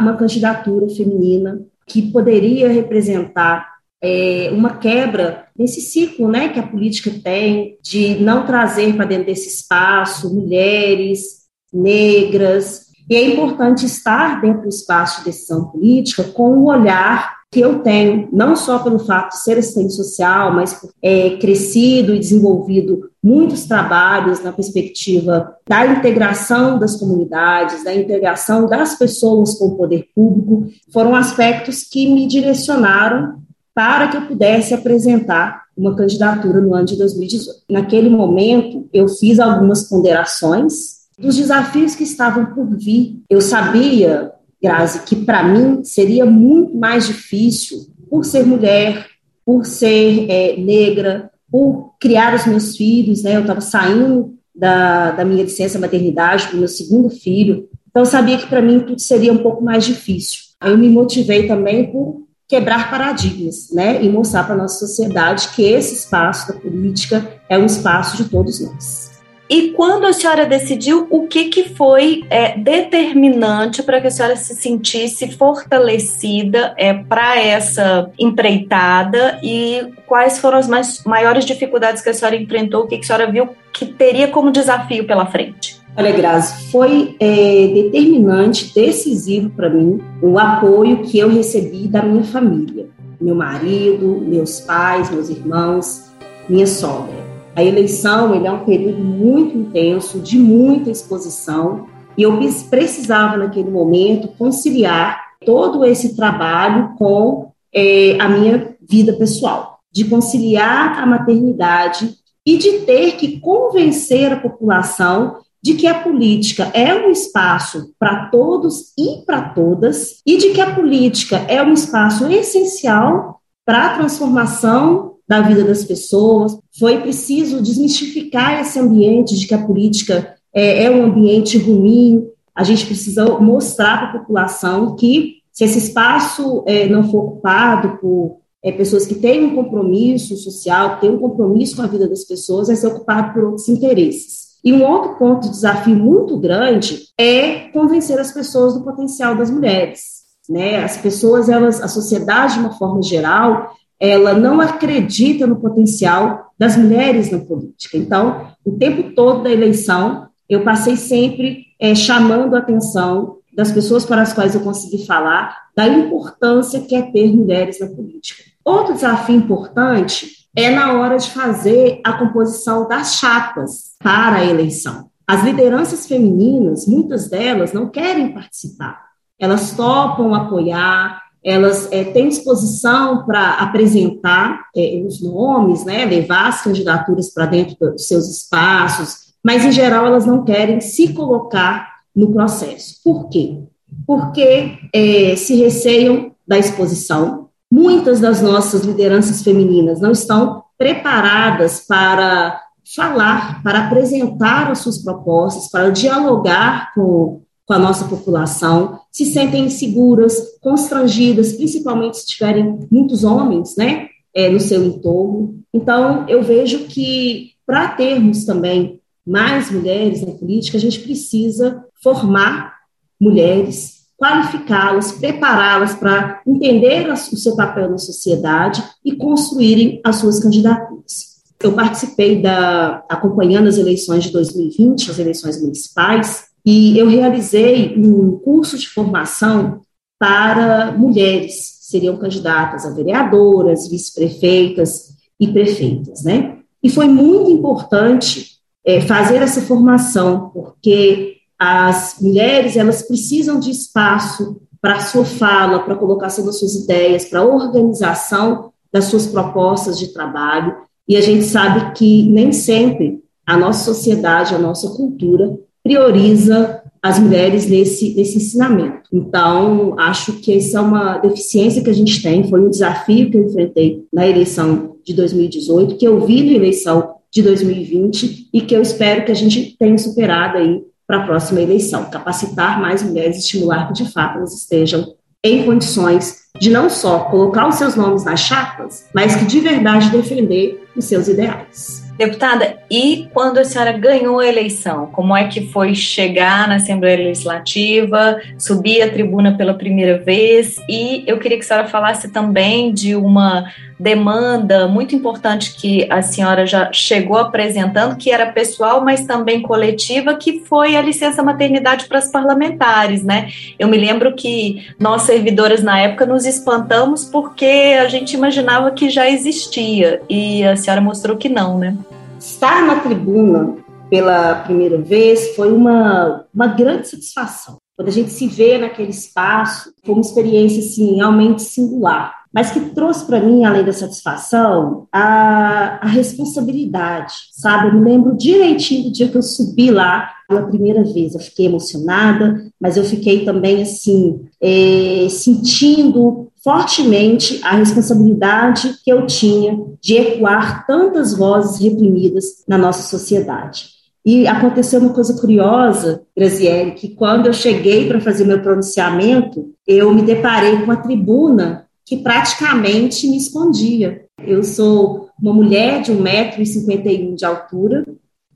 uma 0.00 0.16
candidatura 0.16 0.88
feminina 0.90 1.60
que 1.88 2.12
poderia 2.12 2.68
representar 2.68 3.69
é, 4.02 4.50
uma 4.52 4.78
quebra 4.78 5.46
nesse 5.56 5.80
ciclo 5.80 6.28
né, 6.28 6.48
que 6.48 6.58
a 6.58 6.66
política 6.66 7.10
tem 7.22 7.76
de 7.82 8.16
não 8.20 8.46
trazer 8.46 8.94
para 8.96 9.04
dentro 9.04 9.26
desse 9.26 9.48
espaço 9.48 10.34
mulheres, 10.34 11.40
negras. 11.72 12.86
E 13.08 13.14
é 13.14 13.24
importante 13.24 13.84
estar 13.84 14.40
dentro 14.40 14.62
do 14.62 14.68
espaço 14.68 15.18
de 15.18 15.26
decisão 15.26 15.66
política 15.66 16.24
com 16.24 16.58
o 16.58 16.66
olhar 16.66 17.40
que 17.52 17.60
eu 17.60 17.80
tenho, 17.80 18.28
não 18.32 18.54
só 18.54 18.78
pelo 18.78 19.00
fato 19.00 19.30
de 19.30 19.42
ser 19.42 19.58
assistente 19.58 19.92
social, 19.92 20.54
mas 20.54 20.72
por 20.74 20.92
é, 21.02 21.30
crescido 21.30 22.14
e 22.14 22.18
desenvolvido 22.20 23.10
muitos 23.20 23.64
trabalhos 23.64 24.40
na 24.40 24.52
perspectiva 24.52 25.56
da 25.68 25.84
integração 25.84 26.78
das 26.78 26.94
comunidades, 26.94 27.82
da 27.82 27.92
integração 27.92 28.68
das 28.68 28.96
pessoas 28.96 29.54
com 29.54 29.66
o 29.66 29.76
poder 29.76 30.06
público, 30.14 30.68
foram 30.92 31.16
aspectos 31.16 31.82
que 31.82 32.08
me 32.08 32.28
direcionaram 32.28 33.39
para 33.74 34.08
que 34.08 34.16
eu 34.16 34.26
pudesse 34.26 34.74
apresentar 34.74 35.64
uma 35.76 35.96
candidatura 35.96 36.60
no 36.60 36.74
ano 36.74 36.84
de 36.84 36.96
2018. 36.96 37.62
Naquele 37.70 38.10
momento, 38.10 38.88
eu 38.92 39.08
fiz 39.08 39.38
algumas 39.38 39.88
ponderações 39.88 41.00
dos 41.18 41.36
desafios 41.36 41.94
que 41.94 42.04
estavam 42.04 42.46
por 42.46 42.76
vir. 42.76 43.22
Eu 43.28 43.40
sabia, 43.40 44.32
Grazi, 44.62 45.02
que 45.02 45.16
para 45.16 45.42
mim 45.42 45.84
seria 45.84 46.26
muito 46.26 46.76
mais 46.76 47.06
difícil 47.06 47.86
por 48.08 48.24
ser 48.24 48.44
mulher, 48.44 49.06
por 49.44 49.64
ser 49.64 50.30
é, 50.30 50.56
negra, 50.56 51.30
por 51.50 51.94
criar 52.00 52.34
os 52.34 52.46
meus 52.46 52.76
filhos, 52.76 53.22
né? 53.22 53.36
Eu 53.36 53.42
estava 53.42 53.60
saindo 53.60 54.34
da, 54.54 55.12
da 55.12 55.24
minha 55.24 55.44
licença 55.44 55.78
maternidade 55.78 56.46
para 56.46 56.56
o 56.56 56.58
meu 56.58 56.68
segundo 56.68 57.08
filho, 57.10 57.68
então 57.88 58.02
eu 58.02 58.06
sabia 58.06 58.38
que 58.38 58.46
para 58.46 58.62
mim 58.62 58.80
tudo 58.80 59.00
seria 59.00 59.32
um 59.32 59.38
pouco 59.38 59.62
mais 59.62 59.84
difícil. 59.84 60.40
Eu 60.62 60.78
me 60.78 60.88
motivei 60.88 61.48
também 61.48 61.90
por 61.90 62.26
quebrar 62.50 62.90
paradigmas, 62.90 63.70
né, 63.70 64.02
e 64.02 64.08
mostrar 64.08 64.42
para 64.42 64.54
a 64.54 64.58
nossa 64.58 64.84
sociedade 64.84 65.50
que 65.54 65.62
esse 65.62 65.94
espaço 65.94 66.52
da 66.52 66.58
política 66.58 67.24
é 67.48 67.56
um 67.56 67.64
espaço 67.64 68.16
de 68.16 68.28
todos 68.28 68.60
nós. 68.60 69.20
E 69.48 69.70
quando 69.70 70.06
a 70.06 70.12
senhora 70.12 70.46
decidiu, 70.46 71.06
o 71.10 71.28
que, 71.28 71.44
que 71.44 71.74
foi 71.74 72.24
é, 72.28 72.58
determinante 72.58 73.82
para 73.84 74.00
que 74.00 74.08
a 74.08 74.10
senhora 74.10 74.36
se 74.36 74.54
sentisse 74.54 75.30
fortalecida 75.32 76.74
é, 76.76 76.92
para 76.94 77.38
essa 77.38 78.10
empreitada 78.18 79.38
e 79.42 79.92
quais 80.06 80.38
foram 80.38 80.58
as 80.58 80.68
mais, 80.68 81.04
maiores 81.04 81.44
dificuldades 81.44 82.02
que 82.02 82.08
a 82.08 82.14
senhora 82.14 82.36
enfrentou, 82.36 82.84
o 82.84 82.86
que, 82.88 82.96
que 82.98 83.04
a 83.04 83.06
senhora 83.06 83.30
viu 83.30 83.48
que 83.72 83.86
teria 83.86 84.28
como 84.28 84.52
desafio 84.52 85.04
pela 85.04 85.26
frente? 85.26 85.79
Olha, 86.00 86.12
Grazi, 86.12 86.70
foi 86.70 87.14
é, 87.20 87.66
determinante, 87.74 88.72
decisivo 88.74 89.50
para 89.50 89.68
mim 89.68 90.00
o 90.22 90.38
apoio 90.38 91.02
que 91.02 91.18
eu 91.18 91.28
recebi 91.28 91.86
da 91.86 92.00
minha 92.00 92.24
família, 92.24 92.88
meu 93.20 93.34
marido, 93.34 94.18
meus 94.26 94.60
pais, 94.60 95.10
meus 95.10 95.28
irmãos, 95.28 96.10
minha 96.48 96.66
sogra. 96.66 97.22
A 97.54 97.62
eleição 97.62 98.34
ele 98.34 98.46
é 98.46 98.50
um 98.50 98.64
período 98.64 99.04
muito 99.04 99.58
intenso, 99.58 100.20
de 100.20 100.38
muita 100.38 100.90
exposição, 100.90 101.84
e 102.16 102.22
eu 102.22 102.32
precisava, 102.70 103.36
naquele 103.36 103.70
momento, 103.70 104.28
conciliar 104.38 105.20
todo 105.44 105.84
esse 105.84 106.16
trabalho 106.16 106.94
com 106.96 107.52
é, 107.74 108.16
a 108.18 108.26
minha 108.26 108.74
vida 108.80 109.12
pessoal, 109.12 109.80
de 109.92 110.06
conciliar 110.06 110.98
a 110.98 111.04
maternidade 111.04 112.14
e 112.46 112.56
de 112.56 112.78
ter 112.86 113.16
que 113.16 113.38
convencer 113.38 114.32
a 114.32 114.40
população 114.40 115.36
de 115.62 115.74
que 115.74 115.86
a 115.86 116.00
política 116.00 116.70
é 116.74 116.94
um 116.94 117.10
espaço 117.10 117.92
para 117.98 118.26
todos 118.26 118.92
e 118.98 119.24
para 119.26 119.50
todas, 119.50 120.20
e 120.26 120.38
de 120.38 120.50
que 120.50 120.60
a 120.60 120.74
política 120.74 121.36
é 121.48 121.62
um 121.62 121.72
espaço 121.72 122.26
essencial 122.26 123.40
para 123.64 123.86
a 123.86 123.98
transformação 123.98 125.16
da 125.28 125.40
vida 125.42 125.62
das 125.62 125.84
pessoas. 125.84 126.58
Foi 126.78 126.98
preciso 127.00 127.62
desmistificar 127.62 128.60
esse 128.60 128.78
ambiente 128.78 129.38
de 129.38 129.46
que 129.46 129.54
a 129.54 129.64
política 129.64 130.34
é, 130.52 130.84
é 130.84 130.90
um 130.90 131.04
ambiente 131.04 131.58
ruim. 131.58 132.26
A 132.54 132.64
gente 132.64 132.86
precisa 132.86 133.38
mostrar 133.38 133.98
para 133.98 134.08
a 134.08 134.20
população 134.22 134.96
que, 134.96 135.36
se 135.52 135.64
esse 135.64 135.78
espaço 135.78 136.64
é, 136.66 136.88
não 136.88 137.04
for 137.04 137.18
ocupado 137.18 137.98
por 137.98 138.40
é, 138.62 138.72
pessoas 138.72 139.06
que 139.06 139.14
têm 139.14 139.44
um 139.44 139.54
compromisso 139.54 140.36
social, 140.36 140.98
têm 140.98 141.10
um 141.10 141.18
compromisso 141.18 141.76
com 141.76 141.82
a 141.82 141.86
vida 141.86 142.08
das 142.08 142.24
pessoas, 142.24 142.66
vai 142.66 142.76
ser 142.76 142.88
ocupado 142.88 143.32
por 143.32 143.44
outros 143.44 143.68
interesses. 143.68 144.39
E 144.64 144.72
um 144.72 144.84
outro 144.84 145.16
ponto 145.16 145.42
de 145.42 145.50
desafio 145.50 145.96
muito 145.96 146.36
grande 146.36 147.04
é 147.18 147.68
convencer 147.72 148.18
as 148.18 148.32
pessoas 148.32 148.74
do 148.74 148.82
potencial 148.82 149.34
das 149.34 149.50
mulheres. 149.50 150.20
Né? 150.48 150.82
As 150.82 150.96
pessoas, 150.96 151.48
elas, 151.48 151.80
a 151.80 151.88
sociedade, 151.88 152.54
de 152.54 152.60
uma 152.60 152.72
forma 152.72 153.02
geral, 153.02 153.74
ela 153.98 154.34
não 154.34 154.60
acredita 154.60 155.46
no 155.46 155.56
potencial 155.56 156.52
das 156.58 156.76
mulheres 156.76 157.30
na 157.30 157.38
política. 157.38 157.96
Então, 157.96 158.48
o 158.64 158.72
tempo 158.72 159.14
todo 159.14 159.42
da 159.42 159.50
eleição, 159.50 160.26
eu 160.48 160.62
passei 160.64 160.96
sempre 160.96 161.66
é, 161.78 161.94
chamando 161.94 162.54
a 162.54 162.58
atenção 162.58 163.36
das 163.54 163.70
pessoas 163.70 164.04
para 164.04 164.22
as 164.22 164.32
quais 164.32 164.54
eu 164.54 164.60
consegui 164.60 165.06
falar 165.06 165.56
da 165.76 165.86
importância 165.86 166.80
que 166.80 166.94
é 166.94 167.02
ter 167.02 167.34
mulheres 167.34 167.78
na 167.80 167.88
política. 167.88 168.49
Outro 168.64 168.94
desafio 168.94 169.36
importante 169.36 170.48
é 170.56 170.70
na 170.70 170.94
hora 170.94 171.16
de 171.16 171.30
fazer 171.30 172.00
a 172.04 172.12
composição 172.14 172.88
das 172.88 173.14
chapas 173.14 173.92
para 173.98 174.36
a 174.36 174.44
eleição. 174.44 175.08
As 175.26 175.44
lideranças 175.44 176.06
femininas, 176.06 176.86
muitas 176.86 177.28
delas 177.28 177.72
não 177.72 177.88
querem 177.88 178.32
participar, 178.32 179.00
elas 179.38 179.72
topam 179.72 180.34
apoiar, 180.34 181.22
elas 181.42 181.88
é, 181.90 182.04
têm 182.04 182.28
disposição 182.28 183.24
para 183.24 183.54
apresentar 183.54 184.66
é, 184.76 185.02
os 185.06 185.22
nomes, 185.22 185.84
né, 185.84 186.04
levar 186.04 186.48
as 186.48 186.62
candidaturas 186.62 187.30
para 187.30 187.46
dentro 187.46 187.76
dos 187.78 188.06
seus 188.06 188.28
espaços, 188.28 189.30
mas, 189.42 189.64
em 189.64 189.72
geral, 189.72 190.06
elas 190.06 190.26
não 190.26 190.44
querem 190.44 190.80
se 190.80 191.14
colocar 191.14 192.00
no 192.14 192.32
processo. 192.32 192.96
Por 193.02 193.28
quê? 193.30 193.58
Porque 194.06 194.78
é, 194.92 195.34
se 195.36 195.56
receiam 195.56 196.32
da 196.46 196.58
exposição. 196.58 197.39
Muitas 197.70 198.20
das 198.20 198.42
nossas 198.42 198.82
lideranças 198.82 199.42
femininas 199.42 200.00
não 200.00 200.12
estão 200.12 200.64
preparadas 200.76 201.80
para 201.86 202.60
falar, 202.96 203.62
para 203.62 203.86
apresentar 203.86 204.70
as 204.70 204.78
suas 204.78 204.98
propostas, 204.98 205.70
para 205.70 205.90
dialogar 205.90 206.92
com 206.94 207.42
com 207.70 207.74
a 207.74 207.78
nossa 207.78 208.04
população, 208.06 208.98
se 209.12 209.24
sentem 209.26 209.66
inseguras, 209.66 210.58
constrangidas, 210.60 211.52
principalmente 211.52 212.18
se 212.18 212.26
tiverem 212.26 212.80
muitos 212.90 213.22
homens, 213.22 213.76
né, 213.76 214.08
é, 214.34 214.48
no 214.48 214.58
seu 214.58 214.84
entorno. 214.84 215.62
Então, 215.72 216.28
eu 216.28 216.42
vejo 216.42 216.86
que 216.86 217.52
para 217.64 217.90
termos 217.90 218.44
também 218.44 218.98
mais 219.24 219.70
mulheres 219.70 220.20
na 220.20 220.32
política, 220.32 220.78
a 220.78 220.80
gente 220.80 220.98
precisa 220.98 221.84
formar 222.02 222.74
mulheres, 223.20 223.99
qualificá-las, 224.20 225.12
prepará-las 225.12 225.94
para 225.94 226.42
entender 226.46 227.10
o 227.10 227.16
seu 227.16 227.56
papel 227.56 227.90
na 227.90 227.96
sociedade 227.96 228.84
e 229.02 229.16
construírem 229.16 229.98
as 230.04 230.16
suas 230.16 230.38
candidaturas. 230.38 231.30
Eu 231.58 231.72
participei 231.72 232.40
da 232.40 233.02
acompanhando 233.08 233.68
as 233.68 233.78
eleições 233.78 234.24
de 234.24 234.30
2020, 234.30 235.10
as 235.10 235.18
eleições 235.18 235.60
municipais, 235.60 236.44
e 236.64 236.98
eu 236.98 237.08
realizei 237.08 237.96
um 237.96 238.38
curso 238.38 238.76
de 238.76 238.88
formação 238.88 239.80
para 240.18 240.92
mulheres, 240.92 241.78
seriam 241.80 242.18
candidatas 242.18 242.84
a 242.84 242.90
vereadoras, 242.90 243.88
vice-prefeitas 243.88 245.14
e 245.40 245.48
prefeitas, 245.48 246.22
né? 246.22 246.58
E 246.82 246.90
foi 246.90 247.08
muito 247.08 247.50
importante 247.50 248.58
é, 248.84 249.00
fazer 249.00 249.36
essa 249.36 249.62
formação, 249.62 250.50
porque 250.50 251.39
as 251.60 252.16
mulheres, 252.18 252.74
elas 252.74 253.02
precisam 253.02 253.60
de 253.60 253.70
espaço 253.70 254.62
para 254.80 254.94
a 254.94 255.00
sua 255.00 255.26
fala, 255.26 255.80
para 255.80 255.92
a 255.92 255.98
colocação 255.98 256.46
das 256.46 256.58
suas 256.58 256.74
ideias, 256.74 257.26
para 257.26 257.40
a 257.40 257.44
organização 257.44 258.72
das 258.90 259.04
suas 259.04 259.26
propostas 259.26 259.98
de 259.98 260.08
trabalho, 260.08 260.74
e 261.06 261.16
a 261.16 261.20
gente 261.20 261.44
sabe 261.44 261.92
que 261.92 262.22
nem 262.30 262.50
sempre 262.50 263.20
a 263.46 263.58
nossa 263.58 263.84
sociedade, 263.84 264.54
a 264.54 264.58
nossa 264.58 264.88
cultura 264.90 265.54
prioriza 265.82 266.82
as 267.02 267.18
mulheres 267.18 267.68
nesse, 267.68 268.14
nesse 268.14 268.38
ensinamento. 268.38 269.02
Então, 269.12 269.98
acho 269.98 270.34
que 270.34 270.56
essa 270.56 270.78
é 270.78 270.80
uma 270.80 271.18
deficiência 271.18 271.82
que 271.82 271.90
a 271.90 271.94
gente 271.94 272.22
tem, 272.22 272.48
foi 272.48 272.60
um 272.60 272.70
desafio 272.70 273.30
que 273.30 273.36
eu 273.36 273.44
enfrentei 273.44 274.04
na 274.10 274.26
eleição 274.26 274.96
de 275.04 275.12
2018, 275.12 275.96
que 275.96 276.06
eu 276.06 276.24
vi 276.24 276.42
na 276.42 276.52
eleição 276.52 277.16
de 277.30 277.42
2020 277.42 278.48
e 278.52 278.60
que 278.62 278.74
eu 278.74 278.80
espero 278.80 279.24
que 279.24 279.32
a 279.32 279.36
gente 279.36 279.76
tenha 279.78 279.98
superado 279.98 280.58
aí 280.58 280.82
para 281.10 281.24
a 281.24 281.26
próxima 281.26 281.60
eleição. 281.60 282.04
Capacitar 282.04 282.80
mais 282.80 283.02
mulheres, 283.02 283.38
estimular 283.38 283.88
que, 283.88 283.94
de 283.94 284.12
fato, 284.12 284.38
elas 284.38 284.54
estejam 284.54 285.12
em 285.42 285.64
condições 285.64 286.42
de 286.60 286.70
não 286.70 286.88
só 286.88 287.20
colocar 287.24 287.66
os 287.66 287.74
seus 287.74 287.96
nomes 287.96 288.24
nas 288.24 288.38
chapas, 288.38 289.08
mas 289.12 289.34
que 289.34 289.44
de 289.44 289.58
verdade 289.58 290.10
defender 290.10 290.86
os 290.94 291.04
seus 291.06 291.26
ideais. 291.26 292.08
Deputada, 292.16 292.76
e 292.90 293.28
quando 293.32 293.58
a 293.58 293.64
senhora 293.64 293.92
ganhou 293.92 294.38
a 294.38 294.46
eleição, 294.46 295.06
como 295.06 295.34
é 295.34 295.48
que 295.48 295.68
foi 295.72 295.94
chegar 295.94 296.68
na 296.68 296.76
Assembleia 296.76 297.16
Legislativa, 297.16 298.38
subir 298.58 299.02
a 299.02 299.10
tribuna 299.10 299.56
pela 299.56 299.74
primeira 299.74 300.18
vez? 300.18 300.76
E 300.88 301.24
eu 301.26 301.38
queria 301.38 301.58
que 301.58 301.64
a 301.64 301.66
senhora 301.66 301.88
falasse 301.88 302.28
também 302.28 302.92
de 302.92 303.16
uma 303.16 303.64
demanda 304.00 304.88
muito 304.88 305.14
importante 305.14 305.74
que 305.76 306.10
a 306.10 306.22
senhora 306.22 306.66
já 306.66 306.90
chegou 306.90 307.36
apresentando, 307.36 308.16
que 308.16 308.30
era 308.30 308.50
pessoal, 308.50 309.04
mas 309.04 309.26
também 309.26 309.60
coletiva, 309.60 310.34
que 310.34 310.60
foi 310.64 310.96
a 310.96 311.02
licença 311.02 311.42
maternidade 311.42 312.06
para 312.06 312.18
as 312.18 312.30
parlamentares, 312.32 313.22
né? 313.22 313.50
Eu 313.78 313.88
me 313.88 313.98
lembro 313.98 314.34
que 314.34 314.86
nós, 314.98 315.22
servidoras, 315.22 315.82
na 315.82 316.00
época, 316.00 316.24
nos 316.24 316.46
espantamos 316.46 317.26
porque 317.26 317.98
a 318.00 318.08
gente 318.08 318.32
imaginava 318.32 318.90
que 318.90 319.10
já 319.10 319.28
existia, 319.28 320.22
e 320.30 320.64
a 320.64 320.76
senhora 320.76 321.02
mostrou 321.02 321.36
que 321.36 321.50
não, 321.50 321.78
né? 321.78 321.94
Estar 322.38 322.82
na 322.86 323.00
tribuna 323.00 323.76
pela 324.08 324.54
primeira 324.54 324.96
vez 324.96 325.54
foi 325.54 325.70
uma, 325.70 326.46
uma 326.54 326.68
grande 326.68 327.06
satisfação. 327.06 327.76
Quando 327.94 328.08
a 328.08 328.12
gente 328.12 328.30
se 328.30 328.46
vê 328.46 328.78
naquele 328.78 329.10
espaço, 329.10 329.92
foi 330.02 330.14
uma 330.14 330.22
experiência 330.22 330.78
assim, 330.78 331.16
realmente 331.16 331.60
singular 331.62 332.39
mas 332.52 332.70
que 332.70 332.80
trouxe 332.80 333.24
para 333.24 333.40
mim, 333.40 333.64
além 333.64 333.84
da 333.84 333.92
satisfação, 333.92 335.06
a, 335.12 336.00
a, 336.02 336.08
responsabilidade, 336.08 337.32
sabe? 337.52 337.88
Eu 337.88 337.94
me 337.94 338.04
lembro 338.04 338.36
direitinho 338.36 339.04
do 339.04 339.12
dia 339.12 339.28
que 339.28 339.36
eu 339.36 339.42
subi 339.42 339.90
lá 339.90 340.30
pela 340.48 340.66
primeira 340.66 341.04
vez. 341.04 341.34
Eu 341.34 341.40
fiquei 341.40 341.66
emocionada, 341.66 342.66
mas 342.80 342.96
eu 342.96 343.04
fiquei 343.04 343.44
também, 343.44 343.82
assim, 343.82 344.40
é, 344.60 345.28
sentindo 345.30 346.48
fortemente 346.62 347.60
a 347.62 347.76
responsabilidade 347.76 348.96
que 349.04 349.10
eu 349.12 349.26
tinha 349.26 349.78
de 350.00 350.16
ecoar 350.16 350.86
tantas 350.86 351.34
vozes 351.34 351.80
reprimidas 351.80 352.64
na 352.66 352.76
nossa 352.76 353.02
sociedade. 353.02 354.00
E 354.24 354.46
aconteceu 354.46 355.00
uma 355.00 355.14
coisa 355.14 355.40
curiosa, 355.40 356.22
Graziele, 356.36 356.90
que 356.90 357.08
quando 357.08 357.46
eu 357.46 357.52
cheguei 357.52 358.06
para 358.06 358.20
fazer 358.20 358.44
meu 358.44 358.60
pronunciamento, 358.60 359.72
eu 359.86 360.12
me 360.12 360.20
deparei 360.20 360.82
com 360.82 360.90
a 360.92 360.96
tribuna 360.96 361.86
que 362.10 362.16
praticamente 362.16 363.28
me 363.28 363.36
escondia. 363.36 364.24
Eu 364.44 364.64
sou 364.64 365.28
uma 365.40 365.52
mulher 365.52 366.02
de 366.02 366.10
1,51m 366.10 367.36
de 367.36 367.44
altura, 367.44 368.04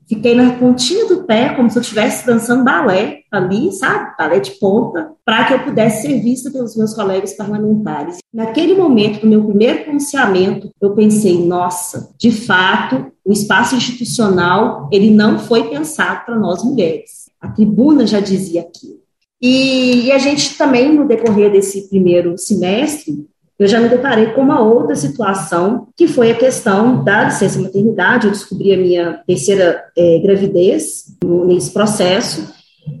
Fiquei 0.07 0.35
na 0.35 0.53
pontinha 0.53 1.07
do 1.07 1.23
pé, 1.23 1.55
como 1.55 1.67
se 1.67 1.79
eu 1.79 1.81
estivesse 1.81 2.27
dançando 2.27 2.63
balé 2.63 3.21
ali, 3.31 3.71
sabe? 3.71 4.15
Balé 4.15 4.39
de 4.39 4.51
ponta, 4.59 5.11
para 5.25 5.45
que 5.45 5.53
eu 5.55 5.63
pudesse 5.63 6.03
ser 6.03 6.21
vista 6.21 6.51
pelos 6.51 6.75
meus 6.75 6.93
colegas 6.93 7.33
parlamentares. 7.33 8.17
Naquele 8.31 8.75
momento 8.75 9.21
do 9.21 9.27
meu 9.27 9.43
primeiro 9.43 9.83
pronunciamento, 9.83 10.69
eu 10.79 10.93
pensei, 10.93 11.43
nossa, 11.43 12.13
de 12.19 12.31
fato, 12.31 13.11
o 13.25 13.33
espaço 13.33 13.75
institucional, 13.75 14.87
ele 14.91 15.09
não 15.09 15.39
foi 15.39 15.69
pensado 15.69 16.23
para 16.23 16.37
nós 16.37 16.63
mulheres. 16.63 17.27
A 17.41 17.47
tribuna 17.47 18.05
já 18.05 18.19
dizia 18.19 18.61
aquilo. 18.61 18.99
E, 19.41 20.05
e 20.05 20.11
a 20.11 20.19
gente 20.19 20.55
também, 20.55 20.93
no 20.93 21.07
decorrer 21.07 21.51
desse 21.51 21.89
primeiro 21.89 22.37
semestre, 22.37 23.25
eu 23.57 23.67
já 23.67 23.79
me 23.79 23.87
deparei 23.87 24.27
com 24.27 24.41
uma 24.41 24.61
outra 24.61 24.95
situação, 24.95 25.87
que 25.95 26.07
foi 26.07 26.31
a 26.31 26.35
questão 26.35 27.03
da 27.03 27.23
licença 27.23 27.59
maternidade. 27.59 28.25
Eu 28.27 28.31
descobri 28.31 28.73
a 28.73 28.77
minha 28.77 29.13
terceira 29.25 29.83
é, 29.97 30.19
gravidez 30.19 31.05
nesse 31.23 31.71
processo 31.71 32.53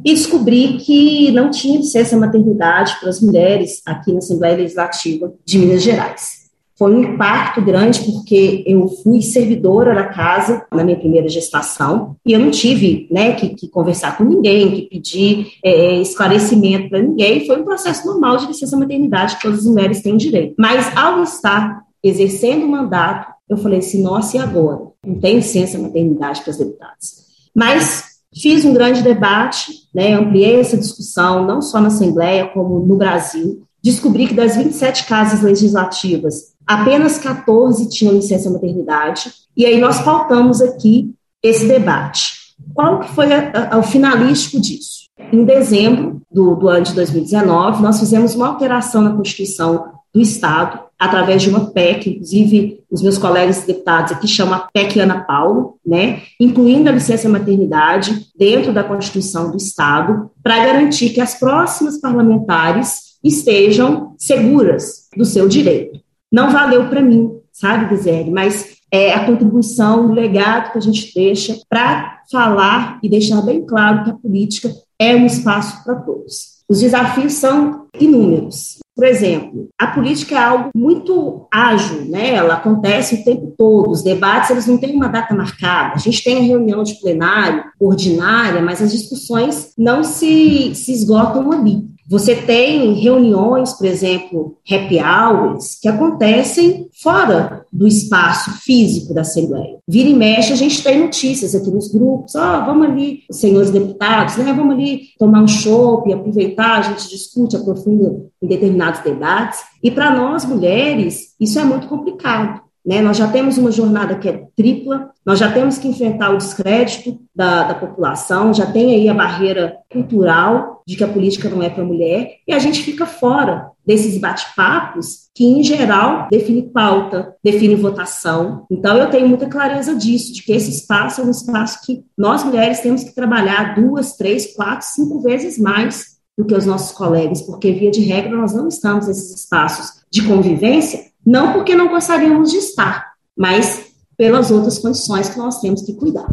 e 0.03 0.13
descobri 0.13 0.77
que 0.77 1.31
não 1.31 1.51
tinha 1.51 1.77
licença 1.77 2.17
maternidade 2.17 2.95
para 2.99 3.09
as 3.09 3.19
mulheres 3.21 3.81
aqui 3.85 4.11
na 4.11 4.19
Assembleia 4.19 4.57
Legislativa 4.57 5.33
de 5.45 5.59
Minas 5.59 5.83
Gerais. 5.83 6.34
Foi 6.77 6.93
um 6.93 7.13
impacto 7.13 7.61
grande 7.61 8.01
porque 8.01 8.63
eu 8.67 8.87
fui 8.87 9.21
servidora 9.21 9.95
da 9.95 10.03
casa 10.05 10.65
na 10.73 10.83
minha 10.83 10.97
primeira 10.97 11.29
gestação 11.29 12.17
e 12.25 12.33
eu 12.33 12.39
não 12.39 12.51
tive 12.51 13.07
né, 13.09 13.33
que, 13.33 13.49
que 13.49 13.69
conversar 13.69 14.17
com 14.17 14.25
ninguém, 14.25 14.71
que 14.71 14.81
pedir 14.83 15.53
é, 15.63 16.01
esclarecimento 16.01 16.89
para 16.89 17.01
ninguém. 17.01 17.47
Foi 17.47 17.61
um 17.61 17.63
processo 17.63 18.05
normal 18.05 18.37
de 18.37 18.47
licença 18.47 18.75
maternidade 18.75 19.37
que 19.37 19.43
todas 19.43 19.59
as 19.59 19.65
mulheres 19.65 20.01
têm 20.01 20.17
direito. 20.17 20.55
Mas 20.59 20.95
ao 20.97 21.23
estar 21.23 21.81
exercendo 22.03 22.65
o 22.65 22.69
mandato, 22.69 23.33
eu 23.47 23.57
falei 23.57 23.79
assim, 23.79 24.01
nossa, 24.01 24.35
e 24.35 24.39
agora? 24.39 24.87
Não 25.05 25.15
tem 25.15 25.35
licença 25.35 25.77
maternidade 25.77 26.41
para 26.41 26.51
as 26.51 26.57
deputadas. 26.57 27.25
Mas 27.55 28.03
fiz 28.33 28.65
um 28.65 28.73
grande 28.73 29.01
debate, 29.01 29.71
né, 29.93 30.13
ampliei 30.13 30.59
essa 30.59 30.77
discussão, 30.77 31.45
não 31.45 31.61
só 31.61 31.79
na 31.79 31.87
Assembleia, 31.87 32.47
como 32.47 32.79
no 32.79 32.97
Brasil. 32.97 33.63
Descobri 33.81 34.27
que 34.27 34.33
das 34.33 34.57
27 34.57 35.05
casas 35.05 35.41
legislativas, 35.41 36.54
apenas 36.65 37.17
14 37.17 37.89
tinham 37.89 38.13
licença 38.13 38.49
maternidade, 38.49 39.31
e 39.55 39.65
aí 39.65 39.79
nós 39.79 40.01
pautamos 40.01 40.61
aqui 40.61 41.13
esse 41.41 41.67
debate. 41.67 42.33
Qual 42.73 42.99
que 42.99 43.13
foi 43.13 43.31
a, 43.31 43.69
a, 43.71 43.77
o 43.77 43.83
finalístico 43.83 44.59
disso? 44.59 45.05
Em 45.31 45.43
dezembro 45.43 46.21
do, 46.31 46.55
do 46.55 46.67
ano 46.67 46.83
de 46.83 46.93
2019, 46.93 47.81
nós 47.81 47.99
fizemos 47.99 48.35
uma 48.35 48.47
alteração 48.47 49.01
na 49.01 49.15
Constituição 49.15 49.93
do 50.13 50.21
Estado, 50.21 50.79
através 50.97 51.41
de 51.41 51.49
uma 51.49 51.71
PEC, 51.71 52.09
inclusive 52.09 52.79
os 52.89 53.01
meus 53.01 53.17
colegas 53.17 53.65
deputados 53.65 54.13
aqui 54.13 54.27
chamam 54.27 54.55
a 54.55 54.69
PEC 54.73 54.99
Ana 54.99 55.21
Paulo, 55.25 55.77
né, 55.85 56.21
incluindo 56.39 56.89
a 56.89 56.93
licença 56.93 57.27
maternidade 57.27 58.27
dentro 58.37 58.73
da 58.73 58.83
Constituição 58.83 59.51
do 59.51 59.57
Estado, 59.57 60.31
para 60.41 60.65
garantir 60.65 61.09
que 61.09 61.19
as 61.19 61.35
próximas 61.35 61.99
parlamentares 61.99 63.17
estejam 63.21 64.15
seguras 64.17 65.09
do 65.17 65.25
seu 65.25 65.49
direito 65.49 66.04
não 66.31 66.51
valeu 66.51 66.89
para 66.89 67.01
mim, 67.01 67.31
sabe, 67.51 67.95
Gisele? 67.95 68.31
Mas 68.31 68.75
é 68.91 69.13
a 69.13 69.25
contribuição, 69.25 70.07
o 70.07 70.13
legado 70.13 70.71
que 70.71 70.77
a 70.77 70.81
gente 70.81 71.13
deixa 71.13 71.59
para 71.69 72.21
falar 72.31 72.99
e 73.03 73.09
deixar 73.09 73.41
bem 73.41 73.65
claro 73.65 74.03
que 74.03 74.09
a 74.11 74.15
política 74.15 74.71
é 74.99 75.15
um 75.15 75.25
espaço 75.25 75.83
para 75.83 75.95
todos. 75.95 76.55
Os 76.67 76.79
desafios 76.79 77.33
são 77.33 77.87
inúmeros. 77.99 78.79
Por 78.95 79.05
exemplo, 79.05 79.67
a 79.77 79.87
política 79.87 80.35
é 80.35 80.37
algo 80.37 80.69
muito 80.73 81.47
ágil, 81.51 82.05
né? 82.05 82.33
Ela 82.33 82.55
acontece 82.55 83.15
o 83.15 83.23
tempo 83.25 83.53
todo. 83.57 83.91
Os 83.91 84.01
debates 84.01 84.49
eles 84.49 84.65
não 84.65 84.77
têm 84.77 84.95
uma 84.95 85.09
data 85.09 85.35
marcada. 85.35 85.95
A 85.95 85.99
gente 85.99 86.23
tem 86.23 86.37
a 86.37 86.41
reunião 86.41 86.81
de 86.81 86.95
plenário 87.01 87.65
ordinária, 87.79 88.61
mas 88.61 88.81
as 88.81 88.93
discussões 88.93 89.73
não 89.77 90.01
se, 90.03 90.73
se 90.73 90.93
esgotam 90.93 91.51
ali. 91.51 91.85
Você 92.07 92.35
tem 92.35 92.93
reuniões, 92.93 93.73
por 93.73 93.87
exemplo, 93.87 94.57
happy 94.69 94.99
hours, 94.99 95.79
que 95.81 95.87
acontecem 95.87 96.87
fora 97.01 97.65
do 97.73 97.87
espaço 97.87 98.51
físico 98.61 99.13
da 99.13 99.21
Assembleia. 99.21 99.79
Vira 99.87 100.09
e 100.09 100.13
mexe, 100.13 100.53
a 100.53 100.55
gente 100.55 100.83
tem 100.83 100.99
notícias 100.99 101.55
aqui 101.55 101.71
nos 101.71 101.91
grupos, 101.91 102.35
ó, 102.35 102.61
oh, 102.61 102.65
vamos 102.65 102.87
ali, 102.87 103.21
senhores 103.31 103.71
deputados, 103.71 104.37
né, 104.37 104.53
vamos 104.53 104.75
ali 104.75 105.09
tomar 105.17 105.41
um 105.41 105.47
chopp, 105.47 106.11
aproveitar, 106.13 106.79
a 106.79 106.81
gente 106.83 107.09
discute, 107.09 107.55
aprofunda 107.55 108.23
em 108.41 108.47
determinados 108.47 109.01
debates. 109.01 109.61
E 109.83 109.89
para 109.89 110.11
nós, 110.11 110.45
mulheres, 110.45 111.35
isso 111.39 111.57
é 111.57 111.63
muito 111.63 111.87
complicado. 111.87 112.64
Né? 112.85 113.01
Nós 113.01 113.17
já 113.17 113.27
temos 113.27 113.57
uma 113.57 113.71
jornada 113.71 114.15
que 114.15 114.29
é 114.29 114.43
tripla, 114.55 115.09
nós 115.25 115.39
já 115.39 115.51
temos 115.51 115.77
que 115.77 115.87
enfrentar 115.87 116.29
o 116.29 116.37
descrédito 116.37 117.19
da, 117.35 117.63
da 117.63 117.73
população, 117.73 118.53
já 118.53 118.67
tem 118.67 118.93
aí 118.93 119.09
a 119.09 119.13
barreira 119.13 119.77
cultural 119.91 120.83
de 120.87 120.95
que 120.95 121.03
a 121.03 121.07
política 121.07 121.49
não 121.49 121.63
é 121.63 121.69
para 121.69 121.83
mulher, 121.83 122.35
e 122.47 122.53
a 122.53 122.59
gente 122.59 122.83
fica 122.83 123.07
fora 123.07 123.71
desses 123.83 124.19
bate-papos 124.19 125.29
que, 125.33 125.45
em 125.45 125.63
geral, 125.63 126.27
define 126.29 126.61
pauta, 126.63 127.35
define 127.43 127.75
votação. 127.75 128.65
Então, 128.69 128.95
eu 128.97 129.09
tenho 129.09 129.27
muita 129.27 129.47
clareza 129.47 129.95
disso, 129.95 130.33
de 130.33 130.43
que 130.43 130.53
esse 130.53 130.69
espaço 130.69 131.21
é 131.21 131.23
um 131.23 131.31
espaço 131.31 131.79
que 131.83 132.03
nós 132.15 132.43
mulheres 132.43 132.79
temos 132.81 133.03
que 133.03 133.15
trabalhar 133.15 133.75
duas, 133.75 134.15
três, 134.15 134.55
quatro, 134.55 134.85
cinco 134.87 135.21
vezes 135.21 135.57
mais 135.57 136.15
do 136.37 136.45
que 136.45 136.53
os 136.53 136.65
nossos 136.65 136.95
colegas, 136.95 137.41
porque, 137.41 137.71
via 137.71 137.89
de 137.89 138.01
regra, 138.01 138.35
nós 138.35 138.53
não 138.53 138.67
estamos 138.67 139.07
nesses 139.07 139.33
espaços 139.39 140.01
de 140.11 140.21
convivência 140.23 140.99
não 141.25 141.53
porque 141.53 141.73
não 141.73 141.87
gostaríamos 141.87 142.51
de 142.51 142.57
estar, 142.57 143.13
mas 143.35 143.87
pelas 144.15 144.51
outras 144.51 144.77
condições 144.77 145.27
que 145.27 145.37
nós 145.37 145.59
temos 145.59 145.81
que 145.81 145.93
cuidar. 145.93 146.27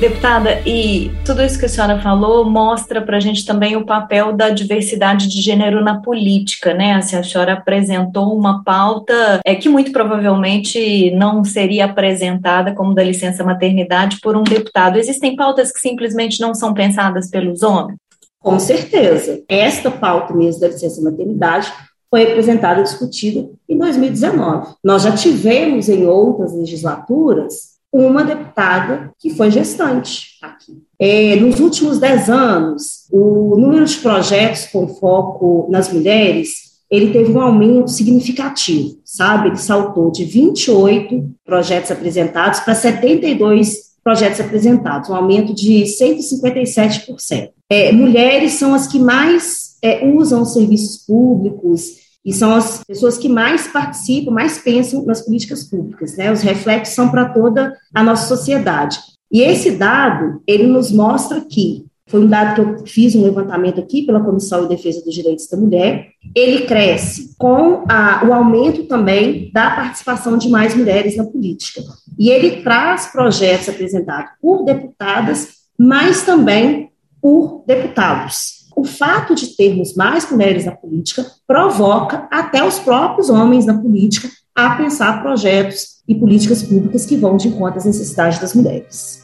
Deputada, 0.00 0.60
e 0.66 1.12
tudo 1.24 1.44
isso 1.44 1.56
que 1.56 1.66
a 1.66 1.68
senhora 1.68 2.00
falou 2.00 2.44
mostra 2.44 3.00
para 3.00 3.18
a 3.18 3.20
gente 3.20 3.46
também 3.46 3.76
o 3.76 3.86
papel 3.86 4.32
da 4.32 4.50
diversidade 4.50 5.28
de 5.28 5.40
gênero 5.40 5.80
na 5.80 6.00
política, 6.00 6.74
né? 6.74 6.94
A 6.94 7.02
senhora 7.02 7.52
apresentou 7.52 8.36
uma 8.36 8.64
pauta 8.64 9.40
é, 9.44 9.54
que 9.54 9.68
muito 9.68 9.92
provavelmente 9.92 11.12
não 11.12 11.44
seria 11.44 11.84
apresentada 11.84 12.74
como 12.74 12.94
da 12.94 13.04
licença 13.04 13.44
maternidade 13.44 14.18
por 14.20 14.36
um 14.36 14.42
deputado. 14.42 14.98
Existem 14.98 15.36
pautas 15.36 15.70
que 15.70 15.78
simplesmente 15.78 16.40
não 16.40 16.52
são 16.52 16.74
pensadas 16.74 17.30
pelos 17.30 17.62
homens? 17.62 17.96
Com 18.42 18.58
certeza. 18.58 19.42
Esta 19.48 19.90
pauta 19.90 20.34
mesmo 20.34 20.60
da 20.60 20.68
licença 20.68 21.00
maternidade 21.00 21.72
foi 22.10 22.24
apresentada 22.24 22.80
e 22.80 22.84
discutida 22.84 23.48
em 23.68 23.78
2019. 23.78 24.74
Nós 24.84 25.02
já 25.02 25.12
tivemos 25.12 25.88
em 25.88 26.04
outras 26.04 26.54
legislaturas 26.54 27.72
uma 27.92 28.24
deputada 28.24 29.10
que 29.18 29.30
foi 29.30 29.50
gestante 29.50 30.38
aqui. 30.42 30.82
É, 30.98 31.36
nos 31.36 31.60
últimos 31.60 31.98
dez 31.98 32.28
anos, 32.28 33.06
o 33.10 33.56
número 33.58 33.84
de 33.84 33.96
projetos 33.98 34.66
com 34.66 34.88
foco 34.88 35.66
nas 35.70 35.92
mulheres 35.92 36.72
ele 36.92 37.10
teve 37.10 37.32
um 37.32 37.40
aumento 37.40 37.90
significativo, 37.90 38.98
sabe? 39.02 39.48
Ele 39.48 39.56
saltou 39.56 40.10
de 40.10 40.26
28 40.26 41.24
projetos 41.42 41.90
apresentados 41.90 42.60
para 42.60 42.74
72 42.74 43.92
projetos 44.04 44.40
apresentados, 44.40 45.08
um 45.08 45.14
aumento 45.14 45.54
de 45.54 45.84
157%. 45.84 47.50
É, 47.72 47.90
mulheres 47.90 48.52
são 48.52 48.74
as 48.74 48.86
que 48.86 48.98
mais 48.98 49.78
é, 49.80 50.06
usam 50.06 50.42
os 50.42 50.52
serviços 50.52 51.06
públicos 51.06 52.02
e 52.22 52.30
são 52.30 52.54
as 52.54 52.84
pessoas 52.84 53.16
que 53.16 53.30
mais 53.30 53.66
participam, 53.66 54.30
mais 54.30 54.58
pensam 54.58 55.02
nas 55.06 55.22
políticas 55.22 55.64
públicas. 55.64 56.14
Né? 56.18 56.30
Os 56.30 56.42
reflexos 56.42 56.94
são 56.94 57.10
para 57.10 57.30
toda 57.30 57.74
a 57.94 58.02
nossa 58.02 58.26
sociedade. 58.26 58.98
E 59.32 59.40
esse 59.40 59.70
dado, 59.70 60.42
ele 60.46 60.66
nos 60.66 60.92
mostra 60.92 61.40
que 61.40 61.86
foi 62.08 62.20
um 62.20 62.26
dado 62.26 62.54
que 62.56 62.60
eu 62.60 62.86
fiz 62.86 63.14
um 63.14 63.22
levantamento 63.22 63.80
aqui 63.80 64.02
pela 64.02 64.20
Comissão 64.20 64.64
de 64.64 64.76
Defesa 64.76 65.02
dos 65.02 65.14
Direitos 65.14 65.48
da 65.48 65.56
Mulher. 65.56 66.08
Ele 66.36 66.66
cresce 66.66 67.34
com 67.38 67.86
a, 67.88 68.22
o 68.28 68.34
aumento 68.34 68.84
também 68.84 69.50
da 69.50 69.70
participação 69.70 70.36
de 70.36 70.50
mais 70.50 70.74
mulheres 70.74 71.16
na 71.16 71.24
política. 71.24 71.80
E 72.18 72.28
ele 72.28 72.62
traz 72.62 73.06
projetos 73.06 73.70
apresentados 73.70 74.32
por 74.42 74.62
deputadas, 74.62 75.48
mas 75.78 76.22
também 76.22 76.91
por 77.22 77.62
deputados. 77.66 78.62
O 78.74 78.84
fato 78.84 79.34
de 79.34 79.56
termos 79.56 79.94
mais 79.94 80.28
mulheres 80.30 80.64
na 80.64 80.72
política 80.72 81.24
provoca 81.46 82.26
até 82.30 82.64
os 82.64 82.78
próprios 82.80 83.30
homens 83.30 83.64
na 83.64 83.78
política 83.78 84.28
a 84.54 84.74
pensar 84.76 85.22
projetos 85.22 86.02
e 86.08 86.14
políticas 86.14 86.62
públicas 86.62 87.06
que 87.06 87.16
vão 87.16 87.36
de 87.36 87.48
encontro 87.48 87.78
às 87.78 87.84
necessidades 87.84 88.38
das 88.38 88.54
mulheres. 88.54 89.21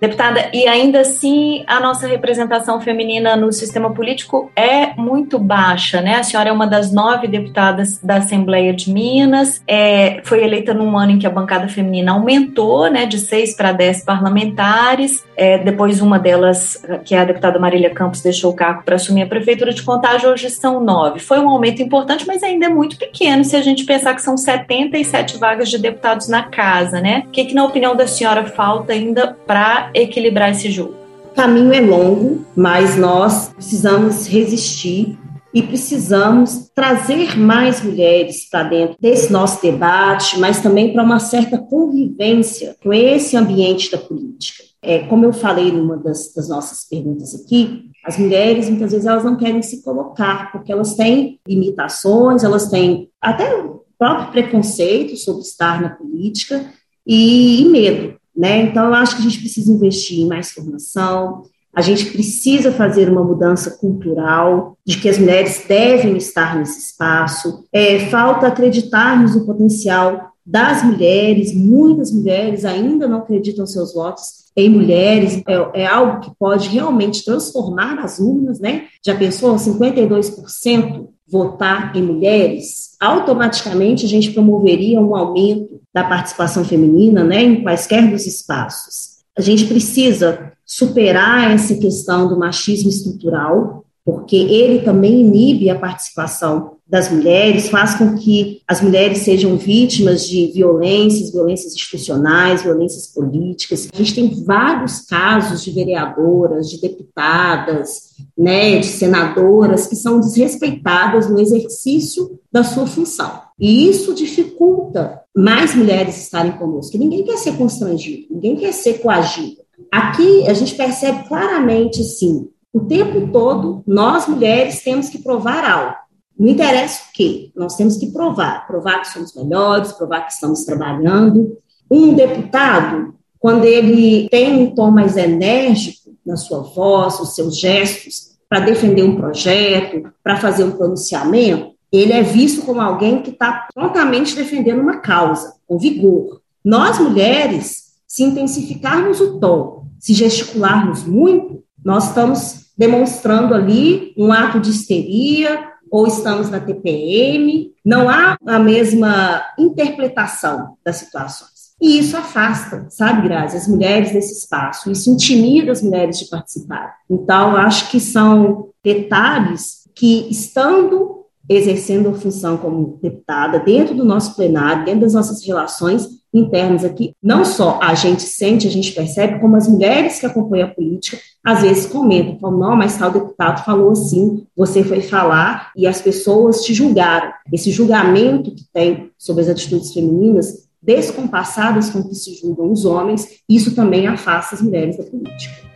Deputada, 0.00 0.48
e 0.54 0.66
ainda 0.66 1.00
assim 1.00 1.62
a 1.66 1.78
nossa 1.78 2.06
representação 2.06 2.80
feminina 2.80 3.36
no 3.36 3.52
sistema 3.52 3.92
político 3.92 4.50
é 4.56 4.94
muito 4.96 5.38
baixa, 5.38 6.00
né? 6.00 6.16
A 6.16 6.22
senhora 6.22 6.48
é 6.48 6.52
uma 6.52 6.66
das 6.66 6.90
nove 6.90 7.26
deputadas 7.26 7.98
da 8.02 8.16
Assembleia 8.16 8.72
de 8.72 8.90
Minas, 8.90 9.62
é, 9.68 10.22
foi 10.24 10.42
eleita 10.42 10.72
num 10.72 10.96
ano 10.96 11.12
em 11.12 11.18
que 11.18 11.26
a 11.26 11.30
bancada 11.30 11.68
feminina 11.68 12.12
aumentou, 12.12 12.90
né, 12.90 13.04
de 13.04 13.18
seis 13.18 13.54
para 13.54 13.72
dez 13.72 14.02
parlamentares. 14.02 15.22
É, 15.36 15.58
depois 15.58 16.00
uma 16.00 16.18
delas, 16.18 16.82
que 17.04 17.14
é 17.14 17.18
a 17.18 17.24
deputada 17.24 17.58
Marília 17.58 17.90
Campos, 17.90 18.22
deixou 18.22 18.52
o 18.52 18.56
cargo 18.56 18.82
para 18.82 18.96
assumir 18.96 19.22
a 19.22 19.26
prefeitura 19.26 19.72
de 19.72 19.82
Contagem, 19.82 20.28
hoje 20.28 20.48
são 20.48 20.80
nove. 20.80 21.20
Foi 21.20 21.38
um 21.38 21.48
aumento 21.48 21.82
importante, 21.82 22.26
mas 22.26 22.42
ainda 22.42 22.66
é 22.66 22.68
muito 22.68 22.96
pequeno 22.96 23.44
se 23.44 23.54
a 23.54 23.62
gente 23.62 23.84
pensar 23.84 24.14
que 24.14 24.22
são 24.22 24.36
77 24.36 25.36
vagas 25.36 25.68
de 25.68 25.76
deputados 25.76 26.26
na 26.28 26.44
casa, 26.44 27.00
né? 27.00 27.24
O 27.26 27.30
que, 27.30 27.44
que 27.44 27.54
na 27.54 27.64
opinião 27.64 27.94
da 27.94 28.06
senhora 28.06 28.46
falta 28.46 28.92
ainda 28.92 29.36
para 29.46 29.89
equilibrar 29.94 30.50
esse 30.50 30.70
jogo? 30.70 30.94
O 31.32 31.34
caminho 31.34 31.72
é 31.72 31.80
longo, 31.80 32.44
mas 32.56 32.96
nós 32.96 33.48
precisamos 33.48 34.26
resistir 34.26 35.18
e 35.52 35.62
precisamos 35.62 36.70
trazer 36.74 37.36
mais 37.36 37.82
mulheres 37.82 38.48
para 38.48 38.68
dentro 38.68 38.96
desse 39.00 39.32
nosso 39.32 39.60
debate, 39.62 40.38
mas 40.38 40.60
também 40.60 40.92
para 40.92 41.02
uma 41.02 41.18
certa 41.18 41.58
convivência 41.58 42.76
com 42.82 42.92
esse 42.92 43.36
ambiente 43.36 43.90
da 43.90 43.98
política. 43.98 44.62
É, 44.82 45.00
como 45.00 45.26
eu 45.26 45.32
falei 45.32 45.70
numa 45.70 45.96
das, 45.96 46.32
das 46.34 46.48
nossas 46.48 46.88
perguntas 46.88 47.34
aqui, 47.34 47.90
as 48.04 48.16
mulheres 48.16 48.68
muitas 48.68 48.92
vezes 48.92 49.06
elas 49.06 49.24
não 49.24 49.36
querem 49.36 49.60
se 49.60 49.82
colocar 49.82 50.50
porque 50.52 50.72
elas 50.72 50.94
têm 50.94 51.38
limitações, 51.46 52.42
elas 52.42 52.68
têm 52.68 53.10
até 53.20 53.54
o 53.56 53.82
próprio 53.98 54.30
preconceito 54.30 55.16
sobre 55.16 55.42
estar 55.42 55.82
na 55.82 55.90
política 55.90 56.64
e, 57.06 57.60
e 57.60 57.64
medo. 57.68 58.19
Né? 58.36 58.62
Então, 58.62 58.86
eu 58.86 58.94
acho 58.94 59.16
que 59.16 59.22
a 59.22 59.24
gente 59.24 59.40
precisa 59.40 59.72
investir 59.72 60.20
em 60.20 60.28
mais 60.28 60.50
formação, 60.52 61.44
a 61.74 61.82
gente 61.82 62.06
precisa 62.06 62.72
fazer 62.72 63.08
uma 63.08 63.22
mudança 63.22 63.70
cultural 63.70 64.76
de 64.84 64.98
que 64.98 65.08
as 65.08 65.18
mulheres 65.18 65.64
devem 65.68 66.16
estar 66.16 66.56
nesse 66.56 66.80
espaço. 66.80 67.64
É, 67.72 68.00
falta 68.06 68.48
acreditarmos 68.48 69.36
no 69.36 69.46
potencial 69.46 70.30
das 70.44 70.82
mulheres, 70.82 71.54
muitas 71.54 72.10
mulheres 72.10 72.64
ainda 72.64 73.06
não 73.06 73.18
acreditam 73.18 73.66
seus 73.66 73.94
votos 73.94 74.40
em 74.56 74.68
mulheres, 74.68 75.40
é, 75.46 75.82
é, 75.82 75.86
algo 75.86 76.20
que 76.20 76.32
pode 76.36 76.68
realmente 76.68 77.24
transformar 77.24 78.00
as 78.00 78.18
urnas, 78.18 78.58
né? 78.58 78.86
Já 79.04 79.16
pensou 79.16 79.54
52% 79.54 81.06
votar 81.30 81.96
em 81.96 82.02
mulheres? 82.02 82.96
Automaticamente 83.00 84.04
a 84.04 84.08
gente 84.08 84.32
promoveria 84.32 85.00
um 85.00 85.14
aumento 85.14 85.80
da 85.92 86.04
participação 86.04 86.64
feminina, 86.64 87.24
né, 87.24 87.42
em 87.42 87.62
quaisquer 87.62 88.10
dos 88.10 88.26
espaços. 88.26 89.20
A 89.36 89.40
gente 89.40 89.66
precisa 89.66 90.52
superar 90.66 91.52
essa 91.52 91.74
questão 91.74 92.28
do 92.28 92.38
machismo 92.38 92.88
estrutural, 92.88 93.84
porque 94.04 94.36
ele 94.36 94.80
também 94.80 95.20
inibe 95.20 95.70
a 95.70 95.78
participação 95.78 96.76
das 96.90 97.08
mulheres, 97.08 97.68
faz 97.68 97.94
com 97.94 98.16
que 98.16 98.62
as 98.66 98.80
mulheres 98.80 99.18
sejam 99.18 99.56
vítimas 99.56 100.28
de 100.28 100.50
violências, 100.52 101.30
violências 101.30 101.72
institucionais, 101.72 102.64
violências 102.64 103.06
políticas. 103.06 103.88
A 103.94 103.96
gente 103.96 104.14
tem 104.14 104.44
vários 104.44 105.02
casos 105.02 105.62
de 105.62 105.70
vereadoras, 105.70 106.68
de 106.68 106.80
deputadas, 106.80 108.10
né, 108.36 108.78
de 108.78 108.86
senadoras 108.86 109.86
que 109.86 109.94
são 109.94 110.20
desrespeitadas 110.20 111.30
no 111.30 111.40
exercício 111.40 112.40
da 112.50 112.64
sua 112.64 112.88
função. 112.88 113.40
E 113.58 113.88
isso 113.88 114.12
dificulta 114.12 115.20
mais 115.36 115.74
mulheres 115.74 116.20
estarem 116.20 116.52
conosco. 116.52 116.98
Ninguém 116.98 117.22
quer 117.22 117.36
ser 117.36 117.52
constrangido, 117.52 118.26
ninguém 118.30 118.56
quer 118.56 118.72
ser 118.72 118.94
coagido. 118.94 119.60
Aqui 119.92 120.48
a 120.48 120.54
gente 120.54 120.74
percebe 120.74 121.28
claramente, 121.28 122.02
sim, 122.02 122.48
o 122.72 122.80
tempo 122.80 123.30
todo 123.32 123.82
nós 123.86 124.26
mulheres 124.26 124.82
temos 124.82 125.08
que 125.08 125.18
provar 125.18 125.64
algo. 125.64 126.09
Não 126.40 126.48
interessa 126.48 127.02
o 127.02 127.12
quê, 127.12 127.50
nós 127.54 127.76
temos 127.76 127.98
que 127.98 128.06
provar, 128.06 128.66
provar 128.66 129.02
que 129.02 129.12
somos 129.12 129.34
melhores, 129.34 129.92
provar 129.92 130.22
que 130.22 130.32
estamos 130.32 130.64
trabalhando. 130.64 131.58
Um 131.90 132.14
deputado, 132.14 133.14
quando 133.38 133.66
ele 133.66 134.26
tem 134.30 134.62
um 134.62 134.74
tom 134.74 134.90
mais 134.90 135.18
enérgico 135.18 136.16
na 136.24 136.38
sua 136.38 136.60
voz, 136.60 137.20
os 137.20 137.34
seus 137.34 137.58
gestos, 137.58 138.38
para 138.48 138.60
defender 138.60 139.02
um 139.02 139.16
projeto, 139.16 140.10
para 140.24 140.38
fazer 140.38 140.64
um 140.64 140.70
pronunciamento, 140.70 141.74
ele 141.92 142.14
é 142.14 142.22
visto 142.22 142.64
como 142.64 142.80
alguém 142.80 143.20
que 143.20 143.32
está 143.32 143.68
prontamente 143.74 144.34
defendendo 144.34 144.80
uma 144.80 144.96
causa, 144.96 145.56
com 145.68 145.78
vigor. 145.78 146.40
Nós, 146.64 146.98
mulheres, 146.98 147.96
se 148.06 148.22
intensificarmos 148.22 149.20
o 149.20 149.38
tom, 149.38 149.84
se 149.98 150.14
gesticularmos 150.14 151.04
muito, 151.04 151.62
nós 151.84 152.08
estamos 152.08 152.70
demonstrando 152.78 153.52
ali 153.52 154.14
um 154.16 154.32
ato 154.32 154.58
de 154.58 154.70
histeria 154.70 155.69
ou 155.90 156.06
estamos 156.06 156.48
na 156.48 156.60
TPM, 156.60 157.72
não 157.84 158.08
há 158.08 158.36
a 158.46 158.58
mesma 158.58 159.42
interpretação 159.58 160.76
das 160.84 160.96
situações. 160.96 161.50
E 161.80 161.98
isso 161.98 162.16
afasta, 162.16 162.86
sabe, 162.90 163.26
Grazi, 163.26 163.56
as 163.56 163.66
mulheres 163.66 164.12
desse 164.12 164.38
espaço, 164.38 164.90
isso 164.90 165.10
intimida 165.10 165.72
as 165.72 165.82
mulheres 165.82 166.18
de 166.18 166.26
participar. 166.26 166.94
Então, 167.08 167.56
acho 167.56 167.90
que 167.90 167.98
são 167.98 168.68
detalhes 168.84 169.88
que, 169.94 170.28
estando 170.30 171.20
exercendo 171.48 172.10
a 172.10 172.14
função 172.14 172.56
como 172.56 172.98
deputada, 173.02 173.58
dentro 173.58 173.94
do 173.94 174.04
nosso 174.04 174.36
plenário, 174.36 174.84
dentro 174.84 175.00
das 175.00 175.14
nossas 175.14 175.44
relações, 175.44 176.06
internos 176.32 176.84
aqui, 176.84 177.12
não 177.22 177.44
só 177.44 177.78
a 177.82 177.94
gente 177.94 178.22
sente, 178.22 178.66
a 178.66 178.70
gente 178.70 178.92
percebe, 178.92 179.40
como 179.40 179.56
as 179.56 179.68
mulheres 179.68 180.20
que 180.20 180.26
acompanham 180.26 180.68
a 180.68 180.70
política, 180.70 181.18
às 181.44 181.62
vezes 181.62 181.86
comentam, 181.86 182.38
falam, 182.38 182.58
não, 182.58 182.76
mas 182.76 182.96
tal 182.96 183.10
deputado 183.10 183.64
falou 183.64 183.92
assim, 183.92 184.46
você 184.56 184.84
foi 184.84 185.00
falar 185.00 185.72
e 185.76 185.86
as 185.86 186.00
pessoas 186.00 186.62
te 186.62 186.74
julgaram. 186.74 187.32
Esse 187.52 187.70
julgamento 187.70 188.54
que 188.54 188.64
tem 188.72 189.10
sobre 189.18 189.42
as 189.42 189.48
atitudes 189.48 189.92
femininas, 189.92 190.68
descompassadas 190.82 191.90
com 191.90 192.02
que 192.02 192.14
se 192.14 192.34
julgam 192.34 192.70
os 192.70 192.84
homens, 192.84 193.40
isso 193.48 193.74
também 193.74 194.06
afasta 194.06 194.54
as 194.54 194.62
mulheres 194.62 194.96
da 194.96 195.04
política. 195.04 195.69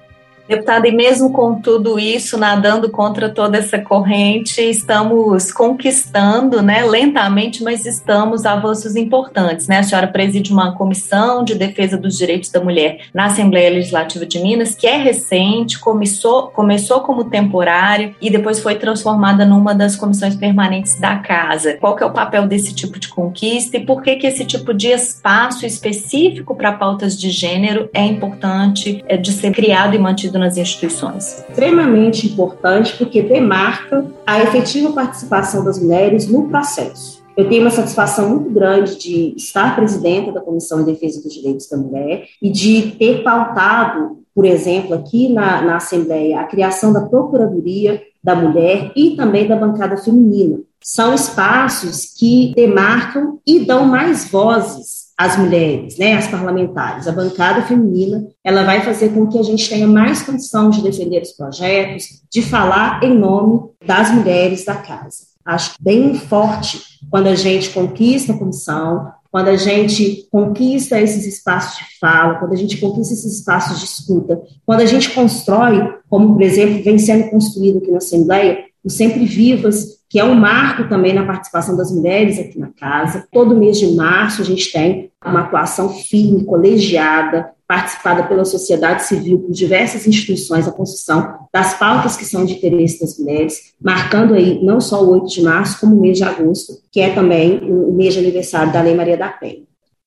Deputada, 0.46 0.86
e 0.86 0.92
mesmo 0.92 1.32
com 1.32 1.54
tudo 1.54 1.98
isso, 1.98 2.36
nadando 2.36 2.90
contra 2.90 3.30
toda 3.30 3.56
essa 3.56 3.78
corrente, 3.78 4.60
estamos 4.60 5.50
conquistando, 5.50 6.60
né, 6.60 6.84
lentamente, 6.84 7.62
mas 7.62 7.86
estamos 7.86 8.44
avanços 8.44 8.94
importantes, 8.94 9.66
né? 9.66 9.78
A 9.78 9.82
senhora 9.82 10.06
preside 10.06 10.52
uma 10.52 10.74
comissão 10.74 11.42
de 11.42 11.54
defesa 11.54 11.96
dos 11.96 12.18
direitos 12.18 12.50
da 12.50 12.60
mulher 12.60 13.06
na 13.14 13.26
Assembleia 13.26 13.70
Legislativa 13.70 14.26
de 14.26 14.38
Minas, 14.38 14.74
que 14.74 14.86
é 14.86 14.96
recente, 14.96 15.78
começou, 15.78 16.48
começou 16.48 17.00
como 17.00 17.24
temporária 17.24 18.14
e 18.20 18.28
depois 18.28 18.60
foi 18.60 18.74
transformada 18.74 19.46
numa 19.46 19.74
das 19.74 19.96
comissões 19.96 20.36
permanentes 20.36 21.00
da 21.00 21.16
casa. 21.16 21.78
Qual 21.80 21.96
que 21.96 22.02
é 22.02 22.06
o 22.06 22.12
papel 22.12 22.46
desse 22.46 22.74
tipo 22.74 22.98
de 22.98 23.08
conquista 23.08 23.78
e 23.78 23.84
por 23.84 24.02
que 24.02 24.16
que 24.16 24.26
esse 24.26 24.44
tipo 24.44 24.74
de 24.74 24.88
espaço 24.88 25.64
específico 25.64 26.54
para 26.54 26.72
pautas 26.72 27.18
de 27.18 27.30
gênero 27.30 27.88
é 27.94 28.04
importante 28.04 29.02
é, 29.08 29.16
de 29.16 29.32
ser 29.32 29.50
criado 29.52 29.94
e 29.94 29.98
mantido 29.98 30.33
nas 30.38 30.56
instituições? 30.56 31.44
Extremamente 31.48 32.26
importante, 32.26 32.96
porque 32.96 33.22
demarca 33.22 34.04
a 34.26 34.40
efetiva 34.42 34.92
participação 34.92 35.64
das 35.64 35.80
mulheres 35.80 36.28
no 36.28 36.48
processo. 36.48 37.22
Eu 37.36 37.48
tenho 37.48 37.62
uma 37.62 37.70
satisfação 37.70 38.28
muito 38.28 38.50
grande 38.50 38.96
de 38.96 39.34
estar 39.36 39.74
presidenta 39.74 40.30
da 40.30 40.40
Comissão 40.40 40.84
de 40.84 40.92
Defesa 40.92 41.20
dos 41.20 41.34
Direitos 41.34 41.68
da 41.68 41.76
Mulher 41.76 42.26
e 42.40 42.50
de 42.50 42.92
ter 42.92 43.22
pautado, 43.24 44.18
por 44.32 44.44
exemplo, 44.44 44.94
aqui 44.94 45.28
na, 45.28 45.62
na 45.62 45.76
Assembleia, 45.76 46.40
a 46.40 46.44
criação 46.44 46.92
da 46.92 47.00
Procuradoria 47.00 48.00
da 48.22 48.34
Mulher 48.36 48.92
e 48.94 49.16
também 49.16 49.48
da 49.48 49.56
bancada 49.56 49.96
feminina. 49.96 50.60
São 50.80 51.14
espaços 51.14 52.14
que 52.16 52.52
demarcam 52.54 53.38
e 53.46 53.64
dão 53.64 53.84
mais 53.84 54.30
vozes 54.30 55.03
as 55.16 55.36
mulheres, 55.38 55.96
né, 55.96 56.14
as 56.14 56.26
parlamentares, 56.26 57.06
a 57.06 57.12
bancada 57.12 57.62
feminina, 57.62 58.26
ela 58.42 58.64
vai 58.64 58.82
fazer 58.82 59.10
com 59.10 59.28
que 59.28 59.38
a 59.38 59.42
gente 59.42 59.68
tenha 59.68 59.86
mais 59.86 60.22
condição 60.22 60.70
de 60.70 60.82
defender 60.82 61.22
os 61.22 61.32
projetos, 61.32 62.22
de 62.30 62.42
falar 62.42 63.02
em 63.02 63.16
nome 63.16 63.70
das 63.86 64.10
mulheres 64.10 64.64
da 64.64 64.74
casa. 64.74 65.34
Acho 65.44 65.74
bem 65.78 66.14
forte 66.14 66.80
quando 67.10 67.28
a 67.28 67.34
gente 67.34 67.70
conquista 67.70 68.32
a 68.32 68.38
comissão, 68.38 69.12
quando 69.30 69.48
a 69.48 69.56
gente 69.56 70.26
conquista 70.30 71.00
esses 71.00 71.26
espaços 71.26 71.78
de 71.78 71.98
fala, 71.98 72.36
quando 72.38 72.52
a 72.52 72.56
gente 72.56 72.76
conquista 72.78 73.14
esses 73.14 73.38
espaços 73.38 73.78
de 73.78 73.84
escuta, 73.84 74.40
quando 74.64 74.80
a 74.80 74.86
gente 74.86 75.10
constrói, 75.10 75.92
como 76.08 76.34
por 76.34 76.42
exemplo 76.42 76.82
vem 76.82 76.98
sendo 76.98 77.30
construído 77.30 77.78
aqui 77.78 77.90
na 77.90 77.98
Assembleia, 77.98 78.64
o 78.82 78.90
Sempre 78.90 79.24
Vivas, 79.24 79.93
que 80.08 80.18
é 80.18 80.24
um 80.24 80.34
marco 80.34 80.88
também 80.88 81.12
na 81.12 81.24
participação 81.24 81.76
das 81.76 81.90
mulheres 81.90 82.38
aqui 82.38 82.58
na 82.58 82.68
casa. 82.68 83.26
Todo 83.32 83.56
mês 83.56 83.78
de 83.78 83.94
março 83.94 84.42
a 84.42 84.44
gente 84.44 84.70
tem 84.70 85.10
uma 85.24 85.40
atuação 85.40 85.88
firme, 85.88 86.44
colegiada, 86.44 87.50
participada 87.66 88.24
pela 88.24 88.44
sociedade 88.44 89.04
civil, 89.04 89.40
por 89.40 89.52
diversas 89.52 90.06
instituições, 90.06 90.68
a 90.68 90.72
construção 90.72 91.46
das 91.52 91.74
pautas 91.78 92.16
que 92.16 92.24
são 92.24 92.44
de 92.44 92.54
interesse 92.54 93.00
das 93.00 93.18
mulheres, 93.18 93.74
marcando 93.80 94.34
aí 94.34 94.62
não 94.62 94.80
só 94.80 95.02
o 95.02 95.10
8 95.12 95.26
de 95.26 95.42
março, 95.42 95.80
como 95.80 95.96
o 95.96 96.00
mês 96.00 96.18
de 96.18 96.24
agosto, 96.24 96.74
que 96.92 97.00
é 97.00 97.14
também 97.14 97.58
o 97.62 97.92
mês 97.92 98.14
de 98.14 98.20
aniversário 98.20 98.72
da 98.72 98.82
Lei 98.82 98.94
Maria 98.94 99.16
da 99.16 99.28
Penha. 99.28 99.62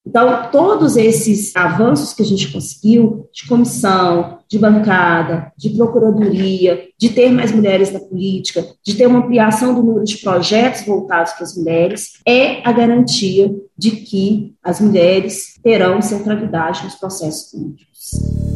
Então, 0.07 0.49
todos 0.53 0.95
esses 0.95 1.53
avanços 1.53 2.13
que 2.13 2.21
a 2.21 2.25
gente 2.25 2.49
conseguiu, 2.49 3.27
de 3.33 3.45
comissão, 3.45 4.39
de 4.47 4.57
bancada, 4.57 5.51
de 5.57 5.71
procuradoria, 5.71 6.87
de 6.97 7.09
ter 7.09 7.29
mais 7.29 7.51
mulheres 7.51 7.91
na 7.91 7.99
política, 7.99 8.65
de 8.81 8.95
ter 8.95 9.05
uma 9.05 9.19
ampliação 9.19 9.75
do 9.75 9.83
número 9.83 10.05
de 10.05 10.17
projetos 10.19 10.85
voltados 10.85 11.33
para 11.33 11.43
as 11.43 11.57
mulheres, 11.57 12.13
é 12.25 12.65
a 12.65 12.71
garantia 12.71 13.53
de 13.77 13.91
que 13.91 14.55
as 14.63 14.79
mulheres 14.79 15.59
terão 15.61 16.01
centralidade 16.01 16.85
nos 16.85 16.95
processos 16.95 17.51
políticos. 17.51 18.46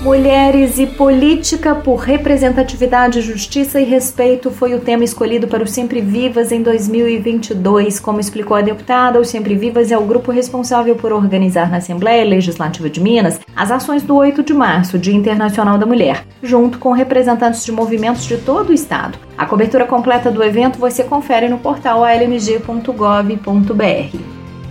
Mulheres 0.00 0.78
e 0.78 0.86
Política 0.86 1.74
por 1.74 1.96
Representatividade, 1.96 3.20
Justiça 3.20 3.80
e 3.80 3.84
Respeito 3.84 4.48
foi 4.48 4.72
o 4.72 4.78
tema 4.78 5.02
escolhido 5.02 5.48
para 5.48 5.64
o 5.64 5.66
Sempre 5.66 6.00
Vivas 6.00 6.52
em 6.52 6.62
2022. 6.62 7.98
Como 7.98 8.20
explicou 8.20 8.56
a 8.56 8.60
deputada, 8.60 9.18
o 9.18 9.24
Sempre 9.24 9.56
Vivas 9.56 9.90
é 9.90 9.98
o 9.98 10.04
grupo 10.04 10.30
responsável 10.30 10.94
por 10.94 11.12
organizar 11.12 11.68
na 11.68 11.78
Assembleia 11.78 12.24
Legislativa 12.24 12.88
de 12.88 13.00
Minas 13.00 13.40
as 13.56 13.72
ações 13.72 14.04
do 14.04 14.14
8 14.14 14.44
de 14.44 14.54
março, 14.54 15.00
Dia 15.00 15.14
Internacional 15.14 15.76
da 15.76 15.86
Mulher, 15.86 16.24
junto 16.44 16.78
com 16.78 16.92
representantes 16.92 17.64
de 17.64 17.72
movimentos 17.72 18.24
de 18.24 18.36
todo 18.36 18.70
o 18.70 18.74
estado. 18.74 19.18
A 19.36 19.46
cobertura 19.46 19.84
completa 19.84 20.30
do 20.30 20.44
evento 20.44 20.78
você 20.78 21.02
confere 21.02 21.48
no 21.48 21.58
portal 21.58 22.04
almg.gov.br. 22.04 22.78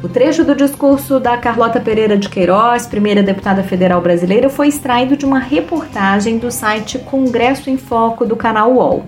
O 0.03 0.07
trecho 0.07 0.45
do 0.45 0.55
discurso 0.55 1.19
da 1.19 1.35
Carlota 1.37 1.79
Pereira 1.79 2.15
de 2.15 2.29
Queiroz, 2.29 2.85
primeira 2.85 3.23
deputada 3.23 3.63
federal 3.63 3.99
brasileira, 3.99 4.47
foi 4.47 4.67
extraído 4.67 5.17
de 5.17 5.25
uma 5.25 5.39
reportagem 5.39 6.37
do 6.37 6.51
site 6.51 6.99
Congresso 6.99 7.67
em 7.67 7.77
Foco 7.77 8.23
do 8.23 8.35
canal 8.35 8.73
UOL. 8.73 9.07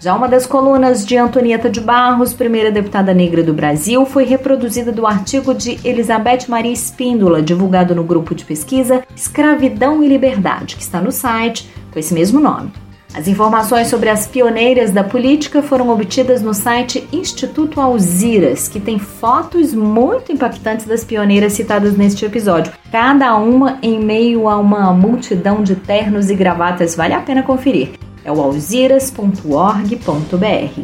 Já 0.00 0.14
uma 0.14 0.26
das 0.26 0.46
colunas 0.46 1.04
de 1.04 1.18
Antonieta 1.18 1.68
de 1.68 1.82
Barros, 1.82 2.32
primeira 2.32 2.72
deputada 2.72 3.12
negra 3.12 3.42
do 3.42 3.52
Brasil, 3.52 4.06
foi 4.06 4.24
reproduzida 4.24 4.90
do 4.90 5.06
artigo 5.06 5.54
de 5.54 5.78
Elizabeth 5.86 6.48
Maria 6.48 6.72
Espíndola, 6.72 7.42
divulgado 7.42 7.94
no 7.94 8.02
grupo 8.02 8.34
de 8.34 8.44
pesquisa 8.44 9.04
Escravidão 9.14 10.02
e 10.02 10.08
Liberdade, 10.08 10.76
que 10.76 10.82
está 10.82 10.98
no 10.98 11.12
site 11.12 11.70
com 11.92 11.98
esse 11.98 12.14
mesmo 12.14 12.40
nome. 12.40 12.72
As 13.14 13.28
informações 13.28 13.88
sobre 13.88 14.08
as 14.08 14.26
pioneiras 14.26 14.90
da 14.90 15.04
política 15.04 15.62
foram 15.62 15.90
obtidas 15.90 16.40
no 16.40 16.54
site 16.54 17.06
Instituto 17.12 17.78
Alziras, 17.78 18.68
que 18.68 18.80
tem 18.80 18.98
fotos 18.98 19.74
muito 19.74 20.32
impactantes 20.32 20.86
das 20.86 21.04
pioneiras 21.04 21.52
citadas 21.52 21.94
neste 21.94 22.24
episódio, 22.24 22.72
cada 22.90 23.36
uma 23.36 23.78
em 23.82 24.02
meio 24.02 24.48
a 24.48 24.56
uma 24.56 24.94
multidão 24.94 25.62
de 25.62 25.76
ternos 25.76 26.30
e 26.30 26.34
gravatas. 26.34 26.96
Vale 26.96 27.12
a 27.12 27.20
pena 27.20 27.42
conferir. 27.42 27.90
É 28.24 28.32
o 28.32 28.40
alziras.org.br. 28.40 30.80